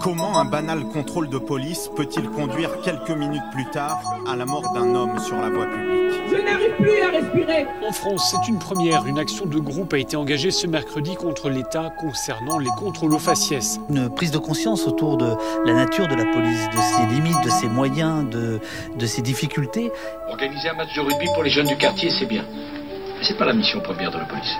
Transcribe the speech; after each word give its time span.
Comment 0.00 0.38
un 0.38 0.44
banal 0.44 0.84
contrôle 0.88 1.28
de 1.28 1.38
police 1.38 1.90
peut-il 1.94 2.28
conduire 2.30 2.80
quelques 2.80 3.10
minutes 3.10 3.42
plus 3.52 3.66
tard 3.66 4.00
à 4.26 4.34
la 4.34 4.46
mort 4.46 4.72
d'un 4.72 4.94
homme 4.94 5.18
sur 5.18 5.36
la 5.36 5.50
voie 5.50 5.66
publique? 5.66 6.09
Je 6.30 6.36
n'arrive 6.36 6.74
plus 6.76 7.00
à 7.02 7.08
respirer 7.10 7.66
En 7.86 7.92
France, 7.92 8.30
c'est 8.30 8.48
une 8.48 8.58
première. 8.58 9.06
Une 9.06 9.18
action 9.18 9.46
de 9.46 9.58
groupe 9.58 9.92
a 9.94 9.98
été 9.98 10.16
engagée 10.16 10.50
ce 10.50 10.66
mercredi 10.66 11.16
contre 11.16 11.48
l'État 11.50 11.90
concernant 11.98 12.58
les 12.58 12.70
contrôles 12.78 13.12
aux 13.14 13.18
faciès. 13.18 13.80
Une 13.88 14.08
prise 14.08 14.30
de 14.30 14.38
conscience 14.38 14.86
autour 14.86 15.16
de 15.16 15.34
la 15.66 15.72
nature 15.74 16.06
de 16.06 16.14
la 16.14 16.24
police, 16.26 16.68
de 16.70 16.80
ses 16.80 17.06
limites, 17.14 17.42
de 17.44 17.50
ses 17.50 17.68
moyens, 17.68 18.28
de, 18.30 18.60
de 18.96 19.06
ses 19.06 19.22
difficultés. 19.22 19.90
Organiser 20.28 20.68
un 20.68 20.74
match 20.74 20.94
de 20.94 21.00
rugby 21.00 21.26
pour 21.34 21.42
les 21.42 21.50
jeunes 21.50 21.66
du 21.66 21.76
quartier, 21.76 22.10
c'est 22.10 22.26
bien. 22.26 22.44
Mais 22.52 23.24
c'est 23.24 23.36
pas 23.36 23.46
la 23.46 23.52
mission 23.52 23.80
première 23.80 24.10
de 24.10 24.18
la 24.18 24.24
police. 24.24 24.52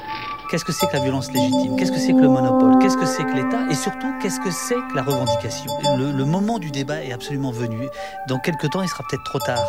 Qu'est-ce 0.51 0.65
que 0.65 0.73
c'est 0.73 0.89
que 0.89 0.95
la 0.95 1.03
violence 1.05 1.31
légitime? 1.31 1.77
Qu'est-ce 1.77 1.93
que 1.93 1.99
c'est 1.99 2.13
que 2.13 2.21
le 2.21 2.29
monopole? 2.29 2.79
Qu'est-ce 2.81 2.97
que 2.97 3.07
c'est 3.07 3.23
que 3.23 3.37
l'État? 3.37 3.61
Et 3.71 3.75
surtout, 3.75 4.09
qu'est-ce 4.21 4.41
que 4.41 4.51
c'est 4.51 4.75
que 4.75 4.97
la 4.97 5.03
revendication? 5.03 5.71
Le, 5.97 6.11
le 6.11 6.25
moment 6.25 6.59
du 6.59 6.73
débat 6.73 7.05
est 7.05 7.13
absolument 7.13 7.53
venu. 7.53 7.89
Dans 8.27 8.41
quelques 8.41 8.69
temps, 8.71 8.83
il 8.83 8.89
sera 8.89 9.05
peut-être 9.09 9.23
trop 9.23 9.39
tard. 9.39 9.63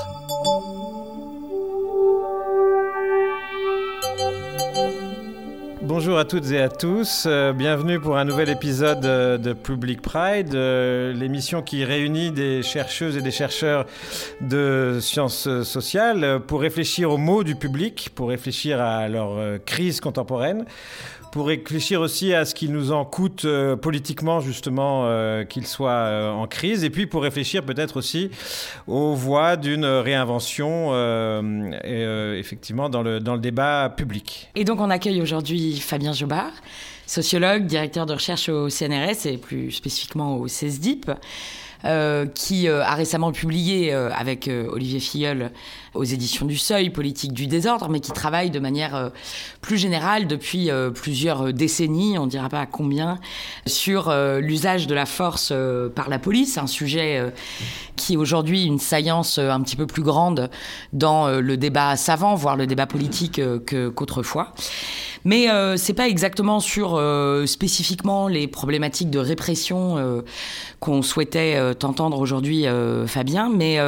Bonjour 5.94 6.18
à 6.18 6.24
toutes 6.24 6.50
et 6.52 6.62
à 6.62 6.70
tous, 6.70 7.26
euh, 7.28 7.52
bienvenue 7.52 8.00
pour 8.00 8.16
un 8.16 8.24
nouvel 8.24 8.48
épisode 8.48 9.04
euh, 9.04 9.38
de 9.38 9.52
Public 9.52 10.02
Pride, 10.02 10.56
euh, 10.56 11.12
l'émission 11.12 11.62
qui 11.62 11.84
réunit 11.84 12.32
des 12.32 12.64
chercheuses 12.64 13.18
et 13.18 13.22
des 13.22 13.30
chercheurs 13.30 13.86
de 14.40 15.00
sciences 15.02 15.50
sociales 15.64 16.40
pour 16.48 16.62
réfléchir 16.62 17.12
aux 17.12 17.18
mots 17.18 17.44
du 17.44 17.56
public, 17.56 18.10
pour 18.16 18.30
réfléchir 18.30 18.80
à 18.80 19.10
leur 19.10 19.62
crise 19.66 20.00
contemporaine, 20.00 20.64
pour 21.32 21.48
réfléchir 21.48 22.02
aussi 22.02 22.34
à 22.34 22.46
ce 22.46 22.54
qu'il 22.54 22.72
nous 22.72 22.92
en 22.92 23.06
coûte 23.06 23.46
euh, 23.46 23.76
politiquement 23.76 24.42
justement 24.42 25.04
euh, 25.06 25.46
qu'il 25.46 25.66
soit 25.66 25.92
euh, 25.92 26.30
en 26.30 26.46
crise, 26.46 26.84
et 26.84 26.90
puis 26.90 27.08
pour 27.08 27.24
réfléchir 27.24 27.64
peut-être 27.64 27.98
aussi 27.98 28.30
aux 28.88 29.16
voies 29.16 29.56
d'une 29.56 29.86
réinvention 29.86 30.92
effectivement 31.84 32.90
dans 32.90 33.02
le, 33.02 33.20
dans 33.20 33.36
le 33.36 33.40
débat 33.40 33.94
public. 33.96 34.50
Et 34.56 34.66
donc 34.66 34.80
on 34.80 34.90
accueille 34.90 35.22
aujourd'hui 35.22 35.78
Fabien 35.80 36.14
Jobard, 36.14 36.52
sociologue, 37.06 37.66
directeur 37.66 38.06
de 38.06 38.14
recherche 38.14 38.50
au 38.50 38.70
CNRS 38.70 39.26
et 39.26 39.38
plus 39.38 39.72
spécifiquement 39.72 40.38
au 40.38 40.48
CESDIP. 40.48 41.12
Euh, 41.86 42.26
qui 42.28 42.68
euh, 42.68 42.84
a 42.84 42.94
récemment 42.96 43.32
publié 43.32 43.94
euh, 43.94 44.10
avec 44.16 44.50
Olivier 44.70 45.00
Filleul 45.00 45.52
aux 45.94 46.04
éditions 46.04 46.46
du 46.46 46.58
Seuil, 46.58 46.90
Politique 46.90 47.34
du 47.34 47.48
désordre, 47.48 47.90
mais 47.90 48.00
qui 48.00 48.12
travaille 48.12 48.50
de 48.50 48.60
manière 48.60 49.12
plus 49.60 49.78
générale 49.78 50.26
depuis 50.26 50.70
plusieurs 50.96 51.52
décennies, 51.52 52.18
on 52.18 52.26
ne 52.28 52.30
dira 52.30 52.48
pas 52.48 52.66
combien, 52.66 53.20
sur 53.66 54.10
l'usage 54.40 54.88
de 54.88 54.96
la 54.96 55.06
force 55.06 55.52
par 55.94 56.08
la 56.08 56.18
police, 56.18 56.58
un 56.58 56.68
sujet 56.68 57.22
qui 57.98 58.16
aujourd'hui 58.16 58.64
une 58.64 58.80
saillance 58.80 59.38
un 59.38 59.60
petit 59.60 59.76
peu 59.76 59.86
plus 59.86 60.02
grande 60.02 60.50
dans 60.94 61.28
le 61.28 61.58
débat 61.58 61.98
savant, 61.98 62.36
voire 62.36 62.56
le 62.56 62.68
débat 62.68 62.88
politique 62.88 63.42
que- 63.66 63.90
qu'autrefois. 63.90 64.54
Mais 65.26 65.50
euh, 65.50 65.78
c'est 65.78 65.94
pas 65.94 66.08
exactement 66.08 66.60
sur 66.60 66.96
euh, 66.96 67.46
spécifiquement 67.46 68.28
les 68.28 68.48
problématiques 68.48 69.10
de 69.10 69.20
répression 69.20 69.98
euh, 69.98 70.22
qu'on 70.80 71.02
souhaitait 71.02 71.56
euh, 71.56 71.74
t'entendre 71.74 72.20
aujourd'hui, 72.20 72.66
Fabien, 73.08 73.50
mais 73.50 73.80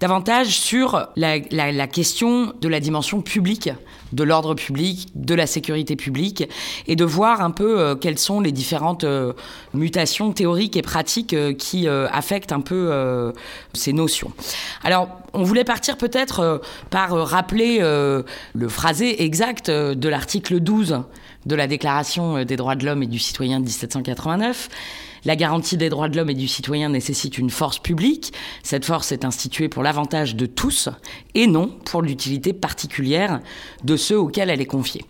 davantage 0.00 0.58
sur 0.58 1.08
la 1.16 1.86
question 1.86 2.52
de 2.60 2.68
la 2.68 2.80
dimension 2.80 3.20
publique, 3.22 3.70
de 4.12 4.24
l'ordre 4.24 4.54
public, 4.54 5.08
de 5.14 5.34
la 5.34 5.46
sécurité 5.46 5.96
publique, 5.96 6.48
et 6.86 6.96
de 6.96 7.04
voir 7.04 7.40
un 7.40 7.50
peu 7.50 7.78
euh, 7.78 7.94
quelles 7.94 8.18
sont 8.18 8.40
les 8.40 8.52
différentes 8.52 9.04
euh, 9.04 9.32
mutations 9.74 10.32
théoriques 10.32 10.76
et 10.76 10.82
pratiques 10.82 11.34
euh, 11.34 11.52
qui 11.52 11.88
affectent 11.88 12.52
un 12.52 12.60
peu 12.60 13.32
ces 13.72 13.92
notions. 13.92 14.32
Alors, 14.82 15.08
on 15.32 15.42
voulait 15.42 15.64
partir 15.64 15.96
peut-être 15.96 16.60
par 16.90 17.10
rappeler 17.10 17.78
le 17.80 18.68
phrasé 18.68 19.22
exact 19.22 19.70
de 19.70 20.08
l'article 20.08 20.60
12 20.60 21.02
de 21.46 21.54
la 21.54 21.66
Déclaration 21.66 22.44
des 22.44 22.56
droits 22.56 22.76
de 22.76 22.84
l'homme 22.84 23.02
et 23.02 23.06
du 23.06 23.18
citoyen 23.18 23.60
de 23.60 23.64
1789. 23.64 24.68
La 25.26 25.34
garantie 25.34 25.76
des 25.76 25.88
droits 25.88 26.08
de 26.08 26.16
l'homme 26.16 26.30
et 26.30 26.34
du 26.34 26.46
citoyen 26.46 26.88
nécessite 26.88 27.36
une 27.36 27.50
force 27.50 27.80
publique. 27.80 28.32
Cette 28.62 28.84
force 28.84 29.10
est 29.10 29.24
instituée 29.24 29.68
pour 29.68 29.82
l'avantage 29.82 30.36
de 30.36 30.46
tous 30.46 30.88
et 31.34 31.48
non 31.48 31.66
pour 31.84 32.00
l'utilité 32.00 32.52
particulière 32.52 33.40
de 33.82 33.96
ceux 33.96 34.16
auxquels 34.16 34.50
elle 34.50 34.60
est 34.60 34.66
confiée. 34.66 35.04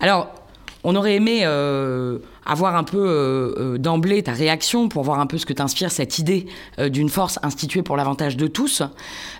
Alors, 0.00 0.34
on 0.82 0.96
aurait 0.96 1.14
aimé 1.14 1.42
euh, 1.44 2.18
avoir 2.46 2.76
un 2.76 2.84
peu 2.84 2.98
euh, 2.98 3.54
euh, 3.58 3.78
d'emblée 3.78 4.22
ta 4.22 4.32
réaction 4.32 4.88
pour 4.88 5.02
voir 5.02 5.20
un 5.20 5.26
peu 5.26 5.36
ce 5.36 5.46
que 5.46 5.52
t'inspire 5.52 5.90
cette 5.90 6.18
idée 6.18 6.46
euh, 6.78 6.88
d'une 6.88 7.08
force 7.08 7.38
instituée 7.42 7.82
pour 7.82 7.96
l'avantage 7.96 8.36
de 8.36 8.46
tous. 8.46 8.82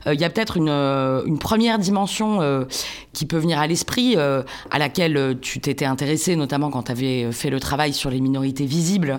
Il 0.06 0.20
y 0.20 0.24
a 0.24 0.30
peut-être 0.30 0.56
une, 0.56 1.38
première 1.38 1.80
dimension 1.80 2.66
qui 3.12 3.26
peut 3.26 3.38
venir 3.38 3.58
à 3.58 3.66
l'esprit, 3.66 4.16
à 4.16 4.78
laquelle 4.78 5.36
tu 5.40 5.58
t'étais 5.58 5.84
intéressé, 5.84 6.36
notamment 6.36 6.70
quand 6.70 6.84
tu 6.84 6.92
avais 6.92 7.32
fait 7.32 7.50
le 7.50 7.58
travail 7.58 7.92
sur 7.92 8.08
les 8.08 8.20
minorités 8.20 8.66
visibles 8.66 9.18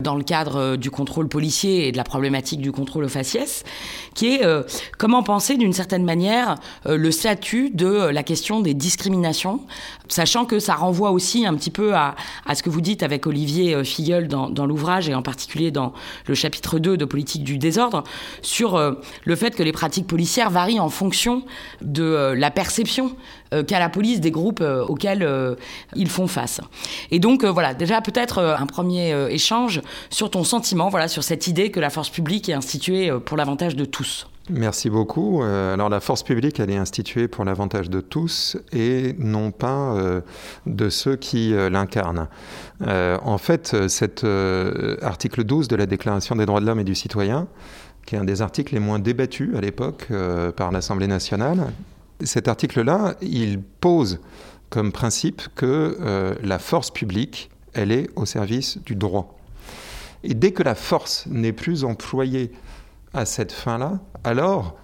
dans 0.00 0.16
le 0.16 0.24
cadre 0.24 0.74
du 0.74 0.90
contrôle 0.90 1.28
policier 1.28 1.86
et 1.86 1.92
de 1.92 1.96
la 1.96 2.02
problématique 2.02 2.60
du 2.60 2.72
contrôle 2.72 3.04
aux 3.04 3.08
faciès, 3.08 3.62
qui 4.14 4.34
est 4.34 4.42
comment 4.98 5.22
penser 5.22 5.56
d'une 5.56 5.72
certaine 5.72 6.04
manière 6.04 6.56
le 6.84 7.10
statut 7.12 7.70
de 7.70 7.86
la 7.86 8.24
question 8.24 8.60
des 8.60 8.74
discriminations, 8.74 9.60
sachant 10.08 10.46
que 10.46 10.58
ça 10.58 10.74
renvoie 10.74 11.12
aussi 11.12 11.46
un 11.46 11.54
petit 11.54 11.70
peu 11.70 11.94
à 11.94 12.14
ce 12.54 12.62
que 12.64 12.70
vous 12.70 12.80
dites 12.80 13.04
avec 13.04 13.23
Olivier 13.26 13.74
euh, 13.74 13.84
Filleul 13.84 14.28
dans, 14.28 14.66
l'ouvrage 14.66 15.08
et 15.08 15.14
en 15.14 15.22
particulier 15.22 15.70
dans 15.70 15.92
le 16.26 16.34
chapitre 16.34 16.78
2 16.78 16.96
de 16.96 17.04
Politique 17.04 17.44
du 17.44 17.58
désordre, 17.58 18.04
sur 18.42 18.76
euh, 18.76 18.92
le 19.24 19.36
fait 19.36 19.54
que 19.54 19.62
les 19.62 19.72
pratiques 19.72 20.06
policières 20.06 20.50
varient 20.50 20.80
en 20.80 20.88
fonction 20.88 21.44
de 21.82 22.02
euh, 22.02 22.34
la 22.34 22.50
perception 22.50 23.16
qu'a 23.68 23.78
la 23.78 23.88
police 23.88 24.18
des 24.18 24.32
groupes 24.32 24.64
auxquels 24.88 25.56
ils 25.94 26.08
font 26.08 26.26
face. 26.26 26.60
Et 27.12 27.20
donc 27.20 27.44
voilà, 27.44 27.72
déjà 27.72 28.00
peut-être 28.00 28.40
un 28.40 28.66
premier 28.66 29.32
échange 29.32 29.80
sur 30.10 30.28
ton 30.28 30.42
sentiment, 30.42 30.88
voilà, 30.88 31.06
sur 31.06 31.22
cette 31.22 31.46
idée 31.46 31.70
que 31.70 31.78
la 31.78 31.90
force 31.90 32.10
publique 32.10 32.48
est 32.48 32.54
instituée 32.54 33.12
pour 33.24 33.36
l'avantage 33.36 33.76
de 33.76 33.84
tous. 33.84 34.26
Merci 34.50 34.90
beaucoup. 34.90 35.42
Euh, 35.42 35.72
alors 35.72 35.88
la 35.88 36.00
force 36.00 36.22
publique, 36.22 36.60
elle 36.60 36.70
est 36.70 36.76
instituée 36.76 37.28
pour 37.28 37.46
l'avantage 37.46 37.88
de 37.88 38.02
tous 38.02 38.58
et 38.72 39.14
non 39.18 39.50
pas 39.50 39.94
euh, 39.94 40.20
de 40.66 40.90
ceux 40.90 41.16
qui 41.16 41.54
euh, 41.54 41.70
l'incarnent. 41.70 42.28
En 42.80 43.38
fait, 43.38 43.88
cet 43.88 44.24
article 45.02 45.44
12 45.44 45.68
de 45.68 45.76
la 45.76 45.86
Déclaration 45.86 46.36
des 46.36 46.44
droits 46.44 46.60
de 46.60 46.66
l'homme 46.66 46.80
et 46.80 46.84
du 46.84 46.94
citoyen, 46.94 47.46
qui 48.04 48.16
est 48.16 48.18
un 48.18 48.24
des 48.24 48.42
articles 48.42 48.74
les 48.74 48.80
moins 48.80 48.98
débattus 48.98 49.56
à 49.56 49.62
l'époque 49.62 50.08
par 50.56 50.70
l'Assemblée 50.70 51.06
nationale, 51.06 51.72
cet 52.22 52.46
article-là, 52.48 53.14
il 53.22 53.62
pose 53.62 54.20
comme 54.68 54.92
principe 54.92 55.42
que 55.54 56.36
la 56.42 56.58
force 56.58 56.90
publique, 56.90 57.50
elle 57.72 57.90
est 57.90 58.10
au 58.16 58.26
service 58.26 58.78
du 58.84 58.96
droit. 58.96 59.38
Et 60.24 60.34
dès 60.34 60.52
que 60.52 60.62
la 60.62 60.74
force 60.74 61.26
n'est 61.26 61.52
plus 61.52 61.84
employée 61.84 62.50
à 63.14 63.24
cette 63.24 63.52
fin-là, 63.52 63.98
alors 64.24 64.74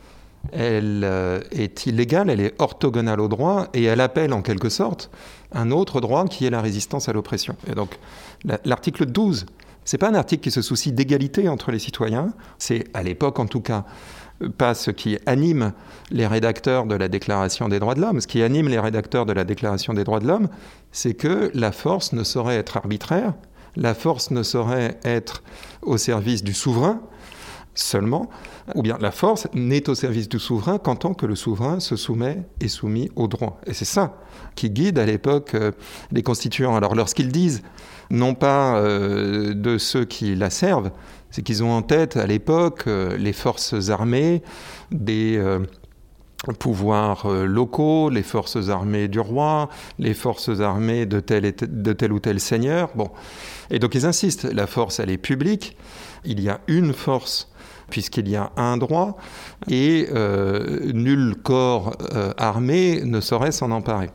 elle 0.53 1.03
euh, 1.05 1.41
est 1.51 1.87
illégale, 1.87 2.31
elle 2.31 2.41
est 2.41 2.55
orthogonale 2.61 3.21
au 3.21 3.29
droit 3.29 3.67
et 3.75 3.85
elle 3.85 4.01
appelle 4.01 4.33
en 4.33 4.41
quelque 4.41 4.71
sorte 4.71 5.11
un 5.53 5.71
autre 5.71 6.01
droit 6.01 6.25
qui 6.27 6.47
est 6.47 6.51
la 6.51 6.63
résistance 6.63 7.09
à 7.09 7.13
l'oppression. 7.13 7.57
Et 7.71 7.75
donc 7.75 7.99
la- 8.45 8.59
l'article 8.65 9.05
12, 9.07 9.45
c'est 9.85 9.99
pas 9.99 10.09
un 10.09 10.15
article 10.15 10.43
qui 10.45 10.51
se 10.51 10.63
soucie 10.63 10.93
d'égalité 10.93 11.49
entre 11.49 11.71
les 11.73 11.79
citoyens, 11.79 12.33
c'est 12.59 12.85
à 12.95 13.03
l'époque 13.03 13.39
en 13.39 13.47
tout 13.47 13.61
cas 13.61 13.85
pas 14.57 14.73
ce 14.75 14.91
qui 14.91 15.19
anime 15.27 15.73
les 16.11 16.27
rédacteurs 16.27 16.87
de 16.87 16.95
la 16.95 17.09
Déclaration 17.09 17.69
des 17.69 17.79
droits 17.79 17.95
de 17.95 18.01
l'homme. 18.01 18.23
Ce 18.23 18.27
qui 18.27 18.43
anime 18.43 18.69
les 18.69 18.79
rédacteurs 18.81 19.27
de 19.27 19.35
la 19.35 19.45
Déclaration 19.45 19.93
des 19.93 20.03
droits 20.05 20.21
de 20.21 20.27
l'homme, 20.27 20.49
c'est 20.93 21.13
que 21.13 21.51
la 21.53 21.73
force 21.73 22.15
ne 22.15 22.25
saurait 22.25 22.57
être 22.57 22.79
arbitraire, 22.79 23.35
la 23.77 23.93
force 23.93 24.31
ne 24.31 24.43
saurait 24.43 24.99
être 25.05 25.43
au 25.83 25.99
service 25.99 26.43
du 26.43 26.55
souverain 26.55 27.03
seulement, 27.75 28.29
ou 28.75 28.83
bien 28.83 28.99
la 29.01 29.11
force 29.11 29.49
n'est 29.55 29.89
au 29.89 29.95
service 29.95 30.29
du 30.29 30.39
souverain 30.39 30.79
qu'en 30.79 30.97
tant 30.97 31.15
que 31.15 31.27
le 31.27 31.37
souverain 31.37 31.81
se 31.81 31.97
soumet 31.97 32.43
et 32.61 32.69
soumis 32.69 33.11
au 33.17 33.29
droit. 33.29 33.61
Et 33.67 33.75
c'est 33.75 33.85
ça 33.85 34.19
qui 34.55 34.71
guide 34.71 34.99
à 34.99 35.07
l'époque 35.07 35.55
euh, 35.55 35.73
les 36.11 36.23
constituants. 36.23 36.77
Alors 36.77 36.95
lorsqu'ils 36.95 37.31
disent, 37.31 37.63
non 38.11 38.35
pas 38.35 38.77
euh, 38.77 39.55
de 39.55 39.79
ceux 39.79 40.05
qui 40.05 40.35
la 40.35 40.51
servent, 40.51 40.91
c'est 41.31 41.43
qu'ils 41.43 41.63
ont 41.63 41.71
en 41.71 41.83
tête 41.83 42.17
à 42.17 42.27
l'époque 42.27 42.85
euh, 42.87 43.17
les 43.17 43.33
forces 43.33 43.91
armées 43.91 44.43
des, 44.91 45.41
pouvoirs 46.59 47.29
locaux, 47.29 48.09
les 48.11 48.23
forces 48.23 48.71
armées 48.71 49.09
du 49.09 49.21
roi, 49.21 49.69
les 49.99 50.15
forces 50.15 50.61
armées 50.61 51.07
de 51.07 51.21
tel, 51.21 51.55
de 51.61 51.93
tel 51.93 52.13
ou 52.13 52.19
tel 52.19 52.41
seigneur. 52.41 52.91
Bon. 52.95 53.11
Et 53.71 53.79
donc 53.79 53.95
ils 53.95 54.07
insistent, 54.07 54.45
la 54.45 54.67
force, 54.67 54.99
elle 55.01 55.11
est 55.11 55.19
publique, 55.19 55.77
il 56.25 56.41
y 56.41 56.49
a 56.49 56.61
une 56.67 56.93
force 56.93 57.50
puisqu'il 57.91 58.29
y 58.29 58.37
a 58.37 58.53
un 58.57 58.77
droit, 58.77 59.17
et 59.69 60.09
nul 60.95 61.35
corps 61.43 61.97
armé 62.39 63.03
ne 63.05 63.21
saurait 63.21 63.53
s'en 63.53 63.71
emparer. 63.71 64.11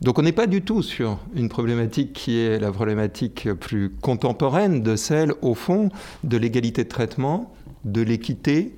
Donc 0.00 0.18
on 0.18 0.22
n'est 0.22 0.32
pas 0.32 0.46
du 0.46 0.62
tout 0.62 0.82
sur 0.82 1.18
une 1.34 1.50
problématique 1.50 2.14
qui 2.14 2.38
est 2.38 2.58
la 2.58 2.72
problématique 2.72 3.52
plus 3.52 3.90
contemporaine 3.90 4.82
de 4.82 4.96
celle, 4.96 5.34
au 5.42 5.54
fond, 5.54 5.90
de 6.24 6.38
l'égalité 6.38 6.84
de 6.84 6.88
traitement, 6.88 7.52
de 7.84 8.00
l'équité 8.00 8.74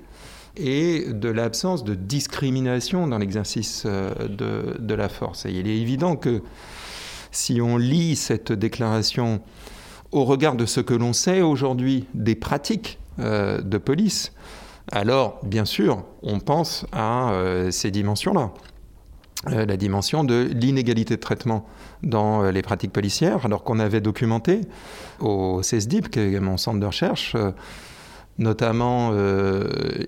et 0.57 1.07
de 1.09 1.29
l'absence 1.29 1.85
de 1.85 1.95
discrimination 1.95 3.07
dans 3.07 3.19
l'exercice 3.19 3.85
euh, 3.87 4.13
de, 4.79 4.95
la 4.95 5.09
force. 5.09 5.47
Et 5.47 5.53
il 5.53 5.69
est 5.69 5.79
évident 5.79 6.17
que 6.17 6.43
si 7.31 7.61
on 7.61 7.77
lit 7.77 8.17
cette 8.17 8.53
déclaration 8.53 9.41
au 10.11 10.25
regard 10.25 10.57
de 10.57 10.67
ce 10.67 10.81
que 10.81 10.93
l'on 10.93 11.13
sait 11.13 11.41
aujourd'hui 11.41 12.05
des 12.15 12.35
pratiques 12.35 12.99
euh, 13.19 13.61
de 13.61 13.79
police, 13.79 14.33
alors 14.91 15.39
bien 15.43 15.65
sûr, 15.65 16.05
on 16.23 16.41
pense 16.41 16.87
à 16.93 17.33
euh, 17.33 17.71
ces 17.71 17.91
dimensions-là. 17.91 18.51
Euh, 19.49 19.67
la 19.67 19.77
dimension 19.77 20.23
de 20.23 20.49
l'inégalité 20.53 21.17
de 21.17 21.21
traitement 21.21 21.67
dans 22.03 22.51
les 22.51 22.63
pratiques 22.63 22.93
policières, 22.93 23.45
alors 23.45 23.65
qu'on 23.65 23.79
avait 23.79 24.01
documenté 24.01 24.61
au 25.21 25.63
CESDIP, 25.63 26.11
qui 26.11 26.21
est 26.21 26.41
mon 26.41 26.57
centre 26.57 26.81
de 26.81 26.87
recherche, 26.87 27.37
euh, 28.41 28.43
notamment 28.43 29.13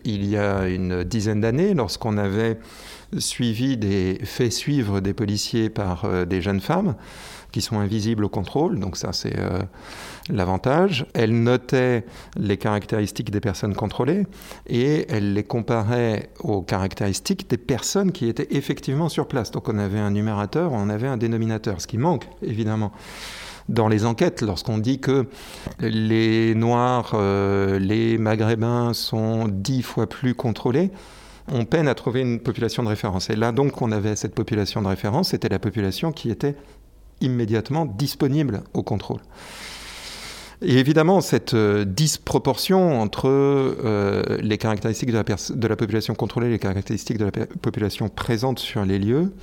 il 0.05 0.27
y 0.27 0.37
a 0.37 0.69
une 0.69 1.05
dizaine 1.05 1.41
d'années, 1.41 1.75
lorsqu'on 1.75 2.19
avait 2.19 2.59
suivi 3.19 3.77
des 3.77 4.19
fait 4.25 4.51
suivre 4.51 5.01
des 5.01 5.15
policiers 5.15 5.71
par 5.71 6.27
des 6.27 6.41
jeunes 6.41 6.61
femmes 6.61 6.95
qui 7.53 7.61
sont 7.61 7.79
invisibles 7.79 8.25
au 8.25 8.29
contrôle, 8.29 8.81
donc 8.81 8.97
ça 8.97 9.13
c'est 9.13 9.37
l'avantage. 10.29 11.07
Elle 11.15 11.43
notait 11.43 12.05
les 12.37 12.57
caractéristiques 12.57 13.31
des 13.31 13.41
personnes 13.41 13.75
contrôlées 13.75 14.27
et 14.67 15.07
elle 15.09 15.35
les 15.35 15.45
comparait 15.45 16.31
aux 16.41 16.63
caractéristiques 16.63 17.49
des 17.49 17.59
personnes 17.59 18.13
qui 18.13 18.29
étaient 18.29 18.49
effectivement 18.51 19.09
sur 19.09 19.29
place. 19.29 19.51
Donc 19.51 19.69
on 19.69 19.79
avait 19.79 20.01
un 20.01 20.11
numérateur, 20.11 20.73
on 20.73 20.89
avait 20.89 21.09
un 21.09 21.17
dénominateur, 21.17 21.81
ce 21.81 21.87
qui 21.87 21.99
manque 21.99 22.27
évidemment 22.43 22.93
dans 23.69 23.89
les 23.89 24.05
enquêtes, 24.05 24.43
lorsqu'on 24.43 24.79
dit 24.79 25.01
que 25.01 25.27
les 25.81 26.55
Noirs, 26.55 27.13
euh, 27.15 27.79
les 27.79 28.19
Maghrébins 28.19 28.93
sont 28.93 29.49
dix 29.49 29.83
fois 29.83 30.07
plus 30.07 30.35
contrôlés, 30.35 30.91
on 31.51 31.65
peine 31.65 31.89
à 31.89 31.95
trouver 31.95 32.21
une 32.21 32.41
population 32.41 32.83
de 32.83 32.89
référence. 32.89 33.31
Et 33.31 33.37
là 33.37 33.53
donc 33.53 33.81
on 33.83 33.93
avait 33.93 34.17
cette 34.17 34.35
population 34.35 34.83
de 34.83 34.89
référence, 34.89 35.31
c'était 35.31 35.49
la 35.49 35.59
population 35.59 36.13
qui 36.13 36.31
était 36.31 36.57
immédiatement 37.21 37.87
disponible 37.87 38.63
au 38.75 38.83
contrôle. 38.83 39.21
Et 40.63 40.79
évidemment, 40.79 41.21
cette 41.21 41.53
euh, 41.55 41.85
disproportion 41.85 43.01
entre 43.01 43.29
euh, 43.29 44.23
les 44.41 44.57
caractéristiques 44.57 45.11
de 45.11 45.69
la, 45.69 45.77
population 45.77 46.15
contrôlée 46.15 46.47
et 46.47 46.51
les 46.51 46.59
caractéristiques 46.59 47.19
de 47.19 47.25
la 47.25 47.47
population 47.61 48.09
présente 48.09 48.59
sur 48.59 48.85
les 48.85 48.99
lieux, 48.99 49.35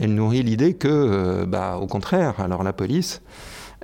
elle 0.00 0.14
nourrit 0.14 0.42
l'idée 0.42 0.74
que, 0.74 1.44
bah, 1.44 1.78
au 1.80 1.86
contraire, 1.86 2.40
alors 2.40 2.62
la 2.62 2.72
police, 2.72 3.22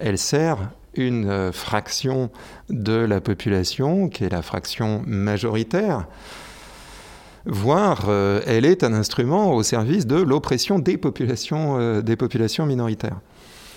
elle 0.03 0.19
sert 0.19 0.59
une 0.95 1.53
fraction 1.53 2.31
de 2.69 2.93
la 2.93 3.21
population, 3.21 4.09
qui 4.11 4.25
est 4.25 4.29
la 4.29 4.43
fraction 4.43 5.03
majoritaire, 5.07 6.07
voire 7.47 8.11
elle 8.47 8.67
est 8.67 8.85
un 8.85 8.93
instrument 8.93 9.55
au 9.55 9.63
service 9.63 10.07
de 10.07 10.17
l'oppression 10.17 10.79
des 10.79 10.99
populations, 10.99 12.03
des 12.03 12.17
populations 12.17 12.67
minoritaires. 12.67 13.21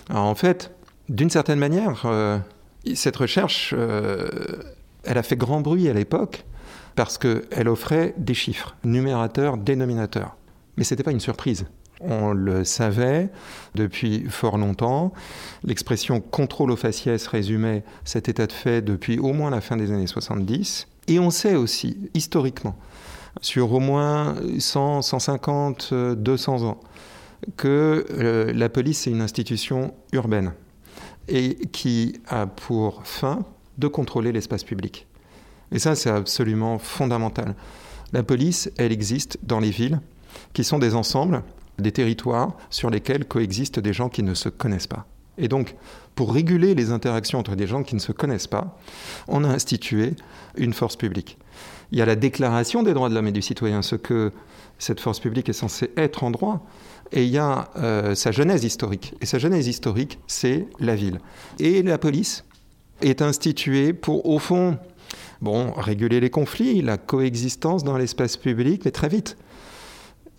Alors 0.10 0.26
en 0.26 0.36
fait, 0.36 0.72
d'une 1.08 1.30
certaine 1.30 1.60
manière, 1.60 2.06
cette 2.94 3.16
recherche, 3.16 3.74
euh, 3.76 4.28
elle 5.04 5.18
a 5.18 5.24
fait 5.24 5.36
grand 5.36 5.62
bruit 5.62 5.90
à 5.90 5.94
l'époque 5.94 6.46
parce 6.96 7.18
qu'elle 7.18 7.68
offrait 7.68 8.14
des 8.18 8.36
chiffres, 8.36 8.76
numérateurs, 8.84 9.58
dénominateurs. 9.58 10.36
Mais 10.78 10.84
ce 10.84 10.94
n'était 10.94 11.04
pas 11.04 11.12
une 11.12 11.20
surprise. 11.20 11.66
On 12.08 12.34
le 12.34 12.64
savait 12.64 13.30
depuis 13.74 14.26
fort 14.30 14.58
longtemps. 14.58 15.14
L'expression 15.64 16.22
contrôle 16.22 16.72
aux 16.72 16.76
faciès 16.76 17.26
résumait 17.28 17.84
cet 18.04 18.30
état 18.30 18.48
de 18.48 18.52
fait 18.52 18.82
depuis 18.82 19.20
au 19.20 19.34
moins 19.34 19.50
la 19.50 19.62
fin 19.62 19.76
des 19.76 19.92
années 19.92 20.08
70. 20.08 20.88
Et 21.08 21.20
on 21.20 21.30
sait 21.30 21.56
aussi, 21.56 21.98
historiquement, 22.14 22.76
sur 23.42 23.74
au 23.74 23.80
moins 23.80 24.36
100, 24.58 25.02
150, 25.02 25.94
200 25.94 26.64
ans, 26.64 26.80
que 27.58 28.06
euh, 28.12 28.54
la 28.54 28.70
police 28.70 29.08
est 29.08 29.12
une 29.12 29.22
institution 29.22 29.94
urbaine 30.14 30.54
et 31.28 31.56
qui 31.72 32.20
a 32.28 32.48
pour 32.48 33.06
fin 33.06 33.46
de 33.78 33.88
contrôler 33.88 34.32
l'espace 34.32 34.64
public. 34.64 35.08
Et 35.72 35.80
ça, 35.80 35.96
c'est 35.96 36.10
absolument 36.10 36.78
fondamental. 36.78 37.56
La 38.14 38.24
police, 38.24 38.72
elle 38.78 38.92
existe 38.92 39.40
dans 39.44 39.60
les 39.60 39.72
villes, 39.72 40.00
qui 40.54 40.64
sont 40.64 40.80
des 40.80 40.96
ensembles, 40.96 41.44
des 41.80 41.92
territoires 41.92 42.56
sur 42.70 42.90
lesquels 42.90 43.26
coexistent 43.26 43.80
des 43.80 43.94
gens 43.94 44.10
qui 44.10 44.24
ne 44.24 44.34
se 44.34 44.50
connaissent 44.50 44.88
pas. 44.88 45.06
Et 45.38 45.48
donc, 45.48 45.76
pour 46.16 46.34
réguler 46.34 46.76
les 46.76 46.92
interactions 46.92 47.40
entre 47.40 47.56
des 47.56 47.68
gens 47.68 47.84
qui 47.84 47.96
ne 47.96 48.00
se 48.00 48.12
connaissent 48.12 48.48
pas, 48.48 48.78
on 49.28 49.44
a 49.44 49.50
institué 49.50 50.14
une 50.56 50.74
force 50.74 50.96
publique. 50.96 51.38
Il 51.92 51.98
y 51.98 52.02
a 52.02 52.06
la 52.06 52.16
déclaration 52.16 52.84
des 52.84 52.94
droits 52.94 53.10
de 53.10 53.16
l'homme 53.16 53.28
et 53.28 53.32
du 53.32 53.42
citoyen, 53.42 53.82
ce 53.82 53.96
que 53.96 54.32
cette 54.80 55.00
force 55.00 55.20
publique 55.20 55.50
est 55.50 55.54
censée 55.54 55.92
être 55.98 56.24
en 56.24 56.32
droit, 56.32 56.66
et 57.12 57.24
il 57.24 57.30
y 57.30 57.38
a 57.38 57.70
euh, 57.78 58.16
sa 58.16 58.32
genèse 58.32 58.64
historique. 58.64 59.14
Et 59.22 59.26
sa 59.26 59.38
genèse 59.38 59.68
historique, 59.68 60.20
c'est 60.28 60.68
la 60.80 60.96
ville. 60.96 61.20
Et 61.60 61.84
la 61.84 61.98
police 61.98 62.46
est 63.02 63.22
instituée 63.22 63.94
pour, 63.94 64.26
au 64.28 64.40
fond, 64.40 64.78
bon, 65.42 65.72
réguler 65.74 66.20
les 66.20 66.30
conflits, 66.30 66.82
la 66.82 66.98
coexistence 66.98 67.84
dans 67.84 67.98
l'espace 67.98 68.38
public, 68.38 68.84
mais 68.86 68.92
très 68.92 69.10
vite, 69.10 69.38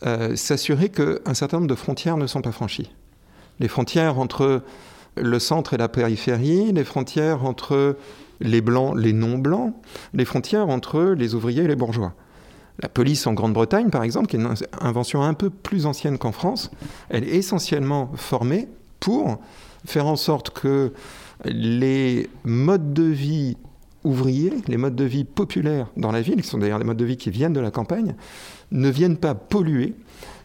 euh, 0.04 0.36
s'assurer 0.36 0.90
qu'un 0.90 1.34
certain 1.34 1.58
nombre 1.58 1.68
de 1.68 1.74
frontières 1.74 2.16
ne 2.16 2.26
sont 2.26 2.42
pas 2.42 2.52
franchies. 2.52 2.90
Les 3.60 3.68
frontières 3.68 4.18
entre 4.18 4.62
le 5.16 5.38
centre 5.38 5.74
et 5.74 5.78
la 5.78 5.88
périphérie, 5.88 6.72
les 6.72 6.84
frontières 6.84 7.44
entre 7.44 7.96
les 8.40 8.60
blancs, 8.60 8.94
les 8.96 9.12
non-blancs, 9.12 9.74
les 10.12 10.24
frontières 10.24 10.68
entre 10.68 11.14
les 11.16 11.34
ouvriers 11.34 11.64
et 11.64 11.68
les 11.68 11.76
bourgeois. 11.76 12.12
La 12.82 12.90
police 12.90 13.26
en 13.26 13.32
Grande-Bretagne, 13.32 13.88
par 13.88 14.02
exemple, 14.02 14.26
qui 14.26 14.36
est 14.36 14.40
une 14.40 14.54
invention 14.80 15.22
un 15.22 15.32
peu 15.32 15.48
plus 15.48 15.86
ancienne 15.86 16.18
qu'en 16.18 16.32
France, 16.32 16.70
elle 17.08 17.24
est 17.24 17.34
essentiellement 17.36 18.12
formée 18.16 18.68
pour 19.00 19.40
faire 19.86 20.06
en 20.06 20.16
sorte 20.16 20.50
que 20.50 20.92
les 21.44 22.28
modes 22.44 22.92
de 22.92 23.04
vie 23.04 23.56
ouvriers, 24.04 24.52
les 24.68 24.76
modes 24.76 24.94
de 24.94 25.04
vie 25.04 25.24
populaires 25.24 25.88
dans 25.96 26.12
la 26.12 26.20
ville, 26.20 26.42
qui 26.42 26.48
sont 26.48 26.58
d'ailleurs 26.58 26.78
des 26.78 26.84
modes 26.84 26.96
de 26.96 27.04
vie 27.04 27.16
qui 27.16 27.30
viennent 27.30 27.52
de 27.52 27.60
la 27.60 27.70
campagne, 27.70 28.14
ne 28.70 28.88
viennent 28.88 29.16
pas 29.16 29.34
polluer 29.34 29.94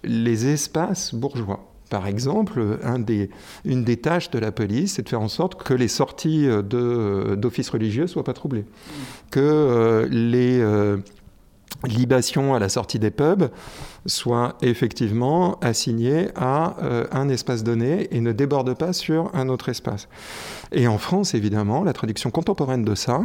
les 0.04 0.48
espaces 0.48 1.14
bourgeois. 1.14 1.68
Par 1.90 2.08
exemple, 2.08 2.80
une 3.66 3.84
des 3.84 3.98
tâches 3.98 4.32
de 4.32 4.40
la 4.40 4.54
police, 4.54 4.94
c'est 4.94 5.02
de 5.02 5.10
faire 5.10 5.22
en 5.22 5.28
sorte 5.28 5.62
que 5.62 5.74
les 5.74 5.90
sorties 5.90 6.48
d'offices 6.64 7.70
religieux 7.70 8.04
ne 8.04 8.08
soient 8.08 8.24
pas 8.24 8.34
troublées, 8.34 8.64
que 9.30 9.42
euh, 9.42 10.08
les, 10.10 10.62
euh, 10.62 10.98
libation 11.84 12.54
à 12.54 12.60
la 12.60 12.70
sortie 12.70 13.00
des 13.00 13.12
pubs 13.12 13.50
soit 14.06 14.56
effectivement 14.62 15.60
assigné 15.60 16.30
à 16.36 16.78
euh, 16.82 17.06
un 17.12 17.30
espace 17.30 17.64
donné 17.64 18.08
et 18.16 18.22
ne 18.22 18.32
déborde 18.32 18.74
pas 18.76 18.94
sur 18.94 19.34
un 19.34 19.50
autre 19.50 19.70
espace. 19.70 20.08
Et 20.72 20.88
en 20.88 20.98
France, 20.98 21.34
évidemment, 21.34 21.84
la 21.84 21.94
traduction 21.94 22.32
contemporaine 22.32 22.84
de 22.84 22.96
ça, 22.96 23.22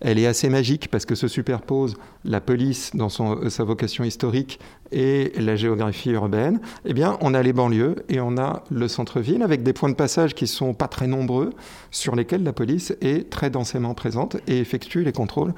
elle 0.00 0.18
est 0.18 0.26
assez 0.26 0.48
magique 0.48 0.88
parce 0.90 1.06
que 1.06 1.14
se 1.14 1.28
superpose 1.28 1.96
la 2.24 2.40
police 2.40 2.92
dans 2.94 3.08
son, 3.08 3.48
sa 3.50 3.64
vocation 3.64 4.04
historique 4.04 4.58
et 4.92 5.32
la 5.38 5.56
géographie 5.56 6.10
urbaine. 6.10 6.60
Eh 6.84 6.94
bien, 6.94 7.18
on 7.20 7.34
a 7.34 7.42
les 7.42 7.52
banlieues 7.52 7.96
et 8.08 8.20
on 8.20 8.36
a 8.38 8.64
le 8.70 8.88
centre-ville 8.88 9.42
avec 9.42 9.62
des 9.62 9.72
points 9.72 9.90
de 9.90 9.94
passage 9.94 10.34
qui 10.34 10.46
sont 10.46 10.74
pas 10.74 10.88
très 10.88 11.06
nombreux 11.06 11.50
sur 11.90 12.14
lesquels 12.14 12.42
la 12.42 12.52
police 12.52 12.94
est 13.00 13.30
très 13.30 13.50
densément 13.50 13.94
présente 13.94 14.36
et 14.46 14.58
effectue 14.58 15.04
les 15.04 15.12
contrôles 15.12 15.54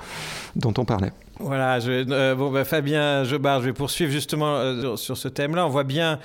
dont 0.55 0.75
on 0.79 0.85
parlait. 0.85 1.13
Voilà, 1.39 1.79
euh, 1.87 2.35
bon, 2.35 2.51
bah, 2.51 2.65
Fabien 2.65 3.23
Jobard, 3.25 3.61
je 3.61 3.67
vais 3.67 3.75
poursuivre 3.75 4.11
justement 4.11 4.57
euh, 4.57 4.97
sur 4.97 5.19
ce 5.19 5.29
thème-là. 5.29 5.67
On 5.67 5.69
voit 5.69 5.85
bien 5.85 6.19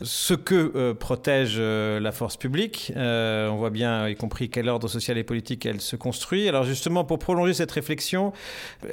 ce 0.00 0.32
que 0.32 0.72
euh, 0.74 0.94
protège 0.94 1.58
la 1.60 2.12
force 2.12 2.38
publique. 2.38 2.92
on 2.96 3.56
voit 3.56 3.68
bien, 3.68 4.08
y 4.08 4.16
compris 4.16 4.48
quel 4.48 4.70
ordre 4.70 4.88
social 4.88 5.18
et 5.18 5.24
politique 5.24 5.66
elle 5.66 5.82
se 5.82 5.96
construit. 5.96 6.48
Alors 6.48 6.64
justement, 6.64 7.04
pour 7.04 7.18
prolonger 7.18 7.52
cette 7.52 7.70
réflexion, 7.70 8.32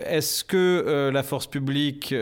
est-ce 0.05 0.43
que 0.43 1.09
la 1.13 1.23
force 1.23 1.47
publique 1.47 2.13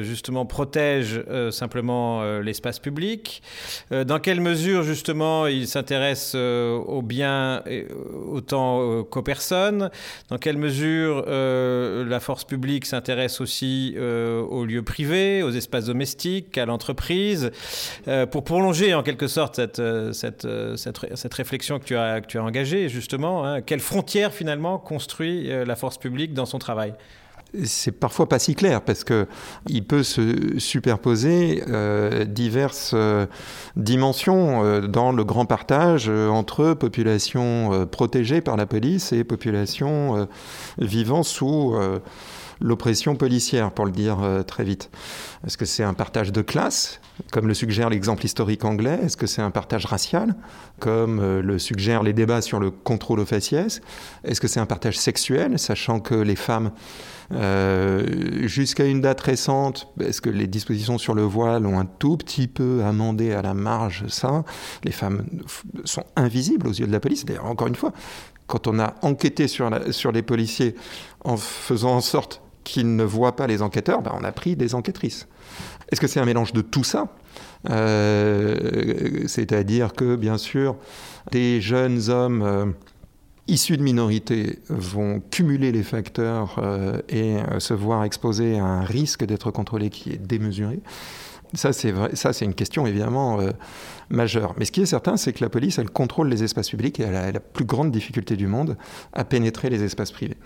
justement 0.00 0.44
protège 0.44 1.22
simplement 1.50 2.40
l'espace 2.40 2.78
public? 2.78 3.42
Dans 3.90 4.18
quelle 4.18 4.40
mesure 4.40 4.82
justement 4.82 5.46
il 5.46 5.68
s'intéresse 5.68 6.34
aux 6.34 7.02
biens 7.02 7.62
autant 8.28 9.04
qu'aux 9.04 9.22
personnes? 9.22 9.90
Dans 10.30 10.38
quelle 10.38 10.58
mesure 10.58 11.24
la 11.28 12.20
force 12.20 12.44
publique 12.44 12.71
public 12.72 12.86
s'intéresse 12.86 13.40
aussi 13.40 13.94
aux 13.98 14.64
lieux 14.64 14.82
privés, 14.82 15.42
aux 15.42 15.50
espaces 15.50 15.86
domestiques, 15.86 16.56
à 16.56 16.64
l'entreprise. 16.64 17.50
pour 18.30 18.44
prolonger 18.44 18.94
en 18.94 19.02
quelque 19.02 19.26
sorte 19.26 19.56
cette, 19.56 19.82
cette, 20.12 20.46
cette, 21.14 21.34
réflexion 21.34 21.78
que 21.78 21.84
tu 21.84 21.96
as, 21.96 22.20
que 22.20 22.26
tu 22.26 22.38
as 22.38 22.42
engagée, 22.42 22.88
justement, 22.88 23.44
hein, 23.44 23.60
quelle 23.60 23.80
frontière 23.80 24.32
finalement 24.32 24.78
construit 24.78 25.48
la 25.48 25.76
force 25.76 25.98
publique 25.98 26.32
dans 26.32 26.46
son 26.46 26.58
travail? 26.58 26.94
C'est 27.64 27.92
parfois 27.92 28.28
pas 28.28 28.38
si 28.38 28.54
clair 28.54 28.80
parce 28.80 29.04
que 29.04 29.26
il 29.68 29.84
peut 29.84 30.02
se 30.02 30.58
superposer 30.58 31.62
euh, 31.68 32.24
diverses 32.24 32.92
euh, 32.94 33.26
dimensions 33.76 34.64
euh, 34.64 34.80
dans 34.80 35.12
le 35.12 35.22
grand 35.22 35.44
partage 35.44 36.08
entre 36.08 36.72
populations 36.72 37.86
protégées 37.90 38.40
par 38.40 38.56
la 38.56 38.64
police 38.64 39.12
et 39.12 39.22
populations 39.22 40.26
vivant 40.78 41.22
sous 41.22 41.76
l'oppression 42.60 43.16
policière, 43.16 43.72
pour 43.72 43.84
le 43.84 43.92
dire 43.92 44.18
très 44.46 44.64
vite. 44.64 44.90
Est-ce 45.46 45.56
que 45.56 45.64
c'est 45.64 45.82
un 45.82 45.94
partage 45.94 46.32
de 46.32 46.42
classe, 46.42 47.00
comme 47.30 47.48
le 47.48 47.54
suggère 47.54 47.90
l'exemple 47.90 48.24
historique 48.24 48.64
anglais? 48.64 48.98
Est-ce 49.02 49.16
que 49.16 49.26
c'est 49.26 49.42
un 49.42 49.50
partage 49.50 49.86
racial, 49.86 50.34
comme 50.78 51.20
le 51.40 51.58
suggèrent 51.58 52.02
les 52.02 52.12
débats 52.12 52.42
sur 52.42 52.60
le 52.60 52.70
contrôle 52.70 53.20
aux 53.20 53.26
faciès? 53.26 53.80
Est-ce 54.24 54.40
que 54.40 54.48
c'est 54.48 54.60
un 54.60 54.66
partage 54.66 54.98
sexuel, 54.98 55.58
sachant 55.58 56.00
que 56.00 56.14
les 56.14 56.36
femmes 56.36 56.72
euh, 57.32 58.46
jusqu'à 58.46 58.84
une 58.84 59.00
date 59.00 59.20
récente, 59.20 59.88
est-ce 60.00 60.20
que 60.20 60.28
les 60.28 60.46
dispositions 60.46 60.98
sur 60.98 61.14
le 61.14 61.22
voile 61.22 61.66
ont 61.66 61.78
un 61.78 61.86
tout 61.86 62.16
petit 62.16 62.46
peu 62.46 62.82
amendé 62.84 63.32
à 63.32 63.40
la 63.42 63.54
marge 63.54 64.06
ça? 64.08 64.44
Les 64.84 64.92
femmes 64.92 65.24
sont 65.84 66.04
invisibles 66.16 66.68
aux 66.68 66.72
yeux 66.72 66.86
de 66.86 66.92
la 66.92 67.00
police. 67.00 67.24
D'ailleurs, 67.24 67.46
encore 67.46 67.68
une 67.68 67.74
fois, 67.74 67.92
quand 68.46 68.66
on 68.66 68.78
a 68.78 68.94
enquêté 69.02 69.48
sur 69.48 70.12
les 70.12 70.22
policiers 70.22 70.74
en 71.24 71.36
faisant 71.36 71.96
en 71.96 72.00
sorte 72.00 72.41
qu'ils 72.64 72.96
ne 72.96 73.04
voient 73.04 73.36
pas 73.36 73.46
les 73.46 73.62
enquêteurs, 73.62 74.02
ben 74.02 74.12
on 74.18 74.24
a 74.24 74.32
pris 74.32 74.56
des 74.56 74.74
enquêtrices. 74.74 75.26
Est-ce 75.90 76.00
que 76.00 76.06
c'est 76.06 76.20
un 76.20 76.24
mélange 76.24 76.52
de 76.52 76.62
tout 76.62 76.84
ça? 76.84 77.08
Euh, 77.70 79.24
C'est-à-dire 79.26 79.92
que, 79.92 80.16
bien 80.16 80.38
sûr, 80.38 80.76
des 81.30 81.60
jeunes 81.60 82.08
hommes... 82.08 82.42
Euh, 82.42 82.66
issus 83.48 83.76
de 83.76 83.82
minorités 83.82 84.60
vont 84.68 85.20
cumuler 85.32 85.72
les 85.72 85.82
facteurs 85.82 86.54
euh, 86.58 87.00
et 87.08 87.38
se 87.58 87.74
voir 87.74 88.04
exposés 88.04 88.56
à 88.56 88.64
un 88.64 88.84
risque 88.84 89.24
d'être 89.24 89.50
contrôlés 89.50 89.90
qui 89.90 90.10
est 90.12 90.16
démesuré. 90.16 90.78
Ça, 91.52 91.72
c'est 91.72 91.92
ça, 92.14 92.32
c'est 92.32 92.44
une 92.44 92.54
question 92.54 92.86
évidemment 92.86 93.40
euh, 94.12 94.16
majeure. 94.16 94.54
Mais 94.58 94.64
ce 94.64 94.72
qui 94.72 94.82
est 94.82 94.86
certain, 94.86 95.16
c'est 95.16 95.32
que 95.32 95.42
la 95.42 95.50
police, 95.50 95.78
elle 95.78 95.90
contrôle 95.90 96.28
les 96.28 96.42
espaces 96.42 96.70
publics 96.70 97.00
et 97.00 97.04
elle 97.04 97.16
a 97.16 97.32
la 97.32 97.40
plus 97.40 97.64
grande 97.64 97.90
difficulté 97.90 98.36
du 98.36 98.46
monde 98.46 98.76
à 99.12 99.24
pénétrer 99.24 99.70
les 99.70 99.82
espaces 99.82 100.12
privés. 100.12 100.36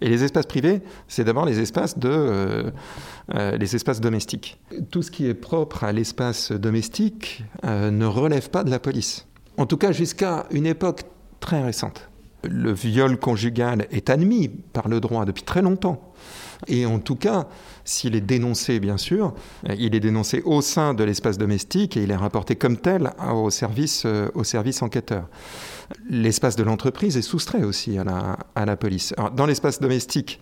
Et 0.00 0.08
les 0.08 0.24
espaces 0.24 0.46
privés, 0.46 0.82
c'est 1.08 1.24
d'abord 1.24 1.44
les 1.44 1.60
espaces 1.60 1.98
de, 1.98 2.72
les 3.34 3.76
espaces 3.76 4.00
domestiques. 4.00 4.58
Tout 4.90 5.02
ce 5.02 5.10
qui 5.10 5.26
est 5.26 5.34
propre 5.34 5.84
à 5.84 5.92
l'espace 5.92 6.52
domestique 6.52 7.44
ne 7.64 8.06
relève 8.06 8.50
pas 8.50 8.64
de 8.64 8.70
la 8.70 8.78
police. 8.78 9.26
En 9.56 9.66
tout 9.66 9.76
cas, 9.76 9.92
jusqu'à 9.92 10.46
une 10.50 10.66
époque 10.66 11.02
très 11.40 11.62
récente 11.62 12.10
le 12.42 12.72
viol 12.72 13.18
conjugal 13.18 13.86
est 13.90 14.10
admis 14.10 14.48
par 14.48 14.88
le 14.88 15.00
droit 15.00 15.24
depuis 15.24 15.42
très 15.42 15.62
longtemps. 15.62 16.09
Et 16.66 16.86
en 16.86 16.98
tout 16.98 17.16
cas, 17.16 17.46
s'il 17.84 18.14
est 18.14 18.20
dénoncé, 18.20 18.80
bien 18.80 18.96
sûr, 18.96 19.34
il 19.78 19.94
est 19.94 20.00
dénoncé 20.00 20.42
au 20.44 20.60
sein 20.62 20.94
de 20.94 21.04
l'espace 21.04 21.38
domestique 21.38 21.96
et 21.96 22.02
il 22.02 22.10
est 22.10 22.16
rapporté 22.16 22.56
comme 22.56 22.76
tel 22.76 23.12
au 23.32 23.50
service, 23.50 24.04
euh, 24.06 24.28
au 24.34 24.44
service 24.44 24.82
enquêteur. 24.82 25.28
L'espace 26.08 26.56
de 26.56 26.62
l'entreprise 26.62 27.16
est 27.16 27.22
soustrait 27.22 27.64
aussi 27.64 27.98
à 27.98 28.04
la, 28.04 28.38
à 28.54 28.64
la 28.64 28.76
police. 28.76 29.14
dans 29.34 29.46
l'espace 29.46 29.80
domestique, 29.80 30.40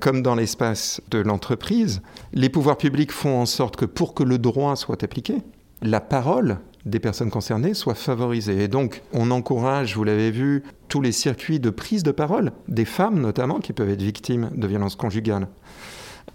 comme 0.00 0.22
dans 0.22 0.34
l'espace 0.34 1.00
de 1.10 1.18
l'entreprise, 1.18 2.02
les 2.32 2.48
pouvoirs 2.48 2.78
publics 2.78 3.12
font 3.12 3.40
en 3.40 3.46
sorte 3.46 3.76
que 3.76 3.84
pour 3.84 4.14
que 4.14 4.22
le 4.22 4.38
droit 4.38 4.76
soit 4.76 5.02
appliqué, 5.02 5.42
la 5.82 6.00
parole 6.00 6.58
des 6.84 7.00
personnes 7.00 7.30
concernées 7.30 7.74
soit 7.74 7.94
favorisée. 7.94 8.62
Et 8.62 8.68
donc, 8.68 9.02
on 9.12 9.30
encourage, 9.30 9.96
vous 9.96 10.04
l'avez 10.04 10.30
vu, 10.30 10.62
tous 10.88 11.00
les 11.00 11.12
circuits 11.12 11.60
de 11.60 11.70
prise 11.70 12.02
de 12.02 12.10
parole, 12.10 12.52
des 12.68 12.84
femmes 12.84 13.20
notamment, 13.20 13.60
qui 13.60 13.72
peuvent 13.72 13.90
être 13.90 14.02
victimes 14.02 14.50
de 14.54 14.66
violences 14.66 14.96
conjugales. 14.96 15.48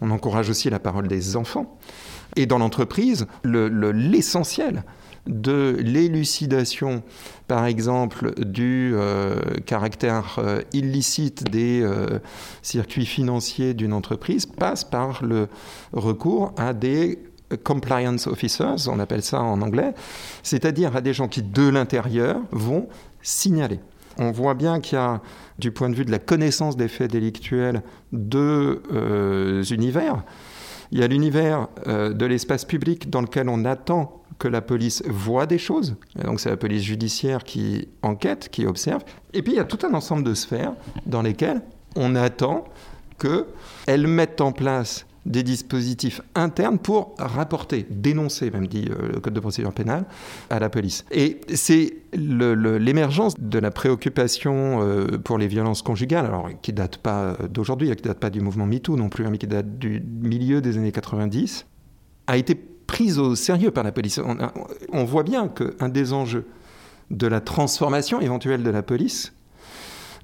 On 0.02 0.12
encourage 0.12 0.50
aussi 0.50 0.70
la 0.70 0.80
parole 0.80 1.08
des 1.08 1.36
enfants. 1.36 1.78
Et 2.36 2.46
dans 2.46 2.58
l'entreprise, 2.58 3.28
l'essentiel 3.44 4.84
de 5.28 5.78
l'élucidation, 5.80 7.04
par 7.48 7.66
exemple, 7.66 8.34
du 8.44 8.92
euh, 8.94 9.40
caractère 9.66 10.36
euh, 10.40 10.62
illicite 10.74 11.50
des 11.50 11.82
euh, 11.82 12.20
circuits 12.62 13.06
financiers 13.06 13.74
d'une 13.74 13.94
entreprise 13.94 14.46
passe 14.46 14.84
par 14.84 15.24
le 15.24 15.48
recours 15.94 16.54
à 16.58 16.74
des 16.74 17.20
compliance 17.56 18.28
officers, 18.28 18.88
on 18.88 19.00
appelle 19.00 19.24
ça 19.24 19.42
en 19.42 19.62
anglais, 19.62 19.94
c'est-à-dire 20.44 20.96
à 20.96 21.02
des 21.02 21.14
gens 21.14 21.28
qui, 21.28 21.42
de 21.42 21.68
l'intérieur, 21.68 22.38
vont 22.52 22.88
signaler. 23.22 23.80
On 24.18 24.32
voit 24.32 24.54
bien 24.54 24.80
qu'il 24.80 24.98
y 24.98 25.02
a, 25.02 25.22
du 25.60 25.72
point 25.72 25.90
de 25.90 25.96
vue 25.96 26.06
de 26.06 26.12
la 26.12 26.20
connaissance 26.20 26.78
des 26.78 26.88
faits 26.88 27.12
délictuels, 27.12 27.82
deux 28.12 28.84
euh, 28.92 29.64
univers. 29.64 30.24
Il 30.92 31.00
y 31.00 31.04
a 31.04 31.08
l'univers 31.08 31.68
euh, 31.88 32.14
de 32.14 32.26
l'espace 32.26 32.66
public 32.66 33.10
dans 33.10 33.22
lequel 33.22 33.50
on 33.50 33.66
attend 33.66 34.22
que 34.40 34.48
la 34.48 34.62
police 34.62 35.04
voit 35.08 35.46
des 35.46 35.58
choses. 35.58 35.96
donc 36.24 36.40
c'est 36.40 36.50
la 36.50 36.58
police 36.58 36.84
judiciaire 36.84 37.44
qui 37.44 37.88
enquête, 38.02 38.50
qui 38.50 38.66
observe. 38.66 39.04
Et 39.34 39.42
puis 39.42 39.54
il 39.54 39.56
y 39.56 39.60
a 39.60 39.64
tout 39.64 39.80
un 39.86 39.94
ensemble 39.94 40.24
de 40.24 40.34
sphères 40.34 40.74
dans 41.06 41.22
lesquelles 41.22 41.62
on 41.96 42.16
attend 42.16 42.66
qu'elles 43.20 44.08
mettent 44.08 44.42
en 44.42 44.52
place 44.52 45.06
des 45.26 45.44
dispositifs 45.44 46.22
internes 46.36 46.78
pour 46.78 47.16
rapporter, 47.18 47.86
dénoncer, 47.90 48.52
même 48.52 48.68
dit 48.68 48.90
euh, 48.90 49.14
le 49.14 49.20
Code 49.20 49.34
de 49.34 49.40
procédure 49.40 49.72
pénale, 49.72 50.06
à 50.50 50.60
la 50.60 50.70
police. 50.70 51.06
Et 51.12 51.40
c'est 51.54 51.98
l'émergence 52.14 53.40
de 53.40 53.60
la 53.60 53.72
préoccupation 53.72 54.82
euh, 54.82 55.18
pour 55.18 55.38
les 55.38 55.48
violences 55.48 55.82
conjugales, 55.82 56.26
alors 56.26 56.50
qui 56.62 56.74
date 56.74 56.98
pas 56.98 57.38
d'aujourd'hui, 57.50 57.96
qui 57.96 58.04
date 58.04 58.20
pas 58.20 58.30
du 58.30 58.42
mouvement 58.42 58.66
MeToo 58.66 58.98
non 58.98 59.10
plus, 59.10 59.26
hein, 59.26 59.30
mais 59.32 59.38
qui 59.38 59.48
date 59.48 59.78
du 59.78 60.02
milieu 60.02 60.62
des 60.62 60.78
années 60.78 60.92
90, 60.92 61.66
a 62.28 62.38
été 62.38 62.56
prise 62.56 63.18
au 63.18 63.36
sérieux 63.36 63.72
par 63.72 63.84
la 63.84 63.92
police. 63.92 64.20
On, 64.92 65.04
voit 65.06 65.24
bien 65.24 65.48
qu'un 65.48 65.90
des 65.90 66.12
enjeux 66.12 66.46
de 67.12 67.28
la 67.28 67.40
transformation 67.40 68.20
éventuelle 68.20 68.62
de 68.62 68.70
la 68.70 68.84
police, 68.84 69.34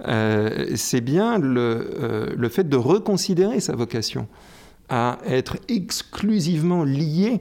euh, 0.08 0.68
c'est 0.76 1.02
bien 1.02 1.40
le 1.40 2.50
fait 2.50 2.68
de 2.68 2.78
reconsidérer 2.78 3.60
sa 3.60 3.76
vocation 3.76 4.28
à 4.90 5.20
être 5.26 5.58
exclusivement 5.68 6.84
liée 6.84 7.40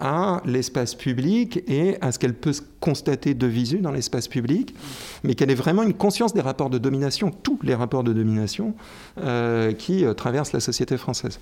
à 0.00 0.40
l'espace 0.46 0.94
public 0.94 1.62
et 1.68 1.98
à 2.00 2.10
ce 2.10 2.18
qu'elle 2.18 2.34
peut 2.34 2.54
constater 2.80 3.34
de 3.34 3.46
visu 3.46 3.78
dans 3.78 3.92
l'espace 3.92 4.28
public, 4.28 4.74
mais 5.22 5.34
qu'elle 5.34 5.50
ait 5.50 5.54
vraiment 5.54 5.82
une 5.82 5.94
conscience 5.94 6.32
des 6.32 6.40
rapports 6.40 6.70
de 6.70 6.78
domination, 6.78 7.30
tous 7.30 7.58
les 7.62 7.74
rapports 7.74 8.02
de 8.02 8.14
domination 8.14 8.74
euh, 9.18 9.72
qui 9.72 10.04
euh, 10.04 10.14
traversent 10.14 10.52
la 10.52 10.60
société 10.60 10.96
française. 10.96 11.38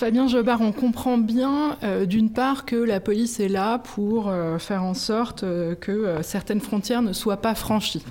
Fabien 0.00 0.28
Jobard, 0.28 0.62
on 0.62 0.72
comprend 0.72 1.18
bien 1.18 1.76
euh, 1.82 2.06
d'une 2.06 2.30
part 2.30 2.64
que 2.64 2.74
la 2.74 3.00
police 3.00 3.38
est 3.38 3.50
là 3.50 3.76
pour 3.76 4.30
euh, 4.30 4.58
faire 4.58 4.82
en 4.82 4.94
sorte 4.94 5.42
euh, 5.42 5.74
que 5.74 6.22
certaines 6.22 6.62
frontières 6.62 7.02
ne 7.02 7.12
soient 7.12 7.42
pas 7.42 7.54
franchies. 7.54 8.02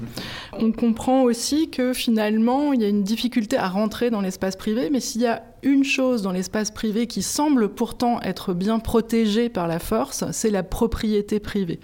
On 0.53 0.71
comprend 0.71 1.23
aussi 1.23 1.71
que 1.71 1.91
finalement, 1.93 2.73
il 2.73 2.83
y 2.83 2.85
a 2.85 2.89
une 2.89 3.01
difficulté 3.01 3.57
à 3.57 3.67
rentrer 3.67 4.11
dans 4.11 4.21
l'espace 4.21 4.55
privé, 4.55 4.91
mais 4.91 4.99
s'il 4.99 5.21
y 5.21 5.25
a 5.25 5.41
une 5.63 5.83
chose 5.83 6.21
dans 6.21 6.31
l'espace 6.31 6.69
privé 6.69 7.07
qui 7.07 7.23
semble 7.23 7.69
pourtant 7.69 8.21
être 8.21 8.53
bien 8.53 8.77
protégée 8.77 9.49
par 9.49 9.67
la 9.67 9.79
force, 9.79 10.25
c'est 10.31 10.51
la 10.51 10.61
propriété 10.61 11.39
privée. 11.39 11.79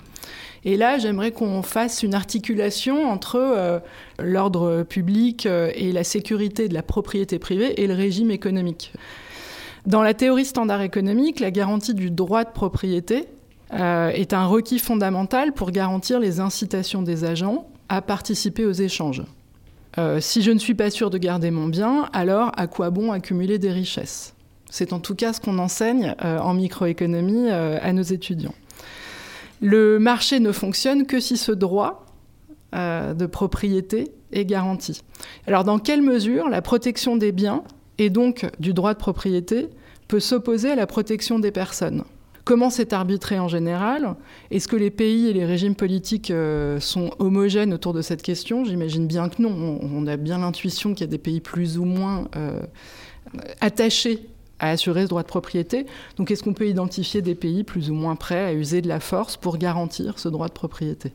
Et 0.66 0.78
là, 0.78 1.00
j'aimerais 1.00 1.32
qu'on 1.32 1.64
fasse 1.64 2.04
une 2.04 2.14
articulation 2.14 3.10
entre 3.10 3.82
l'ordre 4.20 4.84
public 4.84 5.48
et 5.48 5.92
la 5.92 6.04
sécurité 6.04 6.68
de 6.68 6.76
la 6.76 6.84
propriété 6.84 7.40
privée 7.40 7.82
et 7.82 7.88
le 7.88 7.96
régime 7.96 8.30
économique. 8.30 8.94
Dans 9.86 10.02
la 10.02 10.16
théorie 10.16 10.46
standard 10.46 10.82
économique, 10.82 11.40
la 11.40 11.52
garantie 11.52 11.94
du 11.94 12.10
droit 12.10 12.44
de 12.44 12.50
propriété 12.50 13.26
euh, 13.74 14.10
est 14.10 14.34
un 14.34 14.48
requis 14.48 14.80
fondamental 14.80 15.54
pour 15.54 15.70
garantir 15.70 16.20
les 16.20 16.40
incitations 16.40 17.04
des 17.04 17.24
agents 17.24 17.68
à 17.88 18.02
participer 18.02 18.66
aux 18.66 18.72
échanges. 18.72 19.22
Euh, 20.00 20.20
si 20.20 20.42
je 20.42 20.50
ne 20.50 20.58
suis 20.58 20.74
pas 20.74 20.90
sûr 20.90 21.12
de 21.12 21.20
garder 21.20 21.52
mon 21.52 21.68
bien, 21.68 22.10
alors 22.14 22.52
à 22.58 22.66
quoi 22.66 22.90
bon 22.90 23.12
accumuler 23.12 23.60
des 23.60 23.72
richesses? 23.72 24.34
C'est 24.72 24.92
en 24.92 25.00
tout 25.00 25.14
cas 25.14 25.34
ce 25.34 25.40
qu'on 25.40 25.60
enseigne 25.60 26.16
euh, 26.26 26.40
en 26.40 26.56
microéconomie 26.56 27.52
à 27.52 27.94
nos 27.94 28.02
étudiants. 28.02 28.56
Le 29.62 30.00
marché 30.00 30.40
ne 30.40 30.52
fonctionne 30.52 31.06
que 31.06 31.20
si 31.20 31.38
ce 31.38 31.52
droit 31.52 32.02
de 32.74 33.26
propriété 33.26 34.12
est 34.34 34.44
garantie. 34.44 35.02
Alors 35.48 35.64
dans 35.64 35.80
quelle 35.80 36.02
mesure 36.02 36.50
la 36.50 36.62
protection 36.62 37.16
des 37.16 37.32
biens 37.32 37.64
et 37.98 38.10
donc 38.10 38.46
du 38.60 38.74
droit 38.74 38.94
de 38.94 39.00
propriété 39.00 39.70
peut 40.08 40.20
s'opposer 40.20 40.72
à 40.72 40.76
la 40.76 40.88
protection 40.88 41.40
des 41.40 41.52
personnes 41.52 42.04
Comment 42.46 42.70
c'est 42.70 42.94
arbitré 42.94 43.40
en 43.40 43.48
général? 43.48 44.16
Est-ce 44.52 44.68
que 44.68 44.76
les 44.76 44.92
pays 44.92 45.30
et 45.30 45.34
les 45.34 45.46
régimes 45.46 45.74
politiques 45.74 46.30
euh, 46.30 46.80
sont 46.80 47.10
homogènes 47.18 47.74
autour 47.74 47.92
de 47.92 48.04
cette 48.04 48.22
question? 48.22 48.64
J'imagine 48.64 49.08
bien 49.08 49.30
que 49.30 49.42
non. 49.42 49.80
On, 49.82 50.06
a 50.06 50.16
bien 50.16 50.38
l'intuition 50.38 50.94
qu'il 50.94 51.02
y 51.02 51.10
a 51.10 51.12
des 51.12 51.18
pays 51.18 51.40
plus 51.40 51.80
ou 51.80 51.86
moins 51.86 52.28
euh, 52.36 52.62
attachés 53.62 54.28
à 54.60 54.70
assurer 54.70 55.02
ce 55.04 55.08
droit 55.08 55.24
de 55.24 55.28
propriété. 55.28 55.88
Donc 56.18 56.30
est-ce 56.30 56.44
qu'on 56.44 56.54
peut 56.54 56.68
identifier 56.68 57.24
des 57.24 57.34
pays 57.34 57.64
plus 57.64 57.90
ou 57.90 57.96
moins 57.96 58.16
prêts 58.16 58.46
à 58.46 58.54
user 58.54 58.84
de 58.84 58.88
la 58.88 59.00
force 59.00 59.38
pour 59.38 59.58
garantir 59.58 60.20
ce 60.20 60.30
droit 60.30 60.48
de 60.48 60.54
propriété? 60.54 61.14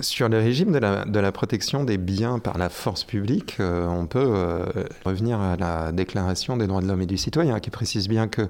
Sur 0.00 0.28
le 0.28 0.38
régime 0.38 0.72
de 0.72 1.18
la, 1.18 1.32
protection 1.32 1.84
des 1.84 1.98
biens 1.98 2.38
par 2.38 2.58
la 2.58 2.68
force 2.68 3.04
publique, 3.04 3.56
euh, 3.60 3.86
on 3.86 4.06
peut 4.06 4.24
euh, 4.24 4.64
revenir 5.04 5.40
à 5.40 5.56
la 5.56 5.92
Déclaration 5.92 6.56
des 6.56 6.66
droits 6.66 6.80
de 6.80 6.86
l'homme 6.86 7.02
et 7.02 7.06
du 7.06 7.18
citoyen, 7.18 7.60
qui 7.60 7.70
précise 7.70 8.08
bien 8.08 8.28
que 8.28 8.48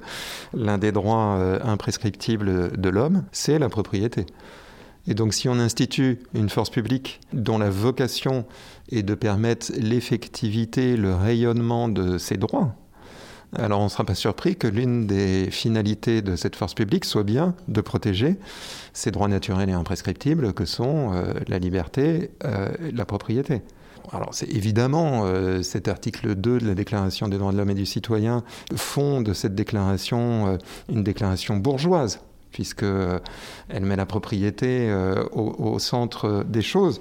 l'un 0.53 0.79
des 0.79 0.93
droits 0.93 1.37
euh, 1.39 1.59
imprescriptibles 1.65 2.81
de 2.81 2.89
l'homme, 2.89 3.25
c'est 3.33 3.59
la 3.59 3.69
propriété. 3.69 4.27
Et 5.07 5.15
donc 5.15 5.35
si 5.35 5.49
on 5.49 5.59
institue 5.59 6.21
une 6.35 6.49
force 6.49 6.71
publique 6.71 7.21
dont 7.33 7.59
la 7.59 7.71
vocation 7.71 8.47
est 8.91 9.03
de 9.03 9.15
permettre 9.15 9.73
l'effectivité, 9.77 10.97
le 10.97 11.15
rayonnement 11.15 11.89
de 11.89 12.17
ses 12.17 12.37
droits, 12.37 12.75
alors 13.57 13.81
on 13.81 13.85
ne 13.85 13.89
sera 13.89 14.05
pas 14.05 14.15
surpris 14.15 14.57
que 14.57 14.67
l'une 14.67 15.07
des 15.07 15.51
finalités 15.51 16.23
de 16.23 16.37
cette 16.37 16.57
force 16.57 16.75
publique 16.75 17.05
soit 17.05 17.23
bien 17.23 17.55
de 17.69 17.81
protéger 17.81 18.37
ces 18.93 19.11
droits 19.11 19.29
naturels 19.29 19.69
et 19.71 19.73
imprescriptibles 19.73 20.53
que 20.53 20.65
sont 20.65 21.13
euh, 21.13 21.35
la 21.49 21.59
liberté, 21.59 22.31
euh, 22.45 22.69
la 22.93 23.05
propriété. 23.05 23.63
Alors 24.13 24.31
c'est 24.33 24.51
évidemment 24.51 25.23
euh, 25.25 25.63
cet 25.63 25.89
article 25.89 26.35
2 26.35 26.59
de 26.59 26.67
la 26.67 26.75
Déclaration 26.75 27.29
des 27.29 27.39
droits 27.39 27.53
de 27.53 27.57
l'homme 27.57 27.71
et 27.71 27.75
du 27.75 27.87
citoyen 27.87 28.43
font 28.75 29.21
de 29.21 29.33
cette 29.33 29.55
déclaration 29.55 30.59
une 30.89 31.03
déclaration 31.03 31.57
bourgeoise 31.57 32.21
puisque 32.53 32.85
elle 32.85 33.85
met 33.85 33.97
la 33.97 34.07
propriété 34.07 34.95
au, 35.33 35.77
centre 35.81 36.45
des 36.47 36.63
choses. 36.63 37.01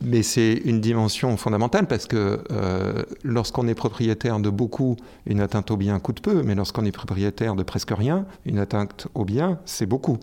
Mais 0.00 0.22
c'est 0.22 0.52
une 0.64 0.80
dimension 0.80 1.36
fondamentale 1.36 1.88
parce 1.88 2.06
que 2.06 2.40
euh, 2.52 3.02
lorsqu'on 3.24 3.66
est 3.66 3.74
propriétaire 3.74 4.38
de 4.38 4.48
beaucoup, 4.48 4.96
une 5.26 5.40
atteinte 5.40 5.72
au 5.72 5.76
bien 5.76 5.98
coûte 5.98 6.20
peu, 6.20 6.42
mais 6.44 6.54
lorsqu'on 6.54 6.84
est 6.84 6.92
propriétaire 6.92 7.56
de 7.56 7.64
presque 7.64 7.90
rien, 7.90 8.24
une 8.46 8.58
atteinte 8.58 9.08
au 9.14 9.24
bien, 9.24 9.58
c'est 9.64 9.86
beaucoup. 9.86 10.18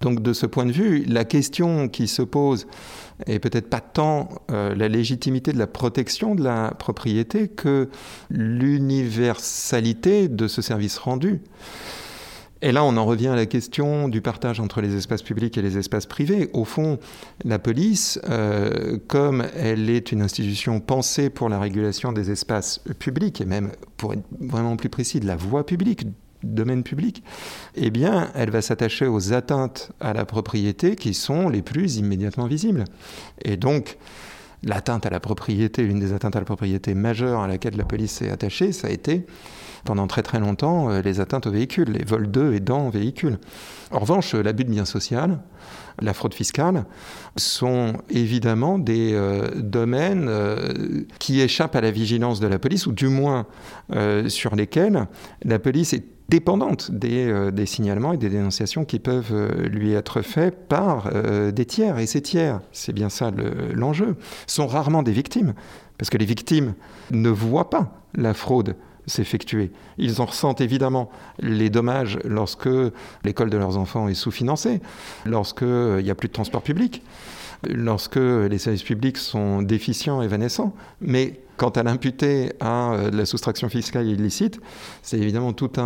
Donc 0.00 0.22
de 0.22 0.32
ce 0.32 0.46
point 0.46 0.66
de 0.66 0.72
vue, 0.72 1.04
la 1.04 1.24
question 1.24 1.88
qui 1.88 2.08
se 2.08 2.22
pose 2.22 2.66
est 3.26 3.38
peut-être 3.38 3.70
pas 3.70 3.80
tant 3.80 4.28
euh, 4.50 4.74
la 4.74 4.88
légitimité 4.88 5.52
de 5.52 5.58
la 5.58 5.66
protection 5.66 6.34
de 6.34 6.42
la 6.42 6.74
propriété 6.78 7.48
que 7.48 7.88
l'universalité 8.28 10.28
de 10.28 10.48
ce 10.48 10.60
service 10.60 10.98
rendu. 10.98 11.40
Et 12.66 12.72
là, 12.72 12.82
on 12.82 12.96
en 12.96 13.04
revient 13.04 13.28
à 13.28 13.36
la 13.36 13.46
question 13.46 14.08
du 14.08 14.20
partage 14.20 14.58
entre 14.58 14.80
les 14.80 14.96
espaces 14.96 15.22
publics 15.22 15.56
et 15.56 15.62
les 15.62 15.78
espaces 15.78 16.06
privés. 16.06 16.50
Au 16.52 16.64
fond, 16.64 16.98
la 17.44 17.60
police, 17.60 18.18
euh, 18.28 18.98
comme 19.06 19.46
elle 19.54 19.88
est 19.88 20.10
une 20.10 20.20
institution 20.20 20.80
pensée 20.80 21.30
pour 21.30 21.48
la 21.48 21.60
régulation 21.60 22.10
des 22.10 22.32
espaces 22.32 22.80
publics, 22.98 23.40
et 23.40 23.44
même, 23.44 23.70
pour 23.96 24.14
être 24.14 24.24
vraiment 24.40 24.74
plus 24.74 24.88
précis, 24.88 25.20
de 25.20 25.28
la 25.28 25.36
voie 25.36 25.64
publique, 25.64 26.08
domaine 26.42 26.82
public, 26.82 27.22
eh 27.76 27.90
bien, 27.90 28.32
elle 28.34 28.50
va 28.50 28.62
s'attacher 28.62 29.06
aux 29.06 29.32
atteintes 29.32 29.92
à 30.00 30.12
la 30.12 30.24
propriété 30.24 30.96
qui 30.96 31.14
sont 31.14 31.48
les 31.48 31.62
plus 31.62 31.98
immédiatement 31.98 32.48
visibles. 32.48 32.82
Et 33.44 33.56
donc, 33.56 33.96
l'atteinte 34.64 35.06
à 35.06 35.10
la 35.10 35.20
propriété, 35.20 35.84
l'une 35.84 36.00
des 36.00 36.12
atteintes 36.12 36.34
à 36.34 36.40
la 36.40 36.44
propriété 36.44 36.96
majeures 36.96 37.42
à 37.42 37.46
laquelle 37.46 37.76
la 37.76 37.84
police 37.84 38.10
s'est 38.10 38.30
attachée, 38.30 38.72
ça 38.72 38.88
a 38.88 38.90
été 38.90 39.24
pendant 39.86 40.06
très 40.06 40.22
très 40.22 40.38
longtemps 40.38 40.90
euh, 40.90 41.00
les 41.00 41.20
atteintes 41.20 41.46
aux 41.46 41.50
véhicules, 41.50 41.88
les 41.88 42.04
vols 42.04 42.30
de 42.30 42.52
et 42.52 42.60
dans 42.60 42.90
véhicules. 42.90 43.38
En 43.90 44.00
revanche, 44.00 44.34
l'abus 44.34 44.64
de 44.64 44.70
biens 44.70 44.84
social, 44.84 45.38
la 46.02 46.12
fraude 46.12 46.34
fiscale 46.34 46.84
sont 47.36 47.94
évidemment 48.10 48.78
des 48.78 49.12
euh, 49.14 49.48
domaines 49.54 50.26
euh, 50.28 51.04
qui 51.18 51.40
échappent 51.40 51.76
à 51.76 51.80
la 51.80 51.90
vigilance 51.90 52.40
de 52.40 52.46
la 52.46 52.58
police, 52.58 52.86
ou 52.86 52.92
du 52.92 53.08
moins 53.08 53.46
sur 54.26 54.56
lesquels 54.56 55.06
la 55.44 55.60
police 55.60 55.92
est 55.92 56.04
dépendante 56.28 56.90
des, 56.90 57.66
signalements 57.66 58.12
et 58.12 58.16
des 58.16 58.28
dénonciations 58.28 58.84
qui 58.84 58.98
peuvent 58.98 59.32
lui 59.68 59.92
être 59.92 60.22
faits 60.22 60.68
par 60.68 61.08
des 61.52 61.64
tiers. 61.66 61.98
Et 61.98 62.06
ces 62.06 62.20
tiers, 62.20 62.60
c'est 62.72 62.92
bien 62.92 63.08
ça 63.08 63.30
l'enjeu, 63.72 64.16
sont 64.48 64.66
rarement 64.66 65.04
des 65.04 65.12
victimes, 65.12 65.54
parce 65.98 66.10
que 66.10 66.18
les 66.18 66.24
victimes 66.24 66.74
ne 67.12 67.30
voient 67.30 67.70
pas 67.70 68.02
la 68.16 68.34
fraude 68.34 68.74
s'effectuer. 69.06 69.70
Ils 69.98 70.20
en 70.20 70.26
ressentent 70.26 70.60
évidemment 70.60 71.10
les 71.38 71.70
dommages 71.70 72.18
lorsque 72.24 72.68
l'école 73.24 73.50
de 73.50 73.56
leurs 73.56 73.76
enfants 73.76 74.08
est 74.08 74.14
sous-financée, 74.14 74.80
lorsqu'il 75.24 75.68
euh, 75.68 76.02
n'y 76.02 76.10
a 76.10 76.14
plus 76.14 76.28
de 76.28 76.32
transport 76.32 76.62
public, 76.62 77.02
lorsque 77.68 78.16
les 78.16 78.58
services 78.58 78.82
publics 78.82 79.16
sont 79.16 79.62
déficients, 79.62 80.22
évanescents. 80.22 80.74
Mais 81.00 81.40
quant 81.56 81.70
à 81.70 81.82
l'imputer 81.82 82.52
à 82.60 82.92
euh, 82.92 83.10
la 83.10 83.24
soustraction 83.26 83.68
fiscale 83.68 84.06
illicite, 84.06 84.60
c'est 85.02 85.18
évidemment 85.18 85.52
toute 85.52 85.78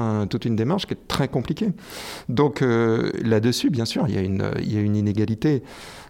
une 0.45 0.57
démarche 0.57 0.87
qui 0.87 0.95
est 0.95 1.09
très 1.09 1.29
compliquée. 1.29 1.69
Donc 2.29 2.63
euh, 2.63 3.13
là-dessus, 3.23 3.71
bien 3.71 3.85
sûr, 3.85 4.07
il 4.09 4.15
y 4.15 4.19
a 4.19 4.81
une 4.81 4.97
inégalité, 4.97 5.63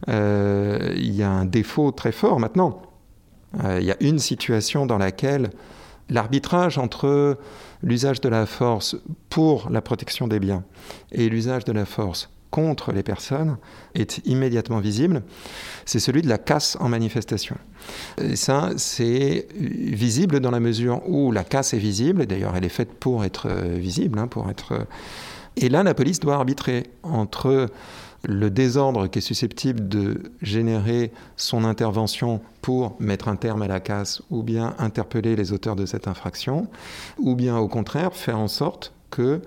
il 0.09 1.15
y 1.15 1.23
a 1.23 1.31
un 1.31 1.45
défaut 1.45 1.91
très 1.91 2.13
fort. 2.13 2.41
Maintenant, 2.41 2.83
il 3.65 3.85
y 3.85 3.91
a 3.91 3.97
une 4.01 4.21
situation 4.21 4.87
dans 4.87 4.97
laquelle 4.97 5.51
l'arbitrage 6.11 6.79
entre 6.79 7.39
l'usage 7.83 8.21
de 8.21 8.29
la 8.29 8.47
force 8.47 8.97
pour 9.29 9.71
la 9.71 9.81
protection 9.81 10.29
des 10.29 10.41
biens 10.41 10.65
et 11.13 11.29
l'usage 11.29 11.65
de 11.65 11.73
la 11.73 11.87
force 11.87 12.29
contre 12.51 12.93
les 12.93 13.03
personnes 13.03 13.59
est 13.95 14.27
immédiatement 14.27 14.81
visible, 14.81 15.23
c'est 15.85 16.01
celui 16.01 16.21
de 16.21 16.29
la 16.29 16.39
casse 16.39 16.77
en 16.81 16.89
manifestation. 16.89 17.57
Ça, 18.35 18.71
c'est 18.77 19.47
visible 19.57 20.41
dans 20.41 20.51
la 20.51 20.59
mesure 20.59 21.09
où 21.09 21.31
la 21.31 21.45
casse 21.45 21.75
est 21.75 21.79
visible, 21.79 22.23
et 22.23 22.27
d'ailleurs 22.27 22.57
elle 22.57 22.65
est 22.65 22.69
faite 22.69 22.93
pour 22.93 23.25
être 23.25 23.49
visible, 23.49 24.19
hein, 24.19 24.27
pour 24.27 24.51
être... 24.51 24.87
Et 25.57 25.69
là, 25.69 25.83
la 25.83 25.95
police 25.95 26.21
doit 26.21 26.35
arbitrer 26.35 26.85
entre 27.03 27.69
le 28.25 28.51
désordre 28.51 29.07
qui 29.07 29.19
est 29.19 29.23
susceptible 29.23 29.89
de 29.89 30.33
générer 30.43 31.13
son 31.37 31.65
intervention 31.65 32.41
pour 32.61 32.97
mettre 33.01 33.29
un 33.29 33.37
terme 33.37 33.63
à 33.63 33.69
la 33.69 33.81
casse 33.81 34.23
ou 34.31 34.43
bien 34.43 34.75
interpeller 34.79 35.37
les 35.37 35.53
auteurs 35.53 35.77
de 35.77 35.87
cette 35.87 36.09
infraction, 36.09 36.69
ou 37.19 37.35
bien 37.35 37.57
au 37.57 37.69
contraire 37.69 38.15
faire 38.15 38.39
en 38.39 38.49
sorte 38.49 38.93
que 39.11 39.41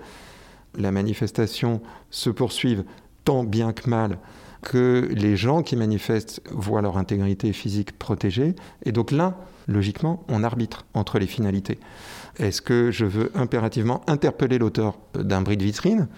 la 0.76 0.90
manifestation 0.90 1.80
se 2.10 2.30
poursuive 2.30 2.84
tant 3.24 3.44
bien 3.44 3.72
que 3.72 3.88
mal, 3.88 4.18
que 4.62 5.08
les 5.12 5.36
gens 5.36 5.62
qui 5.62 5.76
manifestent 5.76 6.42
voient 6.50 6.82
leur 6.82 6.98
intégrité 6.98 7.52
physique 7.52 7.96
protégée. 7.98 8.54
Et 8.84 8.92
donc 8.92 9.10
là, 9.10 9.36
logiquement, 9.68 10.24
on 10.28 10.42
arbitre 10.42 10.84
entre 10.94 11.18
les 11.18 11.26
finalités. 11.26 11.78
Est-ce 12.38 12.60
que 12.60 12.90
je 12.90 13.04
veux 13.04 13.30
impérativement 13.34 14.02
interpeller 14.06 14.58
l'auteur 14.58 14.98
d'un 15.14 15.42
bris 15.42 15.56
de 15.56 15.64
vitrine 15.64 16.08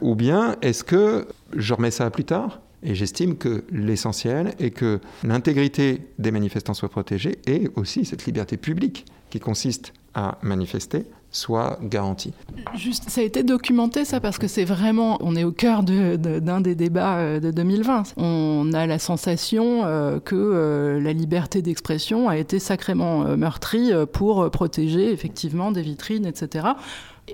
ou 0.00 0.14
bien 0.14 0.56
est-ce 0.62 0.84
que 0.84 1.26
je 1.56 1.74
remets 1.74 1.90
ça 1.90 2.06
à 2.06 2.10
plus 2.10 2.24
tard 2.24 2.60
et 2.82 2.94
j'estime 2.94 3.36
que 3.36 3.64
l'essentiel 3.72 4.54
est 4.60 4.70
que 4.70 5.00
l'intégrité 5.24 6.02
des 6.18 6.30
manifestants 6.30 6.74
soit 6.74 6.88
protégée 6.88 7.38
et 7.46 7.68
aussi 7.74 8.04
cette 8.04 8.24
liberté 8.24 8.56
publique 8.56 9.04
qui 9.30 9.40
consiste 9.40 9.92
à 10.14 10.38
manifester 10.42 11.04
soit 11.30 11.78
garantie. 11.82 12.32
Juste, 12.74 13.10
ça 13.10 13.20
a 13.20 13.24
été 13.24 13.42
documenté 13.42 14.04
ça 14.04 14.18
parce 14.18 14.38
que 14.38 14.48
c'est 14.48 14.64
vraiment, 14.64 15.18
on 15.20 15.36
est 15.36 15.44
au 15.44 15.52
cœur 15.52 15.82
d'un 15.82 16.60
des 16.60 16.74
débats 16.74 17.18
euh, 17.18 17.40
de 17.40 17.50
2020. 17.50 18.14
On 18.16 18.72
a 18.72 18.86
la 18.86 18.98
sensation 18.98 19.84
euh, 19.84 20.20
que 20.20 20.34
euh, 20.34 21.00
la 21.00 21.12
liberté 21.12 21.60
d'expression 21.60 22.28
a 22.28 22.38
été 22.38 22.58
sacrément 22.58 23.36
meurtrie 23.36 23.90
pour 24.12 24.50
protéger 24.50 25.12
effectivement 25.12 25.70
des 25.70 25.82
vitrines, 25.82 26.24
etc. 26.24 26.68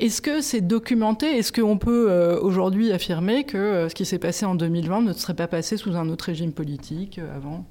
Est-ce 0.01 0.23
que 0.23 0.41
c'est 0.41 0.61
documenté? 0.61 1.39
Est-ce 1.39 1.53
qu'on 1.53 1.79
peut 1.79 2.11
euh, 2.11 2.41
aujourd'hui 2.41 2.93
affirmer 2.93 3.45
que 3.45 3.57
euh, 3.57 3.89
ce 3.89 3.95
qui 3.95 4.05
s'est 4.05 4.19
passé 4.19 4.45
en 4.45 4.55
2020 4.55 5.03
ne 5.03 5.13
serait 5.13 5.35
pas 5.35 5.47
passé 5.47 5.77
sous 5.77 5.95
un 5.95 6.09
autre 6.09 6.27
régime 6.27 6.53
politique 6.53 7.19
euh, 7.19 7.37
avant? 7.37 7.65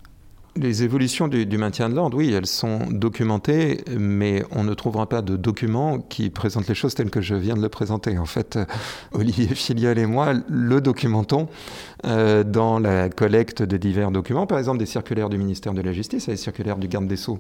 Les 0.55 0.83
évolutions 0.83 1.27
du, 1.27 1.57
maintien 1.57 1.89
de 1.89 1.95
l'ordre, 1.95 2.15
oui, 2.15 2.31
elles 2.31 2.45
sont 2.45 2.81
documentées, 2.91 3.83
mais 3.97 4.43
on 4.51 4.63
ne 4.63 4.75
trouvera 4.75 5.09
pas 5.09 5.23
de 5.23 5.35
document 5.35 5.97
qui 5.97 6.29
présente 6.29 6.67
les 6.67 6.75
choses 6.75 6.93
telles 6.93 7.09
que 7.09 7.21
je 7.21 7.33
viens 7.33 7.55
de 7.55 7.61
le 7.61 7.69
présenter. 7.69 8.19
En 8.19 8.25
fait, 8.25 8.59
Olivier 9.13 9.47
Filiol 9.47 9.97
et 9.97 10.05
moi 10.05 10.33
le 10.47 10.79
documentons 10.79 11.47
dans 12.03 12.77
la 12.77 13.09
collecte 13.09 13.63
de 13.63 13.77
divers 13.77 14.11
documents, 14.11 14.45
par 14.45 14.59
exemple 14.59 14.77
des 14.77 14.85
circulaires 14.85 15.29
du 15.29 15.39
ministère 15.39 15.73
de 15.73 15.81
la 15.81 15.91
Justice 15.91 16.27
et 16.27 16.31
des 16.33 16.37
circulaires 16.37 16.77
du 16.77 16.87
garde 16.87 17.07
des 17.07 17.17
Sceaux, 17.17 17.39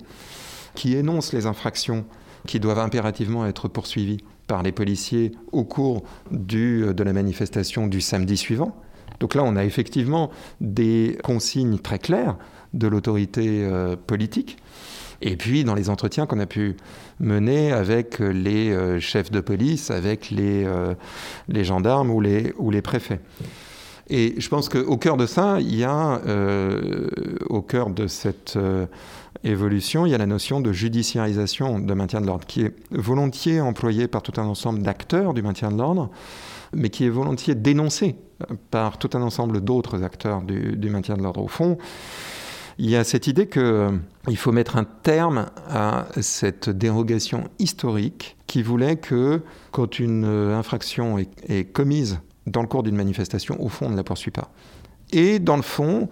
qui 0.73 0.95
énoncent 0.95 1.33
les 1.33 1.45
infractions 1.45 2.05
qui 2.47 2.59
doivent 2.59 2.79
impérativement 2.79 3.45
être 3.45 3.67
poursuivies 3.67 4.23
par 4.53 4.61
les 4.61 4.71
policiers 4.71 5.31
au 5.51 5.63
cours 5.63 6.03
du, 6.29 6.83
euh, 6.83 6.93
de 6.93 7.01
la 7.01 7.11
manifestation 7.11 7.87
du 7.87 8.01
samedi 8.01 8.37
suivant. 8.37 8.77
Donc 9.19 9.33
là, 9.33 9.41
on 9.43 9.55
a 9.55 9.65
effectivement 9.65 10.29
des 10.61 11.17
consignes 11.23 11.79
très 11.79 11.97
claires 11.97 12.37
de 12.75 12.85
l'autorité 12.85 13.63
euh, 13.63 13.95
politique. 13.95 14.57
Et 15.23 15.37
puis, 15.37 15.63
dans 15.63 15.73
les 15.73 15.89
entretiens 15.89 16.27
qu'on 16.27 16.39
a 16.39 16.45
pu 16.45 16.77
mener 17.19 17.71
avec 17.71 18.19
les 18.19 18.69
euh, 18.69 18.99
chefs 18.99 19.31
de 19.31 19.39
police, 19.39 19.89
avec 19.89 20.29
les, 20.29 20.67
les 21.47 21.63
gendarmes 21.63 22.11
ou 22.11 22.21
les, 22.21 22.53
ou 22.59 22.69
les 22.69 22.83
préfets. 22.83 23.21
Et 24.07 24.35
je 24.37 24.49
pense 24.49 24.69
qu'au 24.69 24.97
cœur 24.97 25.17
de 25.17 25.25
ça, 25.25 25.57
il 25.61 25.75
y 25.75 25.83
a, 25.83 26.21
au 27.49 27.63
cœur 27.63 27.89
de 27.89 28.05
cette 28.05 28.55
évolution, 29.43 30.05
il 30.05 30.11
y 30.11 30.15
a 30.15 30.17
la 30.17 30.25
notion 30.25 30.61
de 30.61 30.71
judiciarisation 30.71 31.79
de 31.79 31.93
maintien 31.93 32.21
de 32.21 32.27
l'ordre, 32.27 32.45
qui 32.45 32.61
est 32.63 32.73
volontiers 32.91 33.61
employée 33.61 34.07
par 34.07 34.21
tout 34.21 34.39
un 34.39 34.45
ensemble 34.45 34.81
d'acteurs 34.81 35.33
du 35.33 35.41
maintien 35.41 35.71
de 35.71 35.77
l'ordre, 35.77 36.09
mais 36.73 36.89
qui 36.89 37.05
est 37.05 37.09
volontiers 37.09 37.55
dénoncée 37.55 38.15
par 38.71 38.97
tout 38.97 39.09
un 39.13 39.21
ensemble 39.21 39.61
d'autres 39.61 40.03
acteurs 40.03 40.41
du, 40.41 40.89
maintien 40.89 41.15
de 41.15 41.21
l'ordre. 41.21 41.41
Au 41.41 41.47
fond, 41.47 41.77
il 42.77 42.89
y 42.89 42.95
a 42.95 43.03
cette 43.03 43.27
idée 43.27 43.47
qu'il 43.47 43.61
euh, 43.61 43.91
faut 44.35 44.51
mettre 44.51 44.77
un 44.77 44.83
terme 44.83 45.47
à 45.69 46.07
cette 46.21 46.69
dérogation 46.69 47.45
historique 47.59 48.37
qui 48.47 48.63
voulait 48.63 48.95
que 48.95 49.41
quand 49.71 49.99
une 49.99 50.25
euh, 50.25 50.57
infraction 50.57 51.17
est, 51.17 51.71
commise 51.71 52.19
dans 52.47 52.61
le 52.61 52.67
cours 52.67 52.83
d'une 52.83 52.95
manifestation, 52.95 53.61
au 53.61 53.69
fond, 53.69 53.87
on 53.87 53.91
ne 53.91 53.95
la 53.95 54.03
poursuit 54.03 54.31
pas. 54.31 54.51
Et 55.11 55.39
dans 55.39 55.55
le 55.55 55.61
fond, 55.61 56.09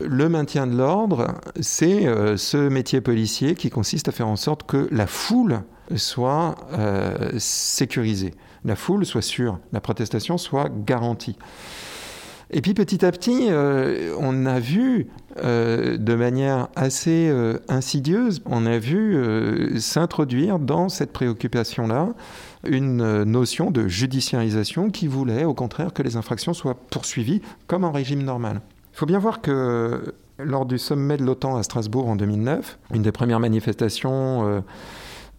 le 0.00 0.28
maintien 0.28 0.66
de 0.66 0.76
l'ordre, 0.76 1.34
c'est 1.60 2.06
euh, 2.06 2.36
ce 2.36 2.56
métier 2.56 3.00
policier 3.00 3.54
qui 3.54 3.70
consiste 3.70 4.08
à 4.08 4.12
faire 4.12 4.28
en 4.28 4.36
sorte 4.36 4.64
que 4.64 4.88
la 4.90 5.06
foule 5.06 5.62
soit 5.96 6.54
sécurisée, 7.38 8.34
la 8.64 8.76
foule 8.76 9.04
soit 9.04 9.22
sûre, 9.22 9.58
la 9.72 9.80
protestation 9.80 10.38
soit 10.38 10.68
garantie. 10.68 11.36
Et 12.52 12.62
puis 12.62 12.74
petit 12.74 13.04
à 13.04 13.12
petit, 13.12 13.46
euh, 13.48 14.14
on 14.18 14.44
a 14.44 14.58
vu 14.58 15.06
euh, 15.42 15.96
de 15.96 16.14
manière 16.16 16.68
assez 16.74 17.28
euh, 17.30 17.58
insidieuse, 17.68 18.42
on 18.44 18.66
a 18.66 18.78
vu 18.78 19.78
s'introduire 19.78 20.58
dans 20.58 20.88
cette 20.88 21.12
préoccupation-là 21.12 22.08
une 22.66 23.22
notion 23.22 23.70
de 23.70 23.86
judiciarisation 23.86 24.90
qui 24.90 25.06
voulait 25.06 25.44
au 25.44 25.54
contraire 25.54 25.92
que 25.92 26.02
les 26.02 26.16
infractions 26.16 26.52
soient 26.52 26.74
poursuivies 26.74 27.40
comme 27.68 27.84
en 27.84 27.92
régime 27.92 28.22
normal. 28.22 28.60
Il 29.00 29.04
faut 29.04 29.06
bien 29.06 29.18
voir 29.18 29.40
que 29.40 30.14
lors 30.38 30.66
du 30.66 30.76
sommet 30.76 31.16
de 31.16 31.24
l'OTAN 31.24 31.56
à 31.56 31.62
Strasbourg 31.62 32.06
en 32.06 32.16
2009, 32.16 32.78
une 32.92 33.00
des 33.00 33.12
premières 33.12 33.40
manifestations 33.40 34.62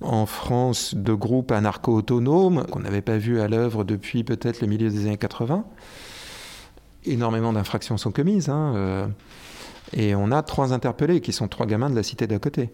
en 0.02 0.26
France 0.26 0.96
de 0.96 1.14
groupes 1.14 1.52
anarcho-autonomes 1.52 2.66
qu'on 2.72 2.80
n'avait 2.80 3.04
pas 3.04 3.20
vu 3.20 3.40
à 3.40 3.48
l'œuvre 3.48 3.84
depuis 3.84 4.24
peut-être 4.24 4.62
le 4.62 4.68
milieu 4.68 4.90
des 4.90 5.06
années 5.06 5.18
80, 5.18 5.64
énormément 7.06 7.54
d'infractions 7.54 7.98
sont 7.98 8.12
commises. 8.12 8.50
Hein, 8.50 8.74
euh, 8.76 9.08
et 9.94 10.16
on 10.16 10.32
a 10.32 10.42
trois 10.42 10.74
interpellés 10.74 11.22
qui 11.22 11.32
sont 11.32 11.48
trois 11.48 11.68
gamins 11.68 11.92
de 11.92 11.96
la 11.96 12.02
cité 12.02 12.26
d'à 12.26 12.40
côté. 12.40 12.72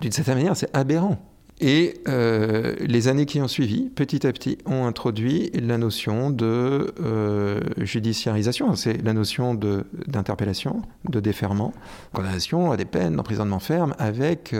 D'une 0.00 0.12
certaine 0.12 0.36
manière, 0.36 0.56
c'est 0.56 0.74
aberrant. 0.76 1.18
Et 1.64 1.94
euh, 2.08 2.74
les 2.80 3.06
années 3.06 3.24
qui 3.24 3.40
ont 3.40 3.46
suivi, 3.46 3.88
petit 3.88 4.26
à 4.26 4.32
petit, 4.32 4.58
ont 4.66 4.84
introduit 4.84 5.52
la 5.54 5.78
notion 5.78 6.28
de 6.28 6.92
euh, 7.00 7.60
judiciarisation. 7.78 8.74
C'est 8.74 9.00
la 9.00 9.12
notion 9.12 9.54
d'interpellation, 9.54 10.82
de, 11.08 11.20
déferment, 11.20 11.72
condamnation 12.12 12.72
à 12.72 12.76
des 12.76 12.84
peines 12.84 13.14
d'emprisonnement 13.14 13.60
ferme 13.60 13.94
avec 14.00 14.54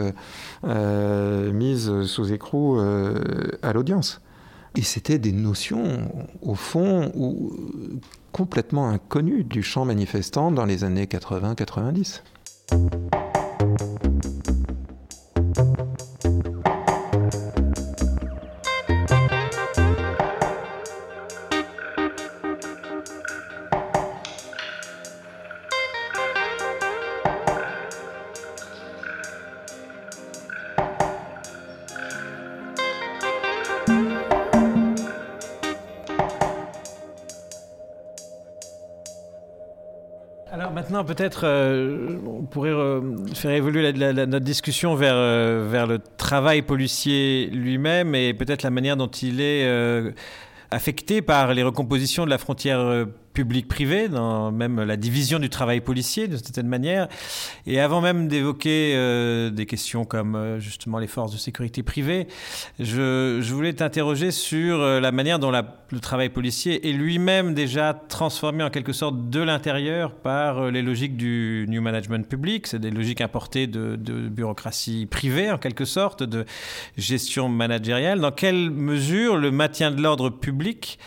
mise 0.63 2.03
sous 2.05 2.33
écrou 2.33 2.79
à 2.81 3.73
l'audience. 3.73 4.21
Et 4.77 4.83
c'était 4.83 5.19
des 5.19 5.33
notions, 5.33 6.09
au 6.41 6.55
fond, 6.55 7.13
complètement 8.31 8.89
inconnu 8.89 9.43
du 9.43 9.65
champ 9.65 9.85
manifestant 9.85 10.53
dans 10.53 10.65
les 10.65 10.85
années 10.85 11.07
80-90. 11.07 12.23
Peut-être, 41.05 41.43
euh, 41.45 42.19
on 42.27 42.45
pourrait 42.45 42.71
euh, 42.71 43.01
faire 43.35 43.53
évoluer 43.53 43.93
notre 43.93 44.45
discussion 44.45 44.95
vers, 44.95 45.15
euh, 45.17 45.67
vers 45.71 45.87
le 45.87 45.99
travail 45.99 46.63
policier 46.63 47.49
lui-même 47.53 48.15
et 48.15 48.35
peut-être 48.35 48.63
la 48.63 48.71
manière 48.71 48.97
dont 48.97 49.09
il 49.09 49.41
est 49.41 49.67
affecté 50.71 51.23
par 51.23 51.55
les 51.55 51.63
recompositions 51.63 52.25
de 52.25 52.31
la 52.31 52.39
frontière 52.39 53.07
public-privé, 53.33 54.09
dans 54.09 54.53
même 54.53 54.83
la 54.83 54.97
division 54.97 55.39
du 55.39 55.49
travail 55.49 55.81
policier 55.81 56.29
de 56.29 56.37
certaine 56.37 56.67
manière. 56.67 57.09
Et 57.67 57.81
avant 57.81 58.01
même 58.01 58.29
d'évoquer 58.29 58.93
euh, 58.95 59.51
des 59.51 59.67
questions 59.67 60.05
comme 60.05 60.35
euh, 60.35 60.61
justement 60.61 60.99
les 60.99 61.07
forces 61.07 61.33
de 61.33 61.39
sécurité 61.39 61.83
privées, 61.83 62.27
je, 62.79 63.39
je 63.41 63.55
voulais 63.55 63.73
t'interroger 63.73 64.31
sur 64.31 64.81
euh, 64.81 65.01
la 65.01 65.13
manière 65.13 65.39
dont 65.39 65.51
le 65.51 66.01
travail 66.01 66.29
policier 66.29 66.89
est 66.89 66.93
lui-même 66.93 67.55
déjà 67.55 67.95
transformé 67.95 68.65
en 68.65 68.71
quelque 68.71 68.93
sorte 68.93 69.31
de 69.31 69.41
l'intérieur 69.41 70.15
par 70.15 70.71
les 70.71 70.83
logiques 70.83 71.17
du 71.17 71.67
new 71.69 71.83
management 71.83 72.27
public, 72.27 72.67
c'est 72.67 72.79
des 72.79 72.91
logiques 72.91 73.21
importées 73.21 73.67
de, 73.67 73.97
de, 73.97 74.29
bureaucratie 74.29 75.07
privée 75.07 75.51
en 75.51 75.59
quelque 75.59 75.85
sorte, 75.85 76.23
de 76.23 76.45
gestion 76.97 77.49
managériale. 77.49 78.21
Dans 78.21 78.31
quelle 78.31 78.71
mesure 78.71 79.37
le 79.37 79.51
maintien 79.51 79.91
de 79.91 80.01
l'ordre 80.01 80.31
public, 80.31 80.99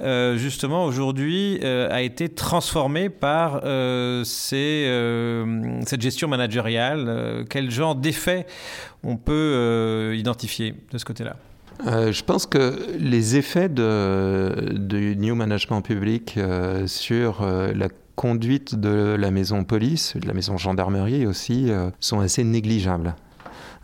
justement 0.00 0.84
aujourd'hui, 0.84 1.60
euh, 1.72 1.88
a 1.90 2.02
été 2.02 2.28
transformé 2.28 3.08
par 3.08 3.62
euh, 3.64 4.24
euh, 4.52 5.80
cette 5.86 6.00
gestion 6.00 6.28
managériale 6.28 7.44
Quel 7.48 7.70
genre 7.70 7.94
d'effets 7.94 8.46
on 9.02 9.16
peut 9.16 10.14
identifier 10.16 10.74
de 10.90 10.98
ce 10.98 11.04
côté-là? 11.04 11.36
Je 11.84 12.22
pense 12.22 12.46
que 12.46 12.78
les 12.98 13.36
effets 13.36 13.68
de, 13.68 14.76
du 14.76 15.16
New 15.16 15.34
Management 15.34 15.82
Public 15.82 16.38
sur 16.86 17.44
la 17.44 17.88
conduite 18.14 18.76
de 18.76 19.16
la 19.18 19.30
maison 19.30 19.64
police, 19.64 20.16
de 20.16 20.28
la 20.28 20.34
maison 20.34 20.56
gendarmerie 20.58 21.26
aussi, 21.26 21.70
sont 21.98 22.20
assez 22.20 22.44
négligeables. 22.44 23.16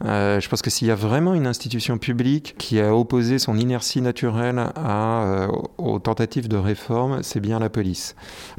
Euh, 0.05 0.41
je 0.41 0.49
pense 0.49 0.63
que 0.63 0.71
s'il 0.71 0.89
y 0.89 0.91
a 0.91 0.95
vraiment 0.95 1.35
une 1.35 1.47
institution 1.47 1.99
publique 1.99 2.55
qui 2.59 2.81
a 2.81 2.95
opposé 2.95 3.39
son 3.39 3.57
inertie 3.57 4.01
naturelle 4.01 4.73
euh, 4.77 5.49
aux 5.79 5.99
tentatives 5.99 6.49
de 6.49 6.57
réforme, 6.57 7.23
c'est 7.23 7.41
bien 7.41 7.59
la 7.59 7.69
police. 7.69 8.15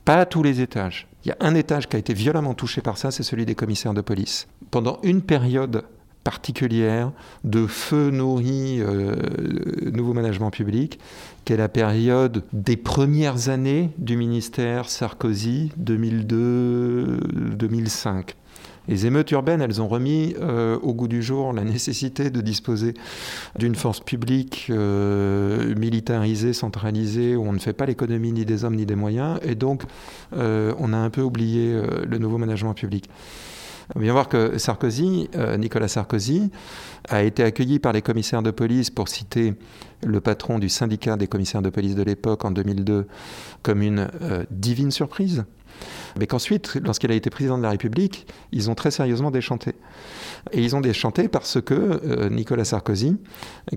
Pas 0.05 0.17
à 0.17 0.25
tous 0.25 0.43
les 0.43 0.61
étages. 0.61 1.07
Il 1.25 1.29
y 1.29 1.31
a 1.31 1.37
un 1.39 1.55
étage 1.55 1.87
qui 1.87 1.95
a 1.95 1.99
été 1.99 2.13
violemment 2.13 2.53
touché 2.53 2.81
par 2.81 2.97
ça, 2.97 3.11
c'est 3.11 3.23
celui 3.23 3.45
des 3.45 3.55
commissaires 3.55 3.93
de 3.93 4.01
police. 4.01 4.47
Pendant 4.71 4.99
une 5.03 5.21
période 5.21 5.83
particulière 6.23 7.11
de 7.43 7.65
feu 7.65 8.11
nourri 8.11 8.79
euh, 8.81 9.15
nouveau 9.91 10.13
management 10.13 10.51
public, 10.51 10.99
qui 11.45 11.53
est 11.53 11.57
la 11.57 11.69
période 11.69 12.43
des 12.53 12.77
premières 12.77 13.49
années 13.49 13.89
du 13.97 14.15
ministère 14.17 14.89
Sarkozy 14.89 15.71
2002-2005. 15.81 18.35
Les 18.89 19.05
émeutes 19.05 19.29
urbaines, 19.29 19.61
elles 19.61 19.83
ont 19.83 19.87
remis 19.87 20.33
euh, 20.41 20.79
au 20.81 20.95
goût 20.95 21.07
du 21.07 21.21
jour 21.21 21.53
la 21.53 21.63
nécessité 21.63 22.31
de 22.31 22.41
disposer 22.41 22.95
d'une 23.55 23.75
force 23.75 23.99
publique 23.99 24.65
euh, 24.71 25.75
militarisée, 25.75 26.53
centralisée, 26.53 27.35
où 27.35 27.43
on 27.43 27.53
ne 27.53 27.59
fait 27.59 27.73
pas 27.73 27.85
l'économie 27.85 28.31
ni 28.31 28.45
des 28.45 28.63
hommes 28.63 28.75
ni 28.75 28.87
des 28.87 28.95
moyens, 28.95 29.39
et 29.43 29.53
donc 29.53 29.83
euh, 30.35 30.73
on 30.79 30.91
a 30.91 30.97
un 30.97 31.11
peu 31.11 31.21
oublié 31.21 31.79
le 32.07 32.17
nouveau 32.17 32.39
management 32.39 32.73
public. 32.73 33.07
On 33.95 33.99
vient 33.99 34.13
voir 34.13 34.27
que 34.27 34.57
Sarkozy, 34.57 35.29
Nicolas 35.57 35.87
Sarkozy, 35.87 36.49
a 37.09 37.23
été 37.23 37.43
accueilli 37.43 37.77
par 37.77 37.93
les 37.93 38.01
commissaires 38.01 38.43
de 38.43 38.51
police, 38.51 38.89
pour 38.89 39.07
citer 39.07 39.53
le 40.03 40.19
patron 40.19 40.57
du 40.57 40.69
syndicat 40.69 41.15
des 41.15 41.27
commissaires 41.27 41.61
de 41.61 41.69
police 41.69 41.95
de 41.95 42.03
l'époque 42.03 42.43
en 42.43 42.51
2002, 42.51 43.07
comme 43.61 43.81
une 43.83 44.07
divine 44.51 44.91
surprise 44.91 45.43
mais 46.17 46.27
qu'ensuite, 46.27 46.75
lorsqu'il 46.83 47.11
a 47.11 47.15
été 47.15 47.29
président 47.29 47.57
de 47.57 47.63
la 47.63 47.71
République, 47.71 48.27
ils 48.51 48.69
ont 48.69 48.75
très 48.75 48.91
sérieusement 48.91 49.31
déchanté. 49.31 49.75
Et 50.51 50.61
ils 50.63 50.75
ont 50.75 50.81
déchanté 50.81 51.27
parce 51.27 51.61
que 51.61 51.73
euh, 51.73 52.29
Nicolas 52.29 52.65
Sarkozy, 52.65 53.17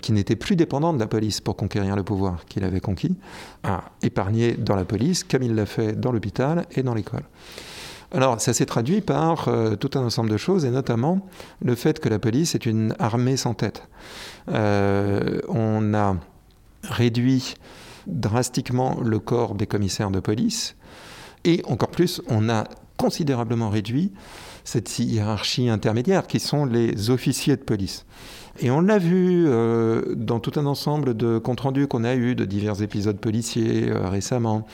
qui 0.00 0.12
n'était 0.12 0.36
plus 0.36 0.56
dépendant 0.56 0.92
de 0.92 0.98
la 0.98 1.06
police 1.06 1.40
pour 1.40 1.56
conquérir 1.56 1.96
le 1.96 2.02
pouvoir 2.02 2.44
qu'il 2.46 2.64
avait 2.64 2.80
conquis, 2.80 3.16
a 3.62 3.84
épargné 4.02 4.52
dans 4.52 4.76
la 4.76 4.84
police, 4.84 5.24
comme 5.24 5.42
il 5.42 5.54
l'a 5.54 5.66
fait 5.66 5.98
dans 5.98 6.12
l'hôpital 6.12 6.66
et 6.72 6.82
dans 6.82 6.94
l'école. 6.94 7.24
Alors, 8.14 8.38
ça 8.40 8.52
s'est 8.52 8.66
traduit 8.66 9.00
par 9.00 9.48
euh, 9.48 9.74
tout 9.74 9.90
un 9.98 10.02
ensemble 10.02 10.28
de 10.28 10.36
choses, 10.36 10.66
et 10.66 10.70
notamment 10.70 11.26
le 11.62 11.74
fait 11.74 11.98
que 11.98 12.10
la 12.10 12.18
police 12.18 12.54
est 12.54 12.66
une 12.66 12.94
armée 12.98 13.38
sans 13.38 13.54
tête. 13.54 13.88
Euh, 14.48 15.40
on 15.48 15.94
a 15.94 16.16
réduit 16.84 17.54
drastiquement 18.06 18.98
le 19.02 19.18
corps 19.18 19.54
des 19.54 19.66
commissaires 19.66 20.10
de 20.10 20.20
police, 20.20 20.76
Et 21.44 21.62
encore 21.66 21.90
plus, 21.90 22.20
on 22.28 22.48
a 22.48 22.64
considérablement 22.96 23.70
réduit 23.70 24.12
cette 24.64 24.98
hiérarchie 24.98 25.68
intermédiaire 25.68 26.26
qui 26.26 26.40
sont 26.40 26.64
les 26.64 27.10
officiers 27.10 27.56
de 27.56 27.62
police. 27.62 28.04
Et 28.60 28.70
on 28.70 28.80
l'a 28.80 28.98
vu 28.98 29.46
euh, 29.46 30.14
dans 30.14 30.38
tout 30.38 30.58
un 30.60 30.66
ensemble 30.66 31.16
de 31.16 31.38
comptes 31.38 31.60
rendus 31.60 31.86
qu'on 31.86 32.04
a 32.04 32.14
eu 32.14 32.34
de 32.34 32.44
divers 32.44 32.82
épisodes 32.82 33.16
policiers 33.16 33.88
euh, 33.88 34.08
récemment. 34.08 34.66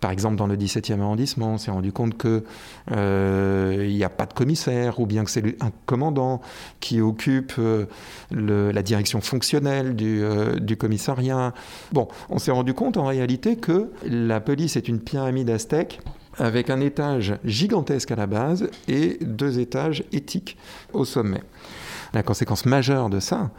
Par 0.00 0.10
exemple, 0.10 0.36
dans 0.36 0.46
le 0.46 0.56
17e 0.56 1.00
arrondissement, 1.00 1.54
on 1.54 1.58
s'est 1.58 1.70
rendu 1.70 1.92
compte 1.92 2.18
qu'il 2.18 2.42
euh, 2.92 3.86
n'y 3.88 4.04
a 4.04 4.10
pas 4.10 4.26
de 4.26 4.34
commissaire, 4.34 5.00
ou 5.00 5.06
bien 5.06 5.24
que 5.24 5.30
c'est 5.30 5.62
un 5.62 5.70
commandant 5.86 6.42
qui 6.80 7.00
occupe 7.00 7.54
la 8.30 8.82
direction 8.82 9.20
fonctionnelle 9.20 9.96
du, 9.96 10.22
du, 10.60 10.76
commissariat. 10.76 11.54
Bon, 11.92 12.08
on 12.28 12.38
s'est 12.38 12.50
rendu 12.50 12.74
compte 12.74 12.96
en 12.96 13.06
réalité 13.06 13.56
que 13.56 13.90
la 14.04 14.40
police 14.40 14.76
est 14.76 14.88
une 14.88 14.98
pyramide 15.00 15.50
aztèque 15.50 16.00
avec 16.38 16.70
un 16.70 16.80
étage 16.80 17.34
gigantesque 17.44 18.10
à 18.10 18.16
la 18.16 18.26
base 18.26 18.68
et 18.88 19.18
deux 19.20 19.58
étages 19.58 20.04
éthiques 20.12 20.56
au 20.92 21.04
sommet. 21.04 21.42
La 22.14 22.22
conséquence 22.22 22.66
majeure 22.66 23.10
de 23.10 23.20
ça, 23.20 23.50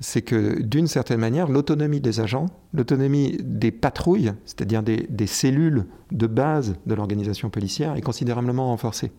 c'est 0.00 0.22
que 0.22 0.60
d'une 0.60 0.86
certaine 0.86 1.20
manière, 1.20 1.48
l'autonomie 1.48 2.00
des 2.00 2.20
agents, 2.20 2.46
l'autonomie 2.74 3.38
des 3.42 3.70
patrouilles, 3.70 4.32
c'est-à-dire 4.44 4.82
des, 4.82 5.26
cellules 5.26 5.86
de 6.12 6.26
base 6.26 6.74
de 6.86 6.94
l'organisation 6.94 7.48
policière, 7.48 7.96
est 7.96 8.02
considérablement 8.02 8.66
renforcée. 8.66 9.10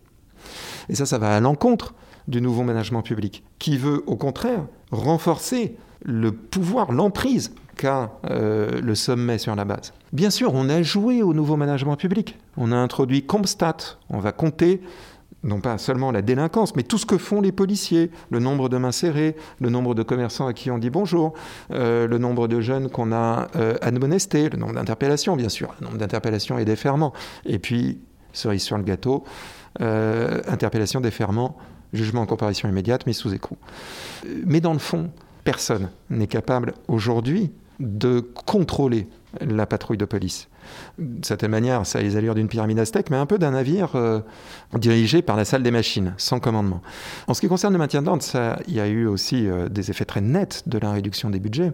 Et 0.90 0.96
ça, 0.96 1.06
ça 1.06 1.18
va 1.18 1.36
à 1.36 1.40
l'encontre 1.40 1.96
du 2.28 2.42
nouveau 2.42 2.64
management 2.64 3.02
public, 3.02 3.44
qui 3.58 3.78
veut 3.78 4.04
au 4.06 4.16
contraire 4.16 4.66
renforcer 4.92 5.78
le 6.04 6.32
pouvoir, 6.32 6.92
l'emprise 6.92 7.54
qu'a 7.78 8.12
euh, 8.30 8.82
le 8.82 8.96
sommet 8.96 9.38
sur 9.38 9.56
la 9.56 9.66
base. 9.66 9.94
Bien 10.12 10.30
sûr, 10.30 10.54
on 10.54 10.70
a 10.70 10.82
joué 10.82 11.22
au 11.22 11.34
nouveau 11.34 11.56
management 11.56 11.96
public. 11.96 12.38
On 12.58 12.72
a 12.72 12.76
introduit 12.76 13.26
Compstat. 13.26 13.78
On 14.10 14.20
va 14.20 14.32
compter 14.32 14.82
non 15.44 15.62
pas 15.62 15.78
seulement 15.78 16.12
la 16.12 16.22
délinquance, 16.22 16.76
mais 16.76 16.84
tout 16.84 16.98
ce 16.98 17.06
que 17.06 17.18
font 17.18 17.42
les 17.42 17.52
policiers, 17.52 18.12
le 18.30 18.40
nombre 18.40 18.70
de 18.70 18.78
mains 18.78 18.92
serrées, 18.92 19.36
le 19.60 19.70
nombre 19.70 19.96
de 19.96 20.04
commerçants 20.04 20.48
à 20.48 20.54
qui 20.54 20.72
on 20.72 20.78
dit 20.78 20.90
bonjour, 20.90 21.34
euh, 21.72 22.08
le 22.08 22.18
nombre 22.18 22.48
de 22.48 22.60
jeunes 22.60 22.90
qu'on 22.90 23.12
a 23.12 23.48
euh, 23.56 23.76
admonestés, 23.82 24.50
le 24.50 24.58
nombre 24.58 24.74
d'interpellations, 24.74 25.36
bien 25.36 25.50
sûr, 25.50 25.74
le 25.80 25.86
nombre 25.86 26.00
d'interpellations 26.00 26.58
et 26.58 26.66
déferments. 26.66 27.14
Et 27.46 27.60
puis, 27.60 28.00
cerise 28.34 28.64
sur 28.64 28.78
le 28.78 28.84
gâteau, 28.84 29.24
euh, 29.82 30.42
interpellation, 30.48 31.02
déferment, 31.02 31.56
jugement 31.94 32.22
en 32.22 32.26
comparaison 32.26 32.68
immédiate, 32.68 33.06
mais 33.06 33.14
sous 33.14 33.34
écrou. 33.34 33.58
Mais 34.46 34.60
dans 34.60 34.74
le 34.74 34.80
fond, 34.80 35.12
personne 35.44 35.90
n'est 36.10 36.28
capable 36.28 36.74
aujourd'hui 36.88 37.52
de 37.80 38.20
contrôler 38.20 39.08
la 39.42 39.66
patrouille 39.66 39.98
de 39.98 40.06
police 40.06 40.50
de 40.98 41.26
certaine 41.26 41.52
manière, 41.52 41.86
ça 41.86 42.00
a 42.00 42.02
les 42.02 42.16
allures 42.16 42.36
d'une 42.36 42.48
pyramide 42.48 42.80
aztèque, 42.80 43.10
mais 43.10 43.18
un 43.18 43.26
peu 43.26 43.38
d'un 43.38 43.52
navire 43.52 43.96
euh, 43.96 44.20
dirigé 44.78 45.22
par 45.22 45.36
la 45.36 45.46
salle 45.46 45.64
des 45.64 45.72
machines, 45.72 46.14
sans 46.18 46.40
commandement. 46.40 46.82
En 47.28 47.34
ce 47.34 47.42
qui 47.42 47.48
concerne 47.48 47.74
le 47.74 47.80
maintien 47.80 48.02
de 48.02 48.08
l'ordre, 48.08 48.24
il 48.68 48.74
y 48.74 48.80
a 48.80 48.88
eu 48.88 49.06
aussi 49.06 49.48
euh, 49.48 49.70
des 49.70 49.92
effets 49.92 50.06
très 50.06 50.22
nets 50.22 50.64
de 50.68 50.78
la 50.78 50.92
réduction 50.92 51.30
des 51.30 51.40
budgets, 51.40 51.72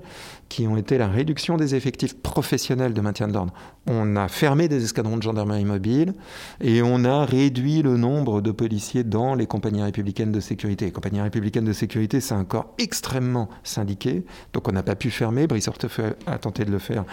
qui 0.49 0.67
ont 0.67 0.77
été 0.77 0.97
la 0.97 1.07
réduction 1.07 1.57
des 1.57 1.73
effectifs 1.73 2.15
professionnels 2.15 2.93
de 2.93 3.01
maintien 3.01 3.27
de 3.27 3.33
l'ordre. 3.33 3.53
On 3.87 4.15
a 4.15 4.27
fermé 4.27 4.67
des 4.67 4.83
escadrons 4.83 5.17
de 5.17 5.23
gendarmerie 5.23 5.65
mobile 5.65 6.13
et 6.61 6.81
on 6.83 7.03
a 7.05 7.25
réduit 7.25 7.81
le 7.81 7.97
nombre 7.97 8.41
de 8.41 8.51
policiers 8.51 9.03
dans 9.03 9.35
les 9.35 9.47
compagnies 9.47 9.81
républicaines 9.81 10.31
de 10.31 10.39
sécurité. 10.39 10.85
Les 10.85 10.91
compagnies 10.91 11.21
républicaines 11.21 11.65
de 11.65 11.73
sécurité, 11.73 12.21
c'est 12.21 12.35
un 12.35 12.43
corps 12.43 12.73
extrêmement 12.77 13.49
syndiqué, 13.63 14.25
donc 14.53 14.67
on 14.67 14.71
n'a 14.71 14.83
pas 14.83 14.95
pu 14.95 15.09
fermer. 15.09 15.47
Brice 15.47 15.67
Hortefeux 15.67 16.15
a 16.27 16.37
tenté 16.37 16.65
de 16.65 16.71
le 16.71 16.79
faire 16.79 17.03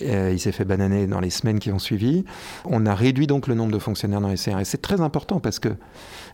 il 0.00 0.38
s'est 0.40 0.52
fait 0.52 0.64
bananer 0.64 1.06
dans 1.06 1.20
les 1.20 1.30
semaines 1.30 1.58
qui 1.58 1.70
ont 1.72 1.78
suivi. 1.78 2.24
On 2.64 2.86
a 2.86 2.94
réduit 2.94 3.26
donc 3.26 3.46
le 3.46 3.54
nombre 3.54 3.72
de 3.72 3.78
fonctionnaires 3.78 4.20
dans 4.20 4.28
les 4.28 4.36
CRS. 4.36 4.64
C'est 4.64 4.82
très 4.82 5.00
important 5.00 5.40
parce 5.40 5.58
que 5.58 5.70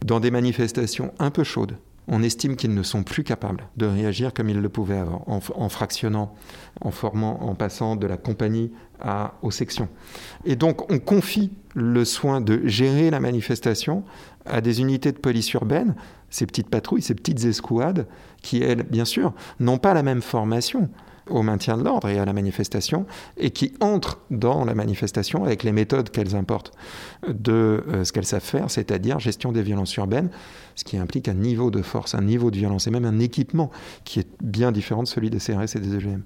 dans 0.05 0.21
des 0.21 0.31
manifestations 0.31 1.13
un 1.19 1.31
peu 1.31 1.45
chaudes, 1.45 1.77
on 2.09 2.23
estime 2.23 2.57
qu'ils 2.57 2.75
ne 2.75 2.83
sont 2.83 3.03
plus 3.03 3.25
capables 3.25 3.65
de 3.77 3.87
réagir 3.87 4.33
comme 4.33 4.49
ils 4.49 4.61
le 4.61 4.69
pouvaient 4.69 4.99
avant, 4.99 5.25
en, 5.27 5.69
fractionnant, 5.69 6.35
en 6.81 6.91
formant, 6.91 7.43
en 7.43 7.55
passant 7.55 7.97
de 7.97 8.07
la 8.07 8.17
compagnie 8.17 8.71
à, 9.01 9.35
aux 9.43 9.51
sections. 9.51 9.89
Et 10.45 10.57
donc 10.57 10.91
on 10.91 10.99
confie 10.99 11.51
le 11.75 12.05
soin 12.05 12.41
de 12.41 12.63
gérer 12.67 13.11
la 13.11 13.21
manifestation 13.21 14.05
à 14.45 14.61
des 14.61 14.81
unités 14.81 15.13
de 15.13 15.19
police 15.19 15.53
urbaine, 15.53 15.95
ces 16.31 16.47
petites 16.47 16.71
patrouilles, 16.71 17.03
ces 17.03 17.15
petites 17.15 17.45
escouades, 17.45 18.07
qui, 18.41 18.63
elles, 18.63 18.85
bien 18.85 19.05
sûr, 19.05 19.33
n'ont 19.59 19.79
pas 19.79 19.93
la 19.93 20.03
même 20.03 20.23
formation 20.23 20.89
au 21.29 21.43
maintien 21.43 21.77
de 21.77 21.85
l'ordre 21.85 22.09
et 22.09 22.19
à 22.19 22.25
la 22.25 22.33
manifestation, 22.33 23.07
et 23.37 23.51
qui 23.51 23.73
entrent 23.81 24.21
dans 24.31 24.65
la 24.65 24.75
manifestation 24.75 25.45
avec 25.45 25.63
les 25.63 25.73
méthodes 25.73 26.11
qu'elles 26.11 26.35
importent 26.37 26.73
de 27.29 27.85
euh, 27.89 28.05
ce 28.05 28.13
qu'elles 28.13 28.27
savent 28.27 28.43
faire, 28.43 28.71
c'est-à-dire 28.71 29.19
gestion 29.19 29.53
des 29.53 29.63
violences 29.63 29.95
urbaines, 29.97 30.31
ce 30.75 30.85
qui 30.85 30.97
implique 30.99 31.29
un 31.29 31.35
niveau 31.35 31.71
de 31.71 31.83
force, 31.83 32.15
un 32.15 32.23
niveau 32.23 32.51
de 32.51 32.57
violence 32.57 32.87
et 32.87 32.91
même 32.91 33.05
un 33.05 33.19
équipement 33.19 33.71
qui 34.05 34.21
est 34.21 34.29
bien 34.43 34.73
différent 34.73 35.03
de 35.03 35.09
celui 35.09 35.31
des 35.31 35.39
CRS 35.39 35.77
et 35.77 35.81
des 35.81 35.97
EGM. 35.97 36.23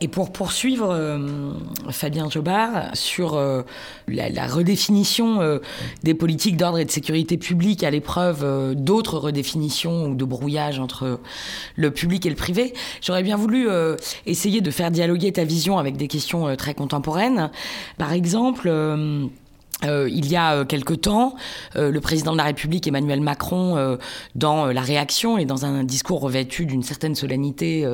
Et 0.00 0.08
pour 0.08 0.32
poursuivre, 0.32 0.90
euh, 0.90 1.52
Fabien 1.90 2.28
Jobard, 2.28 2.90
sur 2.94 3.34
euh, 3.34 3.62
la, 4.08 4.46
redéfinition 4.46 5.40
euh, 5.40 5.58
des 6.02 6.14
politiques 6.14 6.56
d'ordre 6.56 6.78
et 6.78 6.84
de 6.84 6.90
sécurité 6.90 7.36
publique 7.36 7.84
à 7.84 7.90
l'épreuve 7.90 8.74
d'autres 8.74 9.18
redéfinitions 9.18 10.06
ou 10.06 10.14
de 10.14 10.24
brouillage 10.24 10.78
entre 10.78 11.20
le 11.76 11.90
public 11.90 12.26
et 12.26 12.30
le 12.30 12.36
privé, 12.36 12.74
j'aurais 13.00 13.22
bien 13.22 13.36
voulu 13.36 13.68
essayer 14.26 14.60
de 14.60 14.70
faire 14.70 14.90
dialoguer 14.90 15.32
ta 15.32 15.44
vision 15.44 15.78
avec 15.78 15.96
des 15.96 16.08
questions 16.08 16.54
très 16.56 16.74
contemporaines. 16.74 17.50
Par 17.98 18.12
exemple, 18.12 18.70
euh, 19.84 20.08
il 20.10 20.30
y 20.30 20.36
a 20.36 20.54
euh, 20.54 20.64
quelque 20.64 20.94
temps, 20.94 21.34
euh, 21.76 21.90
le 21.90 22.00
président 22.00 22.32
de 22.32 22.38
la 22.38 22.44
République 22.44 22.86
Emmanuel 22.86 23.20
Macron, 23.20 23.98
dans 24.34 24.66
la 24.66 24.80
réaction 24.80 25.38
et 25.38 25.44
dans 25.44 25.64
un 25.64 25.84
discours 25.84 26.20
revêtu 26.20 26.66
d'une 26.66 26.82
certaine 26.82 27.14
solennité 27.14 27.86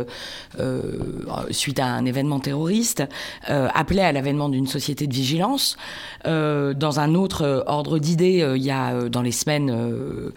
suite 1.51 1.79
à 1.79 1.87
un 1.87 2.05
événement 2.05 2.41
terroriste, 2.41 3.05
appelait 3.47 4.03
à 4.03 4.13
l'avènement 4.13 4.49
d'une 4.49 4.67
société 4.67 5.07
de 5.07 5.15
vigilance. 5.15 5.77
dans 6.25 7.01
un 7.01 7.15
autre 7.15 7.65
ordre 7.67 7.99
d'idées, 7.99 8.47
il 8.57 8.63
y 8.63 8.71
a 8.71 9.09
dans 9.09 9.23
les 9.23 9.33
semaines 9.33 10.33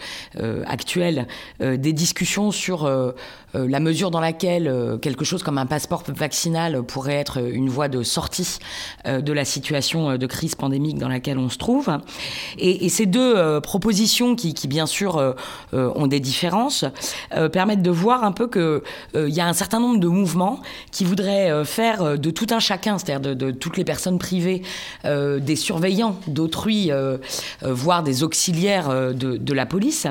actuelles 0.66 1.28
des 1.60 1.94
discussions 1.94 2.52
sur 2.52 2.90
la 3.54 3.80
mesure 3.80 4.12
dans 4.12 4.22
laquelle 4.22 5.00
quelque 5.02 5.26
chose 5.26 5.44
comme 5.44 5.58
un 5.58 5.66
passeport 5.66 6.04
vaccinal 6.08 6.84
pourrait 6.84 7.16
être 7.16 7.42
une 7.44 7.70
voie 7.70 7.88
de 7.88 8.04
sortie 8.04 8.60
de 9.06 9.34
la 9.34 9.46
situation 9.46 10.18
de 10.18 10.26
crise 10.26 10.56
pandémique 10.56 10.98
dans 10.98 11.10
laquelle 11.10 11.40
on 11.42 11.50
se 11.50 11.58
trouve. 11.58 11.90
Et, 12.58 12.90
ces 12.90 13.06
deux 13.06 13.36
euh, 13.36 13.62
propositions 13.62 14.36
qui, 14.36 14.54
bien 14.68 14.86
sûr 14.86 15.18
euh, 15.18 15.34
euh, 15.74 15.92
ont 15.96 16.08
des 16.08 16.20
différences 16.20 16.86
permettent 17.52 17.82
de 17.82 17.92
voir 17.92 18.24
un 18.24 18.32
peu 18.32 18.48
que 18.48 18.84
il 19.16 19.30
y 19.30 19.40
a 19.40 19.48
un 19.48 19.54
certain 19.54 19.80
nombre 19.80 20.00
de 20.00 20.08
mouvements 20.08 20.60
qui 20.92 21.06
voudraient 21.06 21.64
faire 21.66 22.18
de 22.18 22.30
tout 22.30 22.48
un 22.52 22.60
chacun, 22.60 22.98
c'est-à-dire 22.98 23.36
de, 23.36 23.52
toutes 23.52 23.78
les 23.78 23.84
personnes 23.84 24.20
privées, 24.20 24.62
des 25.04 25.56
surveillants 25.56 26.18
d'autrui, 26.28 26.92
voire 27.62 28.04
des 28.04 28.24
auxiliaires 28.24 29.14
de, 29.14 29.54
la 29.54 29.66
police. 29.66 30.08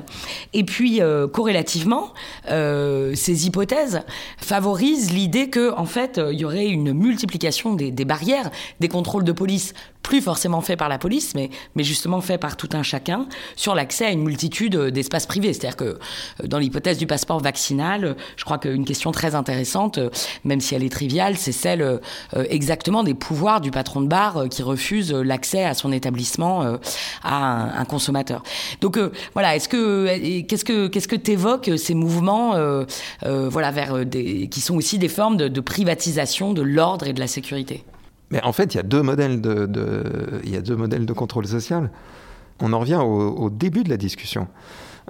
Et 0.53 0.65
puis 0.65 1.01
corrélativement, 1.33 2.13
ces 2.49 3.47
hypothèses 3.47 4.03
favorisent 4.39 5.13
l'idée 5.13 5.51
que 5.51 5.73
en 5.75 5.87
fait 5.87 6.21
il 6.31 6.39
y 6.39 6.45
aurait 6.45 6.67
une 6.67 6.93
multiplication 6.93 7.75
des, 7.75 7.91
des 7.91 8.05
barrières, 8.05 8.51
des 8.81 8.89
contrôles 8.89 9.25
de 9.25 9.33
police 9.33 9.75
plus 10.03 10.21
forcément 10.21 10.61
fait 10.61 10.77
par 10.77 10.89
la 10.89 10.99
police, 10.99 11.10
mais, 11.35 11.51
justement 11.85 12.21
fait 12.21 12.39
par 12.39 12.57
tout 12.57 12.69
un 12.73 12.83
chacun, 12.83 13.27
sur 13.57 13.75
l'accès 13.75 14.07
à 14.07 14.11
une 14.11 14.23
multitude 14.23 14.77
d'espaces 14.77 15.27
privés. 15.27 15.53
C'est-à-dire 15.53 15.77
que 15.77 15.85
euh, 15.85 16.47
dans 16.47 16.59
l'hypothèse 16.59 16.99
du 16.99 17.07
passeport 17.07 17.41
vaccinal, 17.41 18.17
je 18.37 18.45
crois 18.45 18.59
qu'une 18.59 18.85
question 18.85 19.11
très 19.13 19.35
intéressante, 19.35 19.99
euh, 19.99 20.11
même 20.45 20.61
si 20.61 20.75
elle 20.75 20.85
est 20.85 20.93
triviale, 20.93 21.37
c'est 21.37 21.53
celle 21.53 21.83
euh, 21.83 21.99
exactement 22.49 23.03
des 23.03 23.15
pouvoirs 23.15 23.61
du 23.61 23.71
patron 23.71 24.01
de 24.01 24.09
bar 24.09 24.49
qui 24.49 24.63
refuse 24.63 25.13
l'accès 25.13 25.65
à 25.65 25.75
son 25.75 25.93
établissement 25.93 26.79
à 27.23 27.81
un, 27.81 27.85
consommateur. 27.85 28.43
Donc 28.81 28.99
voilà, 29.35 29.57
est-ce 29.57 29.69
que 29.69 30.41
qu'est-ce 30.43 30.65
que 30.65 30.87
qu'est-ce 30.87 31.09
que 31.09 31.17
t'évoques 31.17 31.71
ces 31.77 31.95
mouvements, 31.95 32.55
voilà, 33.23 33.71
vers 33.71 34.05
qui 34.11 34.61
sont 34.61 34.77
aussi 34.77 34.99
des 34.99 35.09
formes 35.09 35.37
de 35.37 35.61
privatisation 35.61 36.53
de 36.53 36.63
l'ordre 36.63 37.07
et 37.07 37.13
de 37.13 37.21
la 37.21 37.27
sécurité? 37.27 37.85
Mais 38.31 38.43
en 38.43 38.53
fait, 38.53 38.75
il 38.75 38.77
y 38.77 38.81
a 38.81 38.85
deux 38.85 39.03
modèles 39.03 39.41
de, 39.41 40.41
il 40.45 40.51
y 40.51 40.57
a 40.57 40.61
deux 40.61 40.77
modèles 40.77 41.07
de 41.07 41.13
contrôle 41.13 41.47
social. 41.47 41.91
On 42.61 42.73
en 42.73 42.79
revient 42.79 43.01
au, 43.03 43.51
début 43.51 43.85
de 43.85 43.89
la 43.89 43.97
discussion. 43.97 44.47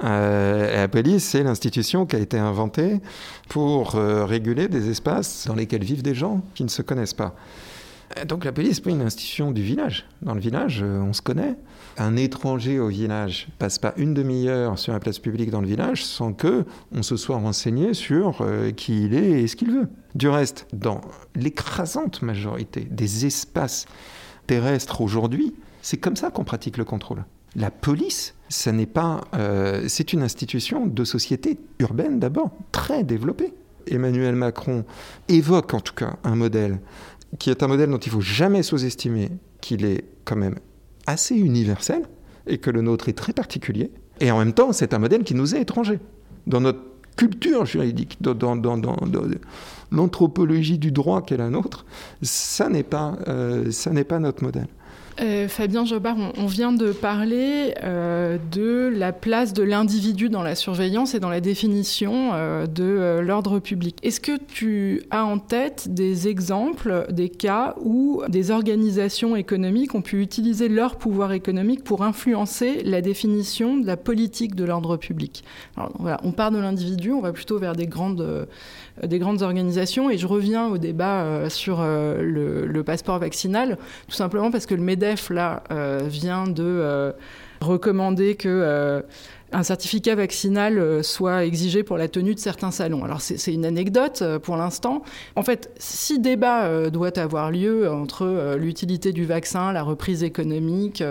la 0.02 0.88
police, 0.88 1.24
c'est 1.24 1.42
l'institution 1.42 2.06
qui 2.06 2.16
a 2.16 2.20
été 2.20 2.38
inventée 2.38 3.00
pour 3.48 3.92
réguler 3.94 4.68
des 4.68 4.88
espaces 4.88 5.46
dans 5.48 5.56
lesquels 5.56 5.82
vivent 5.84 6.02
des 6.02 6.14
gens 6.14 6.42
qui 6.54 6.62
ne 6.62 6.68
se 6.68 6.82
connaissent 6.82 7.14
pas. 7.14 7.34
Donc 8.26 8.44
la 8.44 8.52
police, 8.52 8.80
c'est 8.82 8.90
une 8.90 9.02
institution 9.02 9.52
du 9.52 9.62
village. 9.62 10.06
Dans 10.22 10.34
le 10.34 10.40
village, 10.40 10.82
on 10.82 11.12
se 11.12 11.22
connaît 11.22 11.56
un 12.00 12.16
étranger 12.16 12.78
au 12.78 12.88
village 12.88 13.48
passe 13.58 13.78
pas 13.78 13.92
une 13.96 14.14
demi-heure 14.14 14.78
sur 14.78 14.92
la 14.92 15.00
place 15.00 15.18
publique 15.18 15.50
dans 15.50 15.60
le 15.60 15.66
village 15.66 16.04
sans 16.04 16.32
que 16.32 16.64
on 16.92 17.02
se 17.02 17.16
soit 17.16 17.36
renseigné 17.36 17.94
sur 17.94 18.40
euh, 18.40 18.70
qui 18.70 19.04
il 19.04 19.14
est 19.14 19.42
et 19.42 19.46
ce 19.46 19.56
qu'il 19.56 19.70
veut. 19.70 19.88
Du 20.14 20.28
reste, 20.28 20.66
dans 20.72 21.00
l'écrasante 21.34 22.22
majorité 22.22 22.86
des 22.90 23.26
espaces 23.26 23.86
terrestres 24.46 25.00
aujourd'hui, 25.00 25.54
c'est 25.82 25.98
comme 25.98 26.16
ça 26.16 26.30
qu'on 26.30 26.44
pratique 26.44 26.76
le 26.76 26.84
contrôle. 26.84 27.24
La 27.56 27.70
police, 27.70 28.34
n'est 28.66 28.86
pas, 28.86 29.22
euh, 29.34 29.84
c'est 29.88 30.12
une 30.12 30.22
institution 30.22 30.86
de 30.86 31.04
société 31.04 31.58
urbaine 31.78 32.18
d'abord 32.18 32.50
très 32.72 33.04
développée. 33.04 33.52
Emmanuel 33.86 34.34
Macron 34.34 34.84
évoque 35.28 35.74
en 35.74 35.80
tout 35.80 35.94
cas 35.94 36.16
un 36.24 36.36
modèle 36.36 36.80
qui 37.38 37.50
est 37.50 37.62
un 37.62 37.68
modèle 37.68 37.90
dont 37.90 37.98
il 37.98 38.10
faut 38.10 38.20
jamais 38.20 38.62
sous-estimer 38.62 39.30
qu'il 39.60 39.84
est 39.84 40.04
quand 40.24 40.36
même 40.36 40.56
assez 41.06 41.36
universel 41.36 42.02
et 42.46 42.58
que 42.58 42.70
le 42.70 42.82
nôtre 42.82 43.08
est 43.08 43.14
très 43.14 43.32
particulier. 43.32 43.90
Et 44.20 44.30
en 44.30 44.38
même 44.38 44.52
temps, 44.52 44.72
c'est 44.72 44.94
un 44.94 44.98
modèle 44.98 45.24
qui 45.24 45.34
nous 45.34 45.54
est 45.54 45.62
étranger. 45.62 45.98
Dans 46.46 46.60
notre 46.60 46.80
culture 47.16 47.66
juridique, 47.66 48.18
dans, 48.20 48.34
dans, 48.34 48.56
dans, 48.56 48.96
l'anthropologie 49.92 50.78
du 50.78 50.92
droit 50.92 51.22
qu'est 51.22 51.36
la 51.36 51.50
nôtre, 51.50 51.84
ça 52.22 52.68
n'est 52.68 52.82
pas, 52.82 53.18
euh, 53.28 53.70
ça 53.70 53.90
n'est 53.90 54.04
pas 54.04 54.18
notre 54.18 54.42
modèle. 54.42 54.68
Euh, 55.20 55.48
Fabien 55.48 55.84
Jobard, 55.84 56.16
on, 56.38 56.46
vient 56.46 56.72
de 56.72 56.92
parler 56.92 57.74
euh, 57.82 58.38
de 58.52 58.90
la 58.94 59.12
place 59.12 59.52
de 59.52 59.62
l'individu 59.62 60.30
dans 60.30 60.42
la 60.42 60.54
surveillance 60.54 61.14
et 61.14 61.20
dans 61.20 61.28
la 61.28 61.40
définition 61.40 62.30
euh, 62.32 62.66
de 62.66 63.20
l'ordre 63.20 63.58
public. 63.58 63.98
Est-ce 64.02 64.20
que 64.20 64.38
tu 64.38 65.02
as 65.10 65.24
en 65.24 65.38
tête 65.38 65.92
des 65.92 66.28
exemples, 66.28 67.06
des 67.10 67.28
cas 67.28 67.74
où 67.82 68.22
des 68.28 68.50
organisations 68.50 69.36
économiques 69.36 69.94
ont 69.94 70.00
pu 70.00 70.22
utiliser 70.22 70.68
leur 70.68 70.96
pouvoir 70.96 71.32
économique 71.32 71.84
pour 71.84 72.02
influencer 72.02 72.82
la 72.84 73.02
définition 73.02 73.76
de 73.76 73.86
la 73.86 73.98
politique 73.98 74.54
de 74.54 74.64
l'ordre 74.64 74.96
public? 74.96 75.44
On 75.76 76.32
part 76.32 76.50
de 76.50 76.58
l'individu, 76.58 77.12
on 77.12 77.20
va 77.20 77.32
plutôt 77.32 77.58
vers 77.58 77.76
des 77.76 77.86
grandes 77.86 78.48
des 79.06 79.18
grandes 79.18 79.42
organisations. 79.42 80.10
Et 80.10 80.18
je 80.18 80.26
reviens 80.26 80.66
au 80.66 80.78
débat 80.78 81.48
sur 81.48 81.80
le, 81.82 82.82
passeport 82.84 83.18
vaccinal, 83.18 83.78
tout 84.08 84.14
simplement 84.14 84.50
parce 84.50 84.66
que 84.66 84.74
le 84.74 84.82
MEDEF, 84.82 85.09
là, 85.30 85.62
euh, 85.70 86.00
vient 86.04 86.46
de 86.46 87.14
recommander 87.60 88.36
que 88.36 89.02
un 89.52 89.62
certificat 89.64 90.14
vaccinal 90.14 91.04
soit 91.04 91.44
exigé 91.44 91.82
pour 91.82 91.98
la 91.98 92.08
tenue 92.08 92.34
de 92.34 92.38
certains 92.38 92.70
salons. 92.70 93.04
Alors 93.04 93.20
c'est 93.20 93.52
une 93.52 93.66
anecdote 93.66 94.22
pour 94.42 94.56
l'instant. 94.56 95.02
En 95.36 95.42
fait, 95.42 95.70
si 95.76 96.18
débat 96.20 96.88
doit 96.88 97.18
avoir 97.18 97.50
lieu 97.50 97.90
entre 97.90 98.54
l'utilité 98.56 99.12
du 99.12 99.26
vaccin, 99.26 99.72
la 99.72 99.82
reprise 99.82 100.22
économique, 100.22 101.02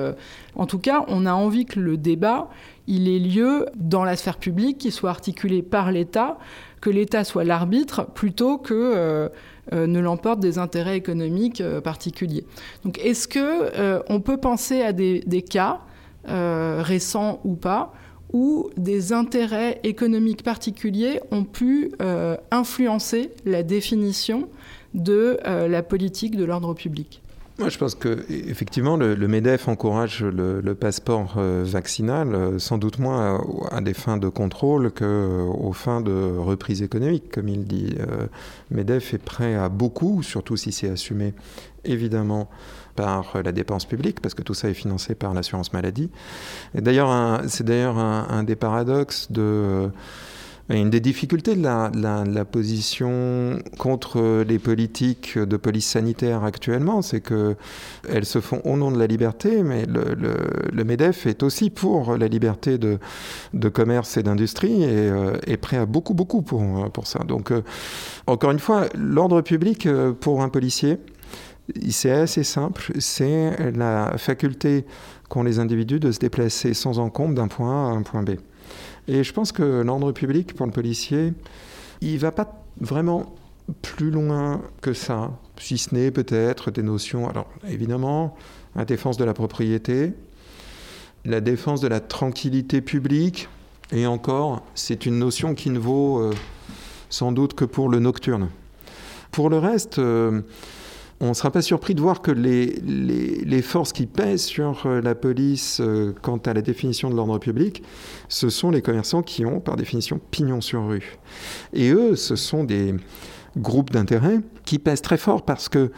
en 0.56 0.66
tout 0.66 0.80
cas, 0.80 1.06
on 1.08 1.28
a 1.28 1.34
envie 1.34 1.66
que 1.66 1.80
le 1.80 1.98
débat, 1.98 2.50
il 2.88 3.08
ait 3.08 3.20
lieu 3.20 3.68
dans 3.76 4.04
la 4.04 4.16
sphère 4.16 4.38
publique, 4.38 4.80
qu'il 4.80 4.92
soit 4.92 5.12
articulé 5.12 5.62
par 5.62 5.92
l'État, 5.92 6.40
que 6.82 6.90
l'État 6.90 7.24
soit 7.24 7.44
l'arbitre 7.44 8.06
plutôt 8.06 8.58
que 8.58 8.74
euh, 8.74 8.98
euh, 8.98 9.30
ne 9.72 10.00
l'emporte 10.00 10.40
des 10.40 10.58
intérêts 10.58 10.98
économiques 10.98 11.62
euh, 11.62 11.82
particuliers. 11.82 12.46
Donc 12.84 13.00
est-ce 13.00 13.28
que 13.28 14.02
on 14.12 14.22
peut 14.22 14.38
penser 14.38 14.82
à 14.82 14.94
des 14.94 15.46
cas 15.48 15.82
récents 16.26 17.40
ou 17.44 17.56
pas 17.56 17.94
où 18.32 18.70
des 18.78 19.12
intérêts 19.14 19.80
économiques 19.84 20.44
particuliers 20.44 21.20
ont 21.32 21.44
pu 21.44 21.92
influencer 22.52 23.32
la 23.46 23.64
définition 23.64 24.50
de 24.94 25.40
la 25.46 25.82
politique 25.82 26.36
de 26.36 26.44
l'ordre 26.44 26.74
public? 26.74 27.22
Moi, 27.60 27.70
je 27.70 27.78
pense 27.78 27.94
que 27.94 28.26
effectivement, 28.30 28.96
le, 28.96 29.16
MEDEF 29.28 29.68
encourage 29.68 30.24
le, 30.24 30.74
passeport 30.76 31.36
euh, 31.38 31.64
vaccinal, 31.66 32.34
euh, 32.34 32.60
sans 32.60 32.78
doute 32.78 33.00
moins 33.00 33.44
à, 33.72 33.82
des 33.82 33.94
fins 33.94 34.18
de 34.18 34.30
contrôle 34.30 34.92
qu'aux 34.92 35.06
euh, 35.06 35.74
fins 35.74 36.00
de 36.00 36.38
reprise 36.38 36.82
économique, 36.82 37.32
comme 37.32 37.50
il 37.50 37.66
dit. 37.66 37.96
MEDEF 38.72 39.14
est 39.14 39.24
prêt 39.24 39.56
à 39.56 39.68
beaucoup, 39.70 40.24
surtout 40.24 40.56
si 40.56 40.72
c'est 40.72 40.90
assumé 40.90 41.34
évidemment 41.84 42.50
par 42.96 43.42
la 43.44 43.52
dépense 43.52 43.86
publique, 43.86 44.22
parce 44.22 44.34
que 44.34 44.42
tout 44.42 44.54
ça 44.54 44.70
est 44.70 44.74
financé 44.74 45.16
par 45.16 45.34
l'assurance 45.34 45.74
maladie. 45.74 46.10
Et 46.76 46.82
d'ailleurs, 46.82 47.42
c'est 47.48 47.66
d'ailleurs 47.66 47.98
un, 47.98 48.44
des 48.44 48.56
paradoxes 48.56 49.32
de 49.32 49.90
une 50.70 50.92
des 50.92 51.00
difficultés 51.00 51.56
de 51.56 51.64
la, 51.64 52.46
position 52.46 53.58
contre 53.78 54.44
les 54.44 54.60
politiques 54.60 55.38
de 55.38 55.58
police 55.58 55.88
sanitaire 55.88 56.44
actuellement, 56.44 57.02
c'est 57.02 57.22
qu'elles 57.22 58.26
se 58.26 58.40
font 58.40 58.62
au 58.64 58.78
nom 58.78 58.92
de 58.92 59.00
la 59.00 59.08
liberté, 59.08 59.64
mais 59.64 59.86
le, 59.86 60.84
MEDEF 60.84 61.26
est 61.26 61.44
aussi 61.44 61.70
pour 61.70 62.18
la 62.18 62.28
liberté 62.28 62.78
de, 62.78 63.00
commerce 63.70 64.18
et 64.18 64.24
d'industrie 64.24 64.84
et 64.84 65.10
euh, 65.10 65.38
est 65.46 65.58
prêt 65.58 65.78
à 65.78 65.86
beaucoup, 65.86 66.14
beaucoup 66.14 66.42
pour, 66.42 66.92
pour 66.92 67.08
ça. 67.08 67.20
Donc, 67.20 67.52
euh, 67.52 67.62
encore 68.28 68.52
une 68.52 68.60
fois, 68.60 68.86
l'ordre 68.96 69.42
public 69.42 69.86
euh, 69.86 70.14
pour 70.14 70.42
un 70.42 70.50
policier, 70.50 70.98
c'est 71.90 72.12
assez 72.12 72.44
simple, 72.44 72.92
c'est 73.00 73.72
la 73.76 74.18
faculté 74.18 74.86
qu'ont 75.30 75.44
les 75.44 75.60
individus 75.60 76.00
de 76.00 76.12
se 76.12 76.20
déplacer 76.20 76.74
sans 76.74 76.98
encombre 76.98 77.36
d'un 77.36 77.48
point 77.48 77.88
A 77.88 77.92
à 77.92 77.94
un 77.94 78.02
point 78.02 78.24
B. 78.24 78.32
Et 79.10 79.24
je 79.24 79.34
pense 79.34 79.52
que 79.52 79.82
l'ordre 79.82 80.12
public, 80.12 80.54
pour 80.54 80.68
le 80.68 80.72
policier, 80.72 81.34
il 82.00 82.20
va 82.20 82.32
pas 82.32 82.64
vraiment 82.80 83.36
plus 83.82 84.12
loin 84.12 84.62
que 84.82 84.94
ça, 84.94 85.32
si 85.58 85.80
ce 85.80 85.96
n'est 85.96 86.12
peut-être 86.12 86.70
des 86.70 86.84
notions. 86.84 87.28
Alors, 87.28 87.48
évidemment, 87.68 88.38
la 88.76 88.86
défense 88.86 89.18
de 89.18 89.24
la 89.24 89.34
propriété, 89.34 90.14
la 91.26 91.42
défense 91.42 91.82
de 91.82 91.88
la 91.88 92.00
tranquillité 92.00 92.82
publique, 92.82 93.50
et 93.92 94.06
encore, 94.06 94.62
c'est 94.76 95.08
une 95.08 95.18
notion 95.18 95.56
qui 95.56 95.72
ne 95.72 95.80
vaut 95.80 96.20
euh, 96.20 96.32
sans 97.10 97.32
doute 97.32 97.56
que 97.56 97.66
pour 97.66 97.90
le 97.90 97.98
nocturne. 97.98 98.50
Pour 99.32 99.50
le 99.50 99.58
reste, 99.58 99.98
euh, 99.98 100.42
on 101.22 101.30
ne 101.30 101.34
sera 101.34 101.52
pas 101.52 101.62
surpris 101.62 101.96
de 101.96 102.02
voir 102.02 102.22
que 102.22 102.32
les, 102.32 103.62
forces 103.62 103.92
qui 103.92 104.06
pèsent 104.06 104.44
sur 104.44 104.86
euh, 104.86 105.02
la 105.02 105.16
police 105.16 105.82
euh, 105.82 106.14
quant 106.22 106.38
à 106.38 106.54
la 106.54 106.62
définition 106.62 107.10
de 107.10 107.16
l'ordre 107.16 107.38
public, 107.40 107.84
ce 108.30 108.50
sont 108.50 108.72
les 108.72 108.82
commerçants 108.82 109.22
qui 109.22 109.46
ont, 109.46 109.60
par 109.60 109.76
définition, 109.76 110.20
pignon 110.32 110.62
sur 110.62 110.88
rue. 110.88 111.18
Et 111.74 111.92
eux, 111.92 112.16
ce 112.16 112.36
sont 112.36 112.64
des 112.64 112.96
groupes 113.58 113.92
d'intérêt 113.92 114.40
qui 114.64 114.80
pèsent 114.80 115.02
très 115.02 115.18
fort 115.18 115.44
parce 115.44 115.68
que 115.68 115.92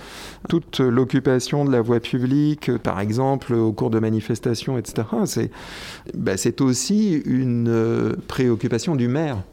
toute 0.50 0.80
l'occupation 0.80 1.66
de 1.66 1.72
la 1.72 1.82
voie 1.82 2.00
publique, 2.00 2.76
par 2.78 3.00
exemple 3.00 3.54
au 3.54 3.74
cours 3.74 3.90
de 3.90 4.00
manifestations, 4.00 4.78
etc., 4.78 5.08
c'est 5.26 5.52
bah, 6.16 6.34
aussi 6.62 7.22
une 7.26 7.68
euh, 7.70 8.16
préoccupation 8.28 8.96
du 8.96 9.08
maire. 9.08 9.44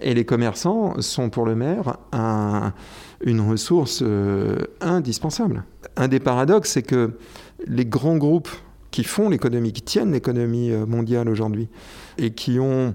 Et 0.00 0.14
les 0.14 0.24
commerçants 0.24 1.00
sont 1.00 1.28
pour 1.28 1.44
le 1.44 1.54
maire 1.54 1.98
un 2.12 2.72
une 3.20 3.40
ressource 3.40 4.00
euh, 4.02 4.56
indispensable. 4.80 5.64
Un 5.96 6.08
des 6.08 6.20
paradoxes, 6.20 6.72
c'est 6.72 6.82
que 6.82 7.18
les 7.66 7.84
grands 7.84 8.16
groupes 8.16 8.50
qui 8.90 9.04
font 9.04 9.28
l'économie, 9.28 9.72
qui 9.72 9.82
tiennent 9.82 10.12
l'économie 10.12 10.70
euh, 10.70 10.86
mondiale 10.86 11.28
aujourd'hui, 11.28 11.68
et 12.16 12.30
qui 12.30 12.58
ont 12.58 12.94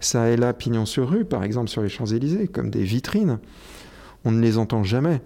ça 0.00 0.30
et 0.30 0.36
là 0.36 0.52
pignon 0.52 0.86
sur 0.86 1.08
rue, 1.08 1.24
par 1.24 1.42
exemple 1.42 1.68
sur 1.68 1.82
les 1.82 1.88
Champs-Élysées, 1.88 2.48
comme 2.48 2.70
des 2.70 2.82
vitrines, 2.82 3.38
on 4.24 4.32
ne 4.32 4.40
les 4.40 4.58
entend 4.58 4.84
jamais 4.84 5.20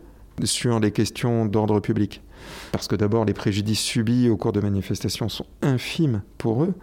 sur 0.44 0.80
les 0.80 0.90
questions 0.90 1.44
d'ordre 1.46 1.80
public. 1.80 2.22
Parce 2.72 2.88
que 2.88 2.96
d'abord, 2.96 3.24
les 3.24 3.34
préjudices 3.34 3.80
subis 3.80 4.28
au 4.28 4.36
cours 4.36 4.52
de 4.52 4.60
manifestations 4.60 5.28
sont 5.28 5.46
infimes 5.62 6.22
pour 6.38 6.64
eux. 6.64 6.74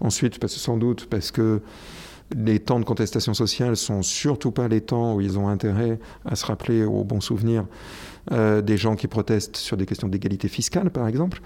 Ensuite, 0.00 0.38
parce, 0.38 0.54
sans 0.54 0.76
doute 0.76 1.06
parce 1.10 1.30
que 1.30 1.60
les 2.36 2.58
temps 2.58 2.80
de 2.80 2.84
contestation 2.84 3.34
sociale 3.34 3.76
sont 3.76 4.02
surtout 4.02 4.50
pas 4.50 4.68
les 4.68 4.80
temps 4.80 5.14
où 5.14 5.20
ils 5.20 5.38
ont 5.38 5.48
intérêt 5.48 5.98
à 6.24 6.36
se 6.36 6.46
rappeler 6.46 6.84
au 6.84 7.04
bon 7.04 7.20
souvenir 7.20 7.62
euh, 7.62 7.66
des 8.30 8.76
gens 8.76 8.94
qui 8.94 9.08
protestent 9.08 9.56
sur 9.56 9.76
des 9.76 9.86
questions 9.86 10.08
d'égalité 10.08 10.48
fiscale, 10.48 10.90
par 10.90 11.08
exemple. 11.08 11.40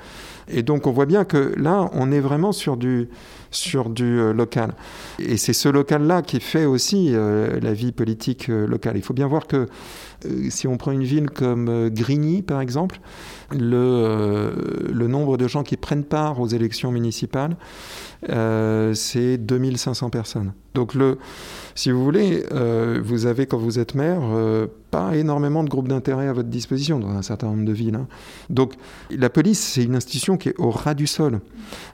Et 0.49 0.63
donc 0.63 0.87
on 0.87 0.93
voit 0.93 1.07
bien 1.07 1.25
que 1.25 1.55
là, 1.57 1.91
on 1.93 2.13
est 2.13 2.21
vraiment 2.21 2.53
sur 2.53 2.77
du, 2.77 3.09
sur 3.51 3.91
du 3.91 4.21
euh, 4.21 4.33
local. 4.33 4.75
Et 5.19 5.37
c'est 5.37 5.53
ce 5.53 5.69
local-là 5.69 6.23
qui 6.23 6.41
fait 6.41 6.65
aussi 6.65 7.11
euh, 7.13 7.59
la 7.61 7.73
vie 7.73 7.93
politique 7.93 8.49
locale. 8.49 8.97
Il 8.97 9.03
faut 9.03 9.15
bien 9.15 9.27
voir 9.27 9.47
que 9.47 9.69
si 10.49 10.67
on 10.67 10.77
prend 10.77 10.93
une 10.93 11.05
ville 11.05 11.31
comme 11.31 11.91
Grigny, 11.91 12.43
par 12.43 12.61
exemple, 12.61 13.01
le, 13.53 14.53
le 14.91 15.07
nombre 15.09 15.37
de 15.37 15.47
gens 15.47 15.63
qui 15.63 15.77
prennent 15.77 16.05
part 16.05 16.41
aux 16.41 16.49
élections 16.49 16.91
municipales, 16.91 17.57
c'est 18.95 19.37
2500 19.37 20.11
personnes. 20.11 20.53
Donc 20.75 20.95
le 20.95 21.19
si 21.77 21.91
vous 21.91 22.03
voulez, 22.03 22.43
euh, 22.53 23.03
vous 23.05 23.27
avez, 23.27 23.45
quand 23.45 23.59
vous 23.59 23.79
êtes 23.79 23.95
maire, 23.95 24.23
euh, 24.23 24.67
pas 24.91 25.17
énormément 25.17 25.65
de 25.65 25.69
groupes 25.69 25.89
d'intérêt 25.89 26.29
à 26.29 26.33
votre 26.33 26.49
disposition 26.49 26.99
dans 26.99 27.11
un 27.11 27.23
certain 27.23 27.49
nombre 27.49 27.65
de 27.65 27.73
villes. 27.73 27.97
Hein. 27.97 28.07
Donc 28.51 28.75
la 29.11 29.31
police, 29.31 29.61
c'est 29.61 29.85
une 29.85 29.97
institution 29.97 30.37
qui 30.37 30.51
est 30.51 30.59
au 30.59 30.71
ras 30.71 30.95
du 30.95 31.07
sol. 31.07 31.41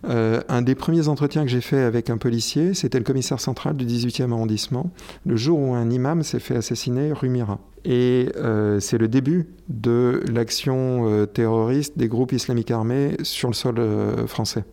Euh, 0.08 0.40
un 0.48 0.62
des 0.62 0.74
premiers 0.74 1.08
entretiens 1.08 1.42
que 1.42 1.50
j'ai 1.50 1.60
fait 1.60 1.80
avec 1.80 2.10
un 2.10 2.18
policier, 2.18 2.74
c'était 2.74 2.98
le 2.98 3.04
commissaire 3.04 3.40
central 3.40 3.76
du 3.76 3.86
18e 3.86 4.32
arrondissement, 4.32 4.90
le 5.26 5.36
jour 5.36 5.58
où 5.58 5.74
un 5.74 5.90
imam 5.90 6.22
s'est 6.22 6.40
fait 6.40 6.56
assassiner 6.56 7.12
rue 7.12 7.28
Mira. 7.28 7.58
Et 7.84 8.28
euh, 8.36 8.78
c'est 8.78 8.98
le 8.98 9.08
début 9.08 9.48
de 9.68 10.22
l'action 10.32 11.08
euh, 11.08 11.26
terroriste 11.26 11.98
des 11.98 12.08
groupes 12.08 12.32
islamiques 12.32 12.70
armés 12.70 13.16
sur 13.22 13.48
le 13.48 13.54
sol 13.54 13.80
français. 14.26 14.64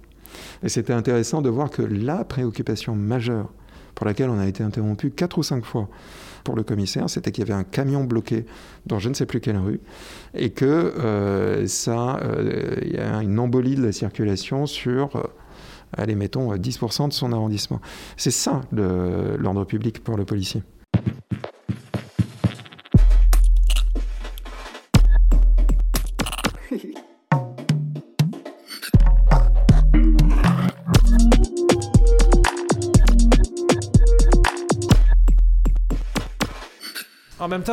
Et 0.61 0.69
c'était 0.69 0.93
intéressant 0.93 1.41
de 1.41 1.49
voir 1.49 1.69
que 1.69 1.81
la 1.81 2.23
préoccupation 2.23 2.95
majeure 2.95 3.51
pour 3.95 4.05
laquelle 4.05 4.29
on 4.29 4.39
a 4.39 4.47
été 4.47 4.63
interrompu 4.63 5.09
quatre 5.09 5.37
ou 5.37 5.43
cinq 5.43 5.65
fois 5.65 5.89
pour 6.43 6.55
le 6.55 6.63
commissaire, 6.63 7.09
c'était 7.09 7.31
qu'il 7.31 7.47
y 7.47 7.51
avait 7.51 7.59
un 7.59 7.63
camion 7.63 8.03
bloqué 8.03 8.45
dans 8.85 8.99
je 8.99 9.09
ne 9.09 9.13
sais 9.13 9.25
plus 9.25 9.39
quelle 9.39 9.57
rue 9.57 9.79
et 10.33 10.51
que 10.51 10.65
euh, 10.65 11.67
ça, 11.67 12.17
euh, 12.17 12.75
il 12.81 12.93
y 12.93 12.97
a 12.97 13.21
une 13.21 13.39
embolie 13.39 13.75
de 13.75 13.83
la 13.83 13.91
circulation 13.91 14.65
sur, 14.65 15.15
euh, 15.15 15.23
allez, 15.93 16.15
mettons 16.15 16.53
10% 16.53 17.07
de 17.07 17.13
son 17.13 17.31
arrondissement. 17.31 17.81
C'est 18.17 18.31
ça 18.31 18.61
l'ordre 18.71 19.65
public 19.65 20.03
pour 20.03 20.17
le 20.17 20.25
policier. 20.25 20.63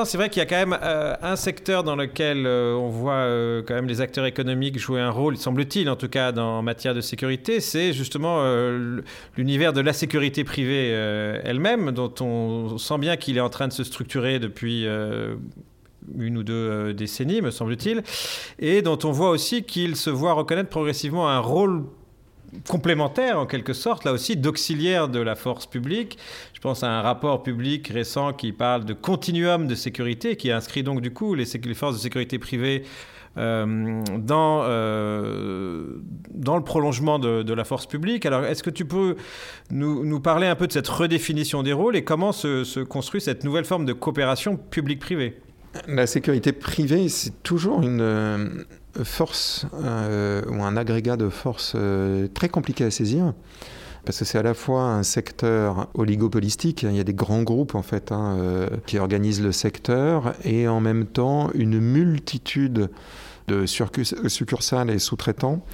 C'est 0.04 0.18
vrai 0.18 0.28
qu'il 0.28 0.40
y 0.40 0.42
a 0.42 0.46
quand 0.46 0.56
même 0.56 0.78
euh, 0.82 1.14
un 1.22 1.36
secteur 1.36 1.84
dans 1.84 1.96
lequel 1.96 2.46
euh, 2.46 2.74
on 2.74 2.88
voit 2.88 3.14
euh, 3.14 3.62
quand 3.66 3.74
même 3.74 3.86
les 3.86 4.00
acteurs 4.00 4.26
économiques 4.26 4.78
jouer 4.78 5.00
un 5.00 5.10
rôle, 5.10 5.36
semble-t-il 5.36 5.88
en 5.88 5.96
tout 5.96 6.08
cas, 6.08 6.32
dans, 6.32 6.58
en 6.58 6.62
matière 6.62 6.94
de 6.94 7.00
sécurité, 7.00 7.60
c'est 7.60 7.92
justement 7.92 8.44
l'univers 9.36 9.72
de 9.72 9.80
la 9.80 9.92
sécurité 9.92 10.44
privée 10.44 10.88
elle-même, 11.44 11.92
dont 11.92 12.12
on 12.20 12.78
sent 12.78 12.98
bien 12.98 13.16
qu'il 13.16 13.36
est 13.36 13.40
en 13.40 13.50
train 13.50 13.68
de 13.68 13.72
se 13.72 13.84
structurer 13.84 14.38
depuis 14.38 14.86
une 16.18 16.38
ou 16.38 16.42
deux 16.42 16.92
décennies, 16.92 17.40
me 17.40 17.50
semble-t-il, 17.50 18.02
et 18.58 18.82
dont 18.82 18.98
on 19.04 19.12
voit 19.12 19.30
aussi 19.30 19.62
qu'il 19.62 19.96
se 19.96 20.10
voit 20.10 20.32
reconnaître 20.32 20.70
progressivement 20.70 21.28
un 21.28 21.40
rôle 21.40 21.84
complémentaire 22.68 23.38
en 23.38 23.46
quelque 23.46 23.72
sorte, 23.72 24.04
là 24.04 24.12
aussi, 24.12 24.36
d'auxiliaire 24.36 25.08
de 25.08 25.20
la 25.20 25.34
force 25.34 25.66
publique. 25.66 26.18
Je 26.66 26.70
pense 26.70 26.82
à 26.82 26.98
un 26.98 27.00
rapport 27.00 27.44
public 27.44 27.86
récent 27.86 28.32
qui 28.32 28.50
parle 28.50 28.84
de 28.84 28.92
continuum 28.92 29.68
de 29.68 29.76
sécurité, 29.76 30.34
qui 30.34 30.50
inscrit 30.50 30.82
donc 30.82 31.00
du 31.00 31.12
coup 31.12 31.36
les, 31.36 31.46
forces 31.76 31.94
de 31.94 32.00
sécurité 32.00 32.40
privées 32.40 32.82
euh, 33.38 34.02
dans, 34.18 34.64
euh, 34.64 36.00
dans 36.34 36.56
le 36.56 36.64
prolongement 36.64 37.20
de, 37.20 37.54
la 37.54 37.62
force 37.62 37.86
publique. 37.86 38.26
Alors, 38.26 38.44
est-ce 38.44 38.64
que 38.64 38.70
tu 38.70 38.84
peux 38.84 39.14
nous, 39.70 40.18
parler 40.18 40.48
un 40.48 40.56
peu 40.56 40.66
de 40.66 40.72
cette 40.72 40.88
redéfinition 40.88 41.62
des 41.62 41.72
rôles 41.72 41.94
et 41.94 42.02
comment 42.02 42.32
se 42.32 42.82
construit 42.82 43.20
cette 43.20 43.44
nouvelle 43.44 43.64
forme 43.64 43.84
de 43.84 43.92
coopération 43.92 44.56
publique-privée? 44.56 45.38
La 45.86 46.08
sécurité 46.08 46.50
privée, 46.50 47.08
c'est 47.08 47.44
toujours 47.44 47.80
une 47.82 48.64
force 49.04 49.66
euh, 49.84 50.42
ou 50.48 50.62
un 50.62 50.76
agrégat 50.76 51.16
de 51.16 51.28
force 51.28 51.72
euh, 51.74 52.28
très 52.32 52.48
compliqué 52.48 52.84
à 52.84 52.90
saisir 52.90 53.34
parce 54.06 54.20
que 54.20 54.24
c'est 54.24 54.38
à 54.38 54.42
la 54.42 54.54
fois 54.54 54.82
un 54.84 55.02
secteur 55.02 55.88
oligopolistique, 55.94 56.84
il 56.84 56.96
y 56.96 57.00
a 57.00 57.04
des 57.04 57.12
grands 57.12 57.42
groupes 57.42 57.74
en 57.74 57.82
fait 57.82 58.12
hein, 58.12 58.36
euh, 58.38 58.68
qui 58.86 58.98
organisent 58.98 59.42
le 59.42 59.52
secteur, 59.52 60.32
et 60.44 60.68
en 60.68 60.80
même 60.80 61.04
temps 61.04 61.50
une 61.54 61.80
multitude 61.80 62.90
de 63.48 63.64
succursales 63.66 64.90
et 64.90 64.98
sous-traitants, 64.98 65.64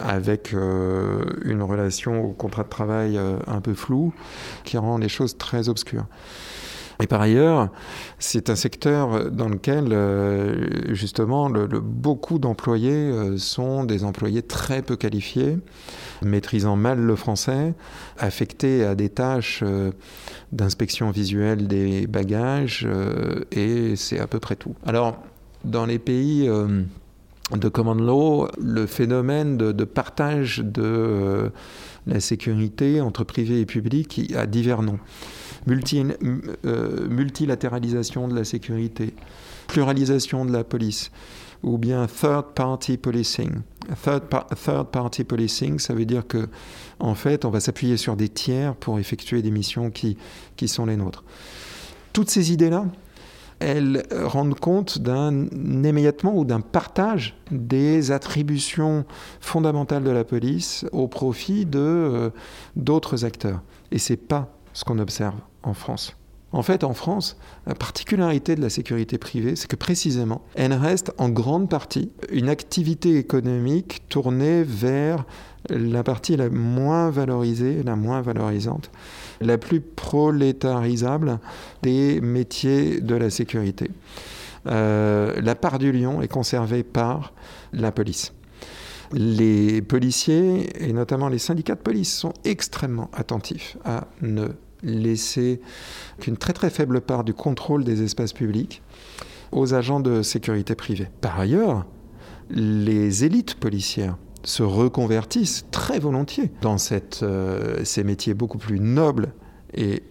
avec 0.00 0.52
une 0.52 1.62
relation 1.62 2.24
au 2.24 2.32
contrat 2.32 2.64
de 2.64 2.68
travail 2.68 3.16
un 3.46 3.60
peu 3.60 3.74
floue, 3.74 4.12
qui 4.64 4.76
rend 4.76 4.98
les 4.98 5.08
choses 5.08 5.38
très 5.38 5.68
obscures. 5.68 6.06
Et 7.02 7.08
par 7.08 7.20
ailleurs, 7.20 7.68
c'est 8.20 8.48
un 8.48 8.54
secteur 8.54 9.30
dans 9.30 9.48
lequel, 9.48 9.88
euh, 9.92 10.94
justement, 10.94 11.50
beaucoup 11.50 12.38
d'employés 12.38 12.92
euh, 12.92 13.38
sont 13.38 13.82
des 13.82 14.04
employés 14.04 14.42
très 14.42 14.82
peu 14.82 14.94
qualifiés, 14.94 15.58
maîtrisant 16.26 16.76
mal 16.76 16.98
le 16.98 17.16
français, 17.16 17.74
affectés 18.18 18.84
à 18.84 18.94
des 18.94 19.08
tâches 19.08 19.60
euh, 19.62 19.92
d'inspection 20.52 21.10
visuelle 21.10 21.66
des 21.66 22.06
bagages, 22.06 22.86
et 23.50 23.96
c'est 23.96 24.18
à 24.18 24.26
peu 24.26 24.38
près 24.38 24.56
tout. 24.56 24.74
Alors, 24.84 25.22
dans 25.64 25.86
les 25.86 25.98
pays 25.98 26.46
de 26.46 27.68
common 27.68 27.94
law, 27.94 28.48
le 28.60 28.86
phénomène 28.86 29.56
de, 29.56 29.84
partage 29.84 30.58
de 30.58 31.50
la 32.06 32.20
sécurité 32.20 33.00
entre 33.00 33.24
privé 33.24 33.60
et 33.60 33.66
public 33.66 34.32
a 34.36 34.46
divers 34.46 34.82
noms. 34.82 34.98
Euh, 35.68 37.08
multilatéralisation 37.08 38.26
de 38.26 38.34
la 38.34 38.44
sécurité, 38.44 39.14
pluralisation 39.68 40.44
de 40.44 40.52
la 40.52 40.64
police, 40.64 41.12
ou 41.62 41.78
bien 41.78 42.06
third 42.06 42.54
party 42.54 42.96
policing. 42.96 43.62
Third, 44.02 44.22
third, 44.54 44.88
party 44.88 45.24
policing, 45.24 45.78
ça 45.78 45.94
veut 45.94 46.04
dire 46.04 46.26
que 46.26 46.48
en 46.98 47.14
fait, 47.14 47.44
on 47.44 47.50
va 47.50 47.60
s'appuyer 47.60 47.96
sur 47.96 48.16
des 48.16 48.28
tiers 48.28 48.74
pour 48.74 48.98
effectuer 48.98 49.42
des 49.42 49.50
missions 49.50 49.90
qui, 49.90 50.16
qui 50.56 50.68
sont 50.68 50.86
les 50.86 50.96
nôtres. 50.96 51.24
Toutes 52.12 52.30
ces 52.30 52.52
idées-là, 52.52 52.86
elles 53.58 54.04
rendent 54.10 54.58
compte 54.58 54.98
d'un 54.98 55.46
éméettement 55.84 56.36
ou 56.36 56.44
d'un 56.44 56.60
partage 56.60 57.36
des 57.50 58.10
attributions 58.10 59.04
fondamentales 59.40 60.02
de 60.02 60.10
la 60.10 60.24
police 60.24 60.84
au 60.92 61.06
profit 61.06 61.64
de 61.64 61.78
euh, 61.78 62.30
d'autres 62.76 63.24
acteurs. 63.24 63.62
Et 63.90 63.98
c'est 63.98 64.16
pas 64.16 64.52
ce 64.72 64.84
qu'on 64.84 64.98
observe 64.98 65.36
en 65.62 65.74
France. 65.74 66.16
En 66.52 66.62
fait, 66.62 66.84
en 66.84 66.92
France, 66.92 67.38
la 67.66 67.74
particularité 67.74 68.54
de 68.54 68.60
la 68.60 68.68
sécurité 68.68 69.16
privée, 69.16 69.56
c'est 69.56 69.68
que 69.68 69.76
précisément, 69.76 70.42
elle 70.54 70.74
reste 70.74 71.12
en 71.16 71.30
grande 71.30 71.70
partie 71.70 72.10
une 72.30 72.50
activité 72.50 73.16
économique 73.16 74.02
tournée 74.08 74.62
vers 74.62 75.24
la 75.70 76.02
partie 76.02 76.36
la 76.36 76.50
moins 76.50 77.10
valorisée, 77.10 77.82
la 77.82 77.96
moins 77.96 78.20
valorisante, 78.20 78.90
la 79.40 79.56
plus 79.56 79.80
prolétarisable 79.80 81.38
des 81.82 82.20
métiers 82.20 83.00
de 83.00 83.14
la 83.14 83.30
sécurité. 83.30 83.90
Euh, 84.66 85.40
la 85.40 85.54
part 85.54 85.78
du 85.78 85.90
lion 85.90 86.20
est 86.20 86.28
conservée 86.28 86.82
par 86.82 87.32
la 87.72 87.92
police. 87.92 88.32
Les 89.12 89.82
policiers, 89.82 90.84
et 90.86 90.92
notamment 90.92 91.28
les 91.28 91.38
syndicats 91.38 91.74
de 91.74 91.80
police, 91.80 92.14
sont 92.14 92.32
extrêmement 92.44 93.10
attentifs 93.14 93.76
à 93.84 94.06
ne 94.20 94.48
laisser 94.82 95.60
qu'une 96.20 96.36
très 96.36 96.52
très 96.52 96.70
faible 96.70 97.00
part 97.00 97.24
du 97.24 97.34
contrôle 97.34 97.84
des 97.84 98.02
espaces 98.02 98.32
publics 98.32 98.82
aux 99.52 99.74
agents 99.74 100.00
de 100.00 100.22
sécurité 100.22 100.74
privée. 100.74 101.08
Par 101.20 101.38
ailleurs, 101.38 101.86
les 102.50 103.24
élites 103.24 103.54
policières 103.54 104.16
se 104.44 104.62
reconvertissent 104.62 105.66
très 105.70 105.98
volontiers 105.98 106.50
dans 106.60 106.76
euh, 107.22 107.84
ces 107.84 108.04
métiers 108.04 108.34
beaucoup 108.34 108.58
plus 108.58 108.80
nobles 108.80 109.32
et 109.74 110.02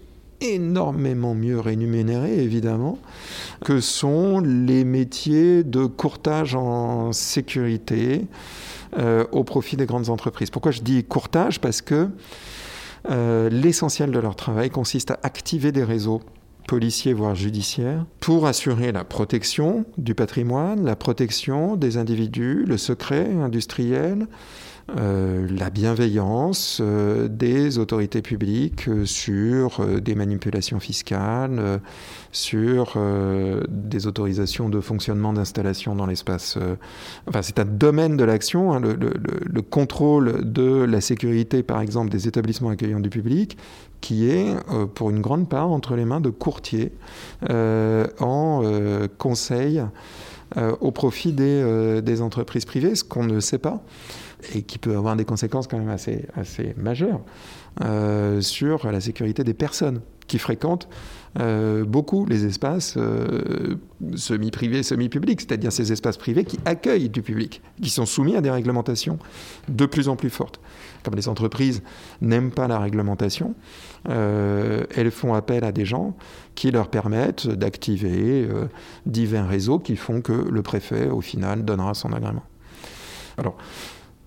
énormément 0.42 1.36
mieux 1.36 1.60
rémunérés, 1.60 2.44
évidemment, 2.44 2.98
que 3.64 3.80
sont 3.80 4.40
les 4.40 4.84
métiers 4.84 5.64
de 5.64 5.86
courtage 5.86 6.56
en 6.56 7.12
sécurité 7.12 8.26
euh, 8.98 9.26
au 9.32 9.44
profit 9.44 9.78
des 9.78 9.86
grandes 9.86 10.10
entreprises. 10.10 10.50
Pourquoi 10.50 10.72
je 10.72 10.82
dis 10.82 11.04
courtage? 11.04 11.60
Parce 11.62 11.82
que 11.82 12.10
euh, 13.10 13.50
l'essentiel 13.50 14.12
de 14.12 14.20
leur 14.20 14.36
travail 14.36 14.70
consiste 14.70 15.12
à 15.12 15.20
activer 15.24 15.72
des 15.72 15.84
réseaux 15.84 16.22
policiers, 16.68 17.14
voire 17.14 17.36
judiciaires, 17.36 18.06
pour 18.20 18.46
assurer 18.46 18.92
la 18.92 19.04
protection 19.04 19.86
du 19.98 20.16
patrimoine, 20.16 20.86
la 20.86 20.96
protection 20.96 21.76
des 21.76 21.98
individus, 21.98 22.64
le 22.66 22.78
secret 22.78 23.30
industriel, 23.42 24.28
euh, 24.98 25.48
la 25.50 25.70
bienveillance 25.70 26.80
euh, 26.82 27.28
des 27.28 27.78
autorités 27.78 28.22
publiques 28.22 28.90
euh, 28.90 29.06
sur 29.06 29.86
des 30.02 30.16
manipulations 30.16 30.80
fiscales, 30.80 31.80
sur 32.32 32.98
des 33.70 34.08
autorisations 34.08 34.70
de 34.70 34.80
fonctionnement 34.80 35.34
d'installations 35.34 35.96
dans 35.96 36.06
l'espace. 36.06 36.58
enfin, 37.28 37.42
c'est 37.42 37.60
un 37.60 37.66
domaine 37.66 38.18
de 38.18 38.24
l'action, 38.24 38.74
hein, 38.74 38.80
le, 38.80 38.96
le, 38.96 39.62
contrôle 39.62 40.52
de 40.52 40.84
la 40.84 41.02
sécurité, 41.02 41.62
par 41.64 41.82
exemple, 41.82 42.10
des 42.10 42.28
établissements 42.28 42.70
accueillants 42.70 43.00
du 43.00 43.10
public, 43.10 43.58
qui 44.00 44.30
est, 44.30 44.56
pour 44.96 45.10
une 45.10 45.22
grande 45.22 45.50
part, 45.50 45.72
entre 45.72 45.96
les 45.96 46.06
mains 46.06 46.22
de 46.22 46.30
courtiers 46.30 46.92
en 47.50 48.64
conseil 49.18 49.84
au 50.56 50.92
profit 50.92 51.34
des 51.34 52.22
entreprises 52.22 52.66
privées, 52.66 52.96
ce 52.96 53.04
qu'on 53.04 53.26
ne 53.26 53.40
sait 53.40 53.60
pas 53.60 53.84
et 54.54 54.64
qui 54.64 54.78
peut 54.78 54.96
avoir 54.96 55.16
des 55.16 55.26
conséquences 55.26 55.68
quand 55.68 55.78
même 55.78 55.90
assez, 55.90 56.26
assez 56.36 56.74
majeures 56.78 57.22
euh, 57.84 58.42
sur 58.42 58.92
la 58.92 59.00
sécurité 59.00 59.44
des 59.44 59.54
personnes 59.54 60.02
qui 60.28 60.40
fréquentent 60.40 60.88
euh, 61.40 61.86
beaucoup 61.86 62.26
les 62.26 62.46
espaces 62.46 62.96
euh, 62.98 63.76
semi-privés, 64.16 64.84
semi-publics, 64.84 65.42
c'est-à-dire 65.42 65.72
ces 65.72 65.92
espaces 65.92 66.18
privés 66.18 66.44
qui 66.44 66.60
accueillent 66.66 67.10
du 67.10 67.22
public, 67.22 67.62
qui 67.82 67.90
sont 67.90 68.06
soumis 68.06 68.36
à 68.36 68.42
des 68.42 68.52
réglementations 68.52 69.20
de 69.70 69.86
plus 69.86 70.10
en 70.10 70.16
plus 70.16 70.30
fortes. 70.30 70.60
Comme 71.04 71.16
les 71.16 71.30
entreprises 71.30 71.82
n'aiment 72.22 72.52
pas 72.52 72.68
la 72.68 72.80
réglementation, 72.80 73.56
elles 74.06 75.12
font 75.12 75.34
appel 75.34 75.64
à 75.64 75.72
des 75.72 75.86
gens 75.86 76.16
qui 76.56 76.72
leur 76.72 76.90
permettent 76.90 77.48
d'activer 77.48 78.48
divers 79.06 79.48
réseaux 79.48 79.80
qui 79.80 79.96
font 79.96 80.22
que 80.22 80.34
le 80.34 80.62
préfet, 80.62 81.08
au 81.08 81.22
final, 81.22 81.66
donnera 81.66 81.94
son 81.94 82.14
agrément. 82.14 82.44
Alors, 83.38 83.58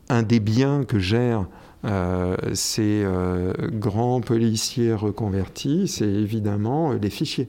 un 0.09 0.23
des 0.23 0.41
biens 0.41 0.85
que 0.85 0.99
gère 0.99 1.47
euh, 1.85 2.37
ces 2.55 3.03
euh, 3.05 3.53
grands 3.73 4.21
policiers 4.21 4.95
reconvertis, 4.95 5.87
c'est 5.87 6.09
évidemment 6.09 6.93
les 6.93 7.11
fichiers, 7.11 7.49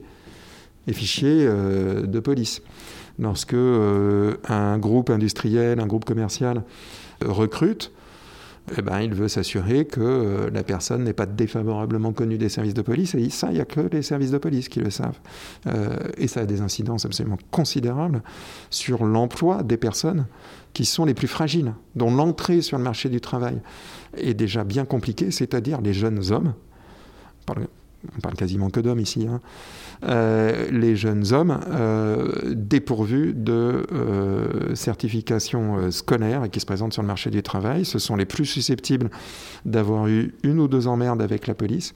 les 0.86 0.92
fichiers 0.92 1.46
euh, 1.46 2.02
de 2.02 2.20
police. 2.20 2.62
Lorsque 3.18 3.54
un 3.54 4.78
groupe 4.78 5.08
industriel, 5.08 5.80
un 5.80 5.86
groupe 5.86 6.04
commercial 6.04 6.64
recrute, 7.24 7.92
eh 8.76 8.82
ben, 8.82 9.00
il 9.00 9.14
veut 9.14 9.28
s'assurer 9.28 9.86
que 9.86 10.50
la 10.52 10.62
personne 10.62 11.04
n'est 11.04 11.14
pas 11.14 11.24
défavorablement 11.24 12.12
connue 12.12 12.36
des 12.36 12.50
services 12.50 12.74
de 12.74 12.82
police. 12.82 13.14
Et 13.14 13.30
ça, 13.30 13.46
il 13.48 13.54
n'y 13.54 13.60
a 13.60 13.64
que 13.64 13.80
les 13.90 14.02
services 14.02 14.32
de 14.32 14.38
police 14.38 14.68
qui 14.68 14.80
le 14.80 14.90
savent. 14.90 15.18
et 16.18 16.28
ça 16.28 16.40
a 16.40 16.44
des 16.44 16.60
incidences 16.60 17.06
absolument 17.06 17.38
considérables 17.50 18.22
sur 18.68 19.06
l'emploi 19.06 19.62
des 19.62 19.78
personnes 19.78 20.26
qui 20.76 20.84
sont 20.84 21.06
les 21.06 21.14
plus 21.14 21.26
fragiles, 21.26 21.72
dont 21.94 22.14
l'entrée 22.14 22.60
sur 22.60 22.76
le 22.76 22.84
marché 22.84 23.08
du 23.08 23.18
travail 23.18 23.62
est 24.18 24.34
déjà 24.34 24.62
bien 24.62 24.84
compliquée, 24.84 25.30
c'est-à-dire 25.30 25.80
les 25.80 25.94
jeunes 25.94 26.30
hommes. 26.30 26.52
On 27.40 27.44
parle, 27.54 27.66
parle 28.20 28.34
quasiment 28.34 28.68
que 28.68 28.80
d'hommes 28.80 29.00
ici. 29.00 29.26
Hein. 29.26 29.40
Euh, 30.04 30.70
les 30.70 30.94
jeunes 30.94 31.32
hommes 31.32 31.58
euh, 31.70 32.52
dépourvus 32.54 33.32
de 33.34 33.86
euh, 33.90 34.74
certification 34.74 35.90
scolaire 35.90 36.44
et 36.44 36.50
qui 36.50 36.60
se 36.60 36.66
présentent 36.66 36.92
sur 36.92 37.00
le 37.00 37.08
marché 37.08 37.30
du 37.30 37.42
travail. 37.42 37.86
Ce 37.86 37.98
sont 37.98 38.14
les 38.14 38.26
plus 38.26 38.44
susceptibles 38.44 39.08
d'avoir 39.64 40.08
eu 40.08 40.34
une 40.42 40.60
ou 40.60 40.68
deux 40.68 40.88
emmerdes 40.88 41.22
avec 41.22 41.46
la 41.46 41.54
police 41.54 41.94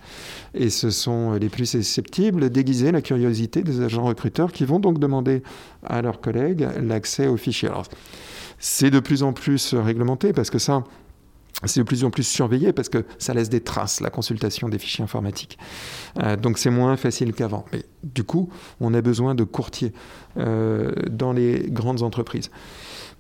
et 0.55 0.71
ce 0.71 0.89
sont 0.89 1.35
les 1.35 1.51
plus 1.51 1.67
susceptibles 1.67 2.49
d'aiguiser 2.49 2.93
la 2.93 3.03
curiosité 3.03 3.61
des 3.61 3.83
agents 3.83 4.05
recruteurs 4.05 4.53
qui 4.53 4.65
vont 4.65 4.81
donc 4.81 4.99
demander 4.99 5.43
à 5.85 6.01
leurs 6.01 6.23
collègues 6.23 6.67
l'accès 6.81 7.27
aux 7.27 7.37
fichiers. 7.37 7.69
Alors, 7.69 7.85
c'est 8.61 8.91
de 8.91 9.01
plus 9.01 9.25
en 9.25 9.33
plus 9.33 9.75
réglementé 9.75 10.33
parce 10.33 10.51
que 10.51 10.59
ça, 10.59 10.85
c'est 11.65 11.81
de 11.81 11.85
plus 11.85 12.05
en 12.05 12.11
plus 12.11 12.23
surveillé 12.23 12.73
parce 12.73 12.89
que 12.89 13.05
ça 13.19 13.35
laisse 13.35 13.49
des 13.49 13.61
traces, 13.61 14.01
la 14.01 14.11
consultation 14.11 14.69
des 14.69 14.79
fichiers 14.79 15.03
informatiques. 15.03 15.59
Euh, 16.23 16.37
donc 16.37 16.59
c'est 16.59 16.71
moins 16.71 16.97
facile 16.97 17.33
qu'avant. 17.33 17.65
Mais 17.73 17.85
du 18.05 18.23
coup, 18.23 18.51
on 18.81 18.95
a 18.95 19.01
besoin 19.01 19.35
de 19.35 19.45
courtiers 19.45 19.93
euh, 20.37 20.93
dans 21.11 21.33
les 21.33 21.67
grandes 21.69 22.03
entreprises. 22.03 22.51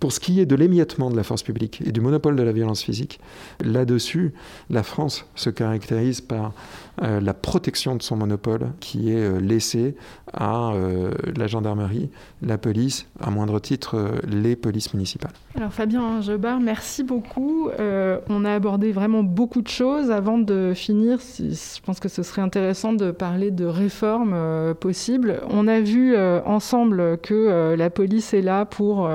Pour 0.00 0.12
ce 0.12 0.18
qui 0.18 0.40
est 0.40 0.46
de 0.46 0.56
l'émiettement 0.56 1.10
de 1.10 1.16
la 1.16 1.22
force 1.22 1.42
publique 1.42 1.82
et 1.84 1.92
du 1.92 2.00
monopole 2.00 2.34
de 2.34 2.42
la 2.42 2.52
violence 2.52 2.82
physique, 2.82 3.20
là-dessus, 3.62 4.32
la 4.70 4.82
France 4.82 5.26
se 5.34 5.50
caractérise 5.50 6.22
par 6.22 6.54
euh, 7.02 7.20
la 7.20 7.34
protection 7.34 7.96
de 7.96 8.02
son 8.02 8.16
monopole 8.16 8.68
qui 8.80 9.12
est 9.12 9.16
euh, 9.16 9.40
laissée 9.40 9.94
à 10.32 10.72
euh, 10.72 11.12
la 11.36 11.46
gendarmerie, 11.46 12.08
la 12.40 12.56
police, 12.56 13.06
à 13.20 13.30
moindre 13.30 13.58
titre 13.58 14.12
les 14.26 14.56
polices 14.56 14.94
municipales. 14.94 15.32
Alors 15.54 15.72
Fabien 15.72 16.22
Jebard, 16.22 16.60
merci 16.60 17.02
beaucoup. 17.02 17.68
on 17.78 18.44
a 18.44 18.54
abordé 18.54 18.92
vraiment 18.92 19.22
beaucoup 19.22 19.60
de 19.60 19.68
choses. 19.68 20.10
Avant 20.10 20.38
de 20.38 20.72
finir, 20.74 21.18
je 21.38 21.80
pense 21.84 22.00
que 22.00 22.08
ce 22.08 22.22
serait 22.22 22.42
intéressant 22.42 22.94
de 22.94 23.10
parler 23.10 23.50
de 23.50 23.66
réformes 23.66 24.74
possibles. 24.80 25.40
On 25.50 25.68
a 25.68 25.80
vu 25.80 26.16
ensemble 26.16 27.18
que 27.18 27.74
la 27.76 27.90
police 27.90 28.32
est 28.32 28.42
là 28.42 28.64
pour 28.64 29.10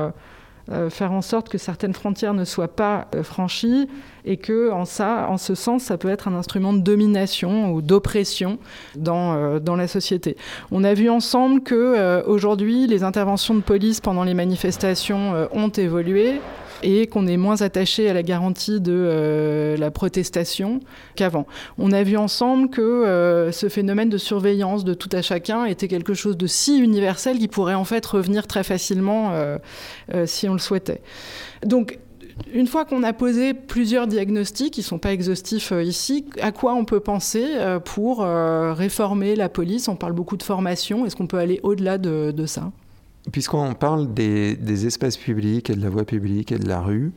faire 0.90 1.12
en 1.12 1.22
sorte 1.22 1.50
que 1.50 1.58
certaines 1.58 1.94
frontières 1.94 2.34
ne 2.34 2.46
soient 2.46 2.76
pas 2.76 3.08
euh, 3.14 3.24
franchies 3.24 3.88
et 4.26 4.38
que 4.38 4.72
en 4.72 4.86
ce 5.38 5.56
sens, 5.56 5.84
ça 5.84 5.98
peut 5.98 6.10
être 6.10 6.28
un 6.28 6.34
instrument 6.34 6.74
de 6.74 6.80
domination 6.80 7.72
ou 7.72 7.82
d'oppression 7.82 8.58
dans, 8.96 9.36
euh, 9.36 9.60
dans 9.60 9.76
la 9.76 9.88
société. 9.88 10.36
On 10.72 10.84
a 10.84 10.94
vu 10.96 11.10
ensemble 11.10 11.62
que 11.62 12.24
aujourd'hui, 12.26 12.88
les 12.88 13.04
interventions 13.04 13.54
de 13.54 13.62
police 13.62 14.02
pendant 14.02 14.24
les 14.24 14.34
manifestations 14.34 15.48
ont 15.52 15.70
évolué 15.70 16.42
et 16.84 17.08
qu'on 17.08 17.28
est 17.28 17.38
moins 17.38 17.62
attaché 17.62 18.10
à 18.10 18.14
la 18.14 18.24
garantie 18.24 18.82
de 18.82 18.94
euh, 18.94 19.78
la 19.78 19.92
protestation 19.92 20.80
qu'avant. 21.16 21.48
On 21.78 21.92
a 21.92 22.04
vu 22.04 22.18
ensemble 22.18 22.70
que 22.70 22.82
euh, 22.82 23.52
ce 23.52 23.70
phénomène 23.70 24.10
de 24.10 24.18
surveillance 24.18 24.84
de 24.84 24.94
tout 24.94 25.10
à 25.12 25.22
chacun 25.22 25.66
était 25.66 25.88
quelque 25.88 26.14
chose 26.14 26.38
de 26.38 26.48
si 26.48 26.78
universel 26.80 27.38
qu'il 27.38 27.50
pourrait 27.50 27.74
en 27.74 27.86
fait 27.86 28.06
revenir 28.06 28.48
très 28.48 28.64
facilement 28.64 29.32
euh, 29.34 29.58
si 30.26 30.48
on 30.50 30.54
le 30.54 30.60
souhaitait. 30.60 31.02
Donc 31.66 32.00
une 32.54 32.68
fois 32.68 32.84
qu'on 32.84 33.04
a 33.04 33.14
posé 33.14 33.54
plusieurs 33.54 34.08
diagnostics, 34.08 34.74
qui 34.74 34.82
ne 34.82 34.86
sont 34.86 35.00
pas 35.00 35.14
exhaustifs 35.14 35.72
ici, 35.82 36.26
à 36.42 36.52
quoi 36.52 36.74
on 36.74 36.84
peut 36.84 37.00
penser 37.00 37.46
pour 37.86 38.20
réformer 38.24 39.38
la 39.38 39.48
police? 39.48 39.88
On 39.88 39.96
parle 39.96 40.12
beaucoup 40.12 40.36
de 40.36 40.44
formation. 40.44 41.06
Est-ce 41.06 41.16
qu'on 41.16 41.28
peut 41.28 41.38
aller 41.38 41.62
au-delà 41.64 41.98
de 41.98 42.46
ça? 42.46 42.72
Puisqu'on 43.32 43.74
parle 43.74 44.14
des, 44.14 44.86
espaces 44.86 45.18
publics 45.18 45.70
et 45.70 45.76
de 45.76 45.82
la 45.82 45.90
voie 45.90 46.06
publique 46.06 46.52
et 46.52 46.60
de 46.60 46.68
la 46.68 46.82
rue, 46.82 47.12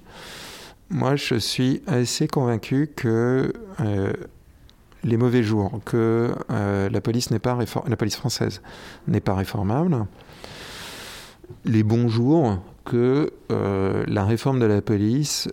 moi 0.90 1.16
je 1.16 1.34
suis 1.34 1.82
assez 1.86 2.28
convaincu 2.28 2.90
que 2.94 3.52
euh, 3.80 4.12
les 5.04 5.16
mauvais 5.18 5.42
jours, 5.42 5.80
que 5.84 6.32
euh, 6.50 6.88
la 6.88 7.00
police 7.00 7.30
n'est 7.30 7.38
pas 7.38 7.58
la 7.86 7.96
police 7.96 8.16
française 8.16 8.62
n'est 9.06 9.20
pas 9.20 9.34
réformable, 9.34 10.06
les 11.64 11.82
bons 11.82 12.08
jours, 12.08 12.58
que 12.84 13.30
euh, 13.52 14.04
la 14.08 14.24
réforme 14.24 14.60
de 14.60 14.66
la 14.66 14.80
police, 14.80 15.48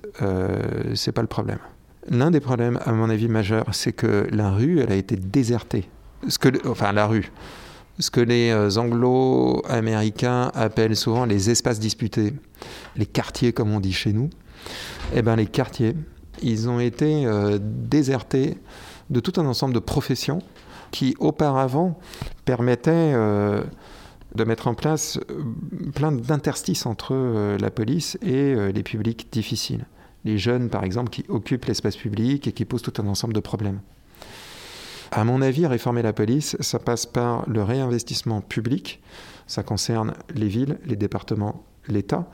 c'est 0.94 1.12
pas 1.12 1.22
le 1.22 1.28
problème. 1.28 1.60
L'un 2.10 2.32
des 2.32 2.40
problèmes, 2.40 2.80
à 2.86 2.94
mon 2.94 3.10
avis, 3.10 3.28
majeur, 3.28 3.66
c'est 3.74 3.92
que 3.92 4.28
la 4.32 4.52
rue, 4.52 4.80
elle 4.80 4.92
a 4.92 4.96
été 4.96 5.16
désertée. 5.16 5.90
Enfin, 6.66 6.92
la 6.92 7.08
rue 7.08 7.32
ce 8.00 8.12
que 8.12 8.20
les 8.20 8.50
euh, 8.52 8.78
anglo-américains 8.78 10.52
appellent 10.54 10.96
souvent 10.96 11.26
les 11.26 11.50
espaces 11.50 11.80
disputés, 11.80 12.34
les 12.96 13.06
quartiers 13.06 13.54
comme 13.54 13.72
on 13.72 13.80
dit 13.80 13.94
chez 13.94 14.14
nous, 14.14 14.30
eh 15.14 15.22
bien 15.22 15.36
les 15.36 15.46
quartiers, 15.46 15.96
ils 16.42 16.68
ont 16.68 16.80
été 16.80 17.26
euh, 17.26 17.58
désertés 17.62 18.58
de 19.10 19.20
tout 19.20 19.40
un 19.40 19.46
ensemble 19.46 19.74
de 19.74 19.80
professions 19.80 20.40
qui 20.92 21.16
auparavant 21.20 21.98
permettaient 22.44 22.92
euh, 22.94 23.64
de 24.34 24.44
mettre 24.44 24.68
en 24.68 24.74
place 24.74 25.20
plein 25.94 26.12
d'interstices 26.12 26.86
entre 26.86 27.56
la 27.58 27.72
police 27.72 28.18
et 28.22 28.54
les 28.74 28.84
publics 28.84 29.32
difficiles. 29.32 29.86
Les 30.26 30.38
jeunes, 30.38 30.70
par 30.70 30.84
exemple, 30.84 31.10
qui 31.10 31.24
occupent 31.30 31.66
l'espace 31.66 31.96
public 31.96 32.46
et 32.46 32.52
qui 32.52 32.66
posent 32.66 32.82
tout 32.82 33.02
un 33.02 33.08
ensemble 33.08 33.34
de 33.34 33.40
problèmes. 33.40 33.80
À 35.18 35.24
mon 35.24 35.42
avis, 35.42 35.66
réformer 35.66 36.02
la 36.02 36.12
police, 36.12 36.58
ça 36.60 36.78
passe 36.78 37.06
par 37.06 37.50
le 37.50 37.64
réinvestissement 37.64 38.42
public. 38.42 39.02
Ça 39.48 39.64
concerne 39.64 40.14
les 40.36 40.50
villes, 40.50 40.78
les 40.86 40.98
départements, 40.98 41.64
l'État, 41.88 42.30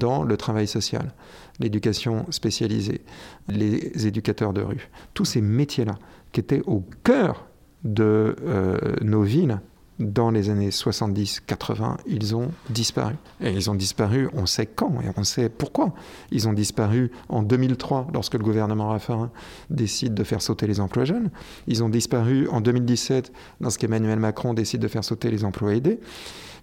dans 0.00 0.22
le 0.22 0.34
travail 0.38 0.66
social, 0.66 1.12
l'éducation 1.60 2.24
spécialisée, 2.30 3.02
les 3.48 4.06
éducateurs 4.06 4.54
de 4.54 4.62
rue. 4.62 4.88
Tous 5.12 5.26
ces 5.26 5.42
métiers-là 5.42 5.98
qui 6.32 6.40
étaient 6.40 6.62
au 6.66 6.82
cœur 7.04 7.48
de 7.84 8.34
euh, 8.42 8.78
nos 9.02 9.22
villes 9.22 9.60
dans 10.02 10.30
les 10.30 10.50
années 10.50 10.70
70-80, 10.70 11.96
ils 12.06 12.34
ont 12.34 12.50
disparu. 12.70 13.14
Et 13.40 13.50
ils 13.50 13.70
ont 13.70 13.74
disparu, 13.74 14.28
on 14.34 14.46
sait 14.46 14.66
quand 14.66 15.00
et 15.02 15.10
on 15.16 15.24
sait 15.24 15.48
pourquoi. 15.48 15.92
Ils 16.30 16.48
ont 16.48 16.52
disparu 16.52 17.10
en 17.28 17.42
2003, 17.42 18.08
lorsque 18.12 18.34
le 18.34 18.44
gouvernement 18.44 18.88
Raffarin 18.88 19.30
décide 19.70 20.14
de 20.14 20.24
faire 20.24 20.42
sauter 20.42 20.66
les 20.66 20.80
emplois 20.80 21.04
jeunes. 21.04 21.30
Ils 21.66 21.82
ont 21.82 21.88
disparu 21.88 22.48
en 22.48 22.60
2017, 22.60 23.32
lorsqu'Emmanuel 23.60 24.18
Macron 24.18 24.54
décide 24.54 24.80
de 24.80 24.88
faire 24.88 25.04
sauter 25.04 25.30
les 25.30 25.44
emplois 25.44 25.74
aidés. 25.74 26.00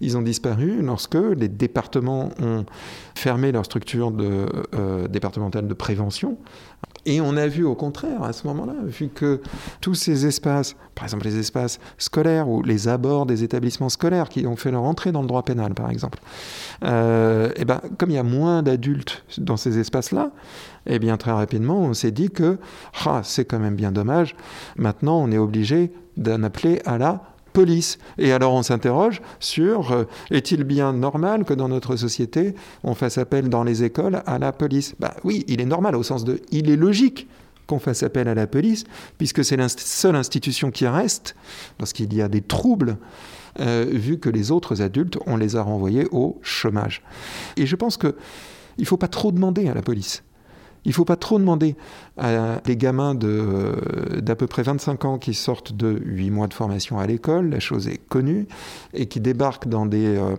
Ils 0.02 0.18
ont 0.18 0.22
disparu 0.22 0.82
lorsque 0.82 1.16
les 1.16 1.50
départements 1.50 2.30
ont 2.42 2.66
fermé 3.16 3.52
leur 3.52 3.66
structure 3.66 4.12
de, 4.12 4.46
euh, 4.74 5.08
départementale 5.08 5.68
de 5.68 5.74
prévention. 5.74 6.38
Et 7.06 7.22
on 7.22 7.38
a 7.38 7.48
vu 7.48 7.64
au 7.64 7.76
contraire 7.76 8.24
à 8.24 8.34
ce 8.34 8.46
moment-là, 8.48 8.76
vu 8.86 9.10
que 9.10 9.42
tous 9.82 9.96
ces 9.96 10.26
espaces, 10.26 10.76
par 10.96 11.06
exemple 11.06 11.26
les 11.26 11.38
espaces 11.38 11.80
scolaires 11.98 12.50
ou 12.50 12.62
les 12.62 12.88
abords 12.88 13.26
des 13.26 13.44
établissements 13.44 13.90
scolaires 13.90 14.30
qui 14.30 14.46
ont 14.46 14.56
fait 14.56 14.72
leur 14.72 14.84
entrée 14.84 15.12
dans 15.12 15.22
le 15.22 15.28
droit 15.28 15.44
pénal, 15.44 15.74
par 15.74 15.90
exemple, 15.90 16.20
et 16.82 16.86
euh, 16.86 17.52
eh 17.56 17.66
ben, 17.66 17.82
comme 17.98 18.10
il 18.10 18.16
y 18.16 18.20
a 18.20 18.24
moins 18.24 18.64
d'adultes 18.64 19.24
dans 19.38 19.58
ces 19.58 19.80
espaces-là, 19.80 20.32
eh 20.86 21.00
bien 21.00 21.18
très 21.18 21.32
rapidement 21.32 21.80
on 21.80 21.94
s'est 21.94 22.12
dit 22.12 22.30
que 22.30 22.58
ah, 23.06 23.22
c'est 23.24 23.46
quand 23.46 23.60
même 23.60 23.76
bien 23.76 23.92
dommage, 23.92 24.36
maintenant 24.76 25.20
on 25.22 25.32
est 25.32 25.38
obligé 25.38 25.92
d'en 26.18 26.44
appeler 26.44 26.82
à 26.86 26.98
la 26.98 27.24
police. 27.54 27.98
Et 28.18 28.32
alors 28.32 28.54
on 28.54 28.64
s'interroge 28.64 29.22
sur 29.40 29.92
euh, 29.92 30.04
est-il 30.32 30.64
bien 30.64 30.94
normal 30.94 31.46
que 31.46 31.54
dans 31.54 31.70
notre 31.70 31.96
société 31.96 32.56
on 32.84 32.96
fasse 32.96 33.18
appel 33.18 33.50
dans 33.50 33.64
les 33.64 33.84
écoles 33.84 34.22
à 34.26 34.40
la 34.40 34.52
police? 34.52 34.96
Bah 35.00 35.16
oui, 35.24 35.46
il 35.48 35.62
est 35.62 35.66
normal 35.66 35.96
au 35.96 36.04
sens 36.04 36.24
de 36.24 36.42
il 36.52 36.70
est 36.70 36.76
logique 36.76 37.28
qu'on 37.68 37.80
fasse 37.80 38.02
appel 38.02 38.28
à 38.28 38.34
la 38.34 38.48
police, 38.48 38.84
puisque 39.20 39.46
c'est 39.46 39.56
la 39.56 39.70
seule 39.70 40.16
institution 40.16 40.72
qui 40.72 40.88
reste 40.88 41.36
lorsqu'il 41.78 42.12
y 42.14 42.22
a 42.22 42.28
des 42.28 42.42
troubles. 42.42 42.98
Euh, 43.60 43.86
vu 43.90 44.20
que 44.20 44.30
les 44.30 44.52
autres 44.52 44.82
adultes, 44.82 45.18
on 45.26 45.36
les 45.36 45.56
a 45.56 45.62
renvoyés 45.62 46.08
au 46.12 46.40
chômage. 46.42 47.02
Et 47.58 47.66
je 47.66 47.76
pense 47.76 47.98
qu'il 47.98 48.14
ne 48.78 48.86
faut 48.86 48.98
pas 48.98 49.08
trop 49.08 49.32
demander 49.32 49.68
à 49.68 49.74
la 49.74 49.82
police. 49.82 50.24
Il 50.86 50.90
ne 50.90 50.94
faut 50.94 51.06
pas 51.06 51.18
trop 51.18 51.40
demander 51.40 51.76
à 52.18 52.62
des 52.64 52.78
gamins 52.78 53.18
euh, 53.24 54.22
d'à 54.22 54.36
peu 54.36 54.48
près 54.48 54.64
25 54.64 55.06
ans 55.06 55.18
qui 55.18 55.34
sortent 55.34 55.74
de 55.74 56.00
8 56.06 56.32
mois 56.32 56.48
de 56.48 56.54
formation 56.54 57.00
à 57.00 57.08
l'école, 57.08 57.50
la 57.50 57.60
chose 57.60 57.88
est 57.88 57.98
connue, 57.98 58.48
et 58.94 59.08
qui 59.08 59.20
débarquent 59.20 59.68
dans 59.68 59.86
des, 59.86 60.18
euh, 60.18 60.36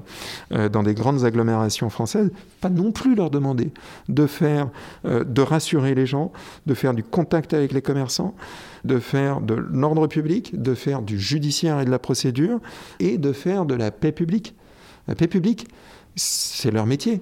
euh, 0.53 0.69
dans 0.69 0.83
des 0.83 0.95
grandes 0.95 1.25
agglomérations 1.25 1.91
françaises, 1.91 2.31
pas 2.61 2.71
non 2.71 2.91
plus 2.91 3.15
leur 3.15 3.31
demander 3.31 3.71
de 4.09 4.27
faire, 4.27 4.69
de 5.05 5.43
rassurer 5.43 5.95
les 5.95 6.07
gens, 6.07 6.33
de 6.67 6.75
faire 6.75 6.95
du 6.95 7.03
contact 7.03 7.55
avec 7.55 7.73
les 7.73 7.83
commerçants, 7.83 8.35
de 8.85 8.99
faire 8.99 9.41
de 9.41 9.55
l'ordre 9.55 10.07
public, 10.07 10.61
de 10.61 10.75
faire 10.75 11.03
du 11.03 11.19
judiciaire 11.19 11.81
et 11.81 11.85
de 11.85 11.91
la 11.91 11.99
procédure, 11.99 12.61
et 12.99 13.19
de 13.19 13.33
faire 13.33 13.67
de 13.67 13.75
la 13.75 13.91
paix 13.91 14.13
publique. 14.13 14.55
La 15.09 15.15
paix 15.15 15.27
publique, 15.27 15.69
c'est 16.17 16.71
leur 16.71 16.87
métier 16.87 17.21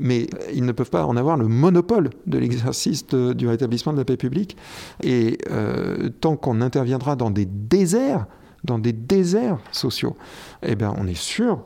mais 0.00 0.26
ils 0.52 0.64
ne 0.64 0.72
peuvent 0.72 0.90
pas 0.90 1.04
en 1.04 1.16
avoir 1.16 1.36
le 1.36 1.46
monopole 1.46 2.10
de 2.26 2.38
l'exercice 2.38 3.06
du 3.06 3.46
rétablissement 3.46 3.92
de 3.92 3.98
la 3.98 4.04
paix 4.04 4.16
publique. 4.16 4.56
Et 5.02 5.38
euh, 5.50 6.08
tant 6.20 6.36
qu'on 6.36 6.60
interviendra 6.62 7.14
dans 7.14 7.30
des 7.30 7.44
déserts, 7.44 8.26
dans 8.64 8.78
des 8.78 8.92
déserts 8.92 9.58
sociaux, 9.72 10.16
eh 10.62 10.74
bien, 10.74 10.94
on 10.98 11.06
est 11.06 11.18
sûr 11.18 11.64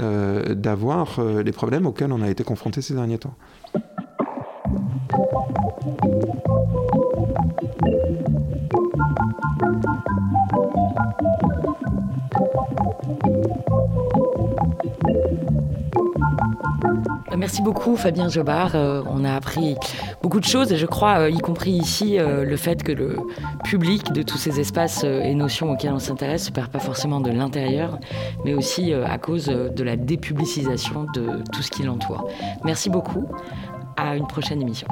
euh, 0.00 0.54
d'avoir 0.54 1.20
euh, 1.20 1.42
les 1.42 1.52
problèmes 1.52 1.86
auxquels 1.86 2.12
on 2.12 2.22
a 2.22 2.28
été 2.28 2.44
confronté 2.44 2.82
ces 2.82 2.94
derniers 2.94 3.18
temps. 3.18 3.34
Merci 17.36 17.60
beaucoup 17.60 17.96
Fabien 17.96 18.28
Jobard. 18.28 18.74
Euh, 18.74 19.02
on 19.10 19.24
a 19.24 19.34
appris 19.34 19.76
beaucoup 20.22 20.40
de 20.40 20.44
choses 20.44 20.72
et 20.72 20.76
je 20.76 20.86
crois, 20.86 21.20
euh, 21.20 21.30
y 21.30 21.38
compris 21.38 21.72
ici, 21.72 22.18
euh, 22.18 22.44
le 22.44 22.56
fait 22.56 22.82
que 22.82 22.92
le 22.92 23.16
public 23.64 24.12
de 24.12 24.22
tous 24.22 24.38
ces 24.38 24.58
espaces 24.58 25.04
et 25.04 25.34
notions 25.34 25.70
auxquels 25.70 25.92
on 25.92 25.98
s'intéresse 25.98 26.48
ne 26.48 26.54
perd 26.54 26.68
pas 26.68 26.78
forcément 26.78 27.20
de 27.20 27.30
l'intérieur, 27.30 27.98
mais 28.44 28.54
aussi 28.54 28.92
à 28.92 29.18
cause 29.18 29.46
de 29.46 29.84
la 29.84 29.96
dépublicisation 29.96 31.06
de 31.14 31.42
tout 31.52 31.62
ce 31.62 31.70
qui 31.70 31.82
l'entoure. 31.82 32.28
Merci 32.64 32.90
beaucoup. 32.90 33.26
À 33.96 34.16
une 34.16 34.26
prochaine 34.26 34.62
émission. 34.62 34.88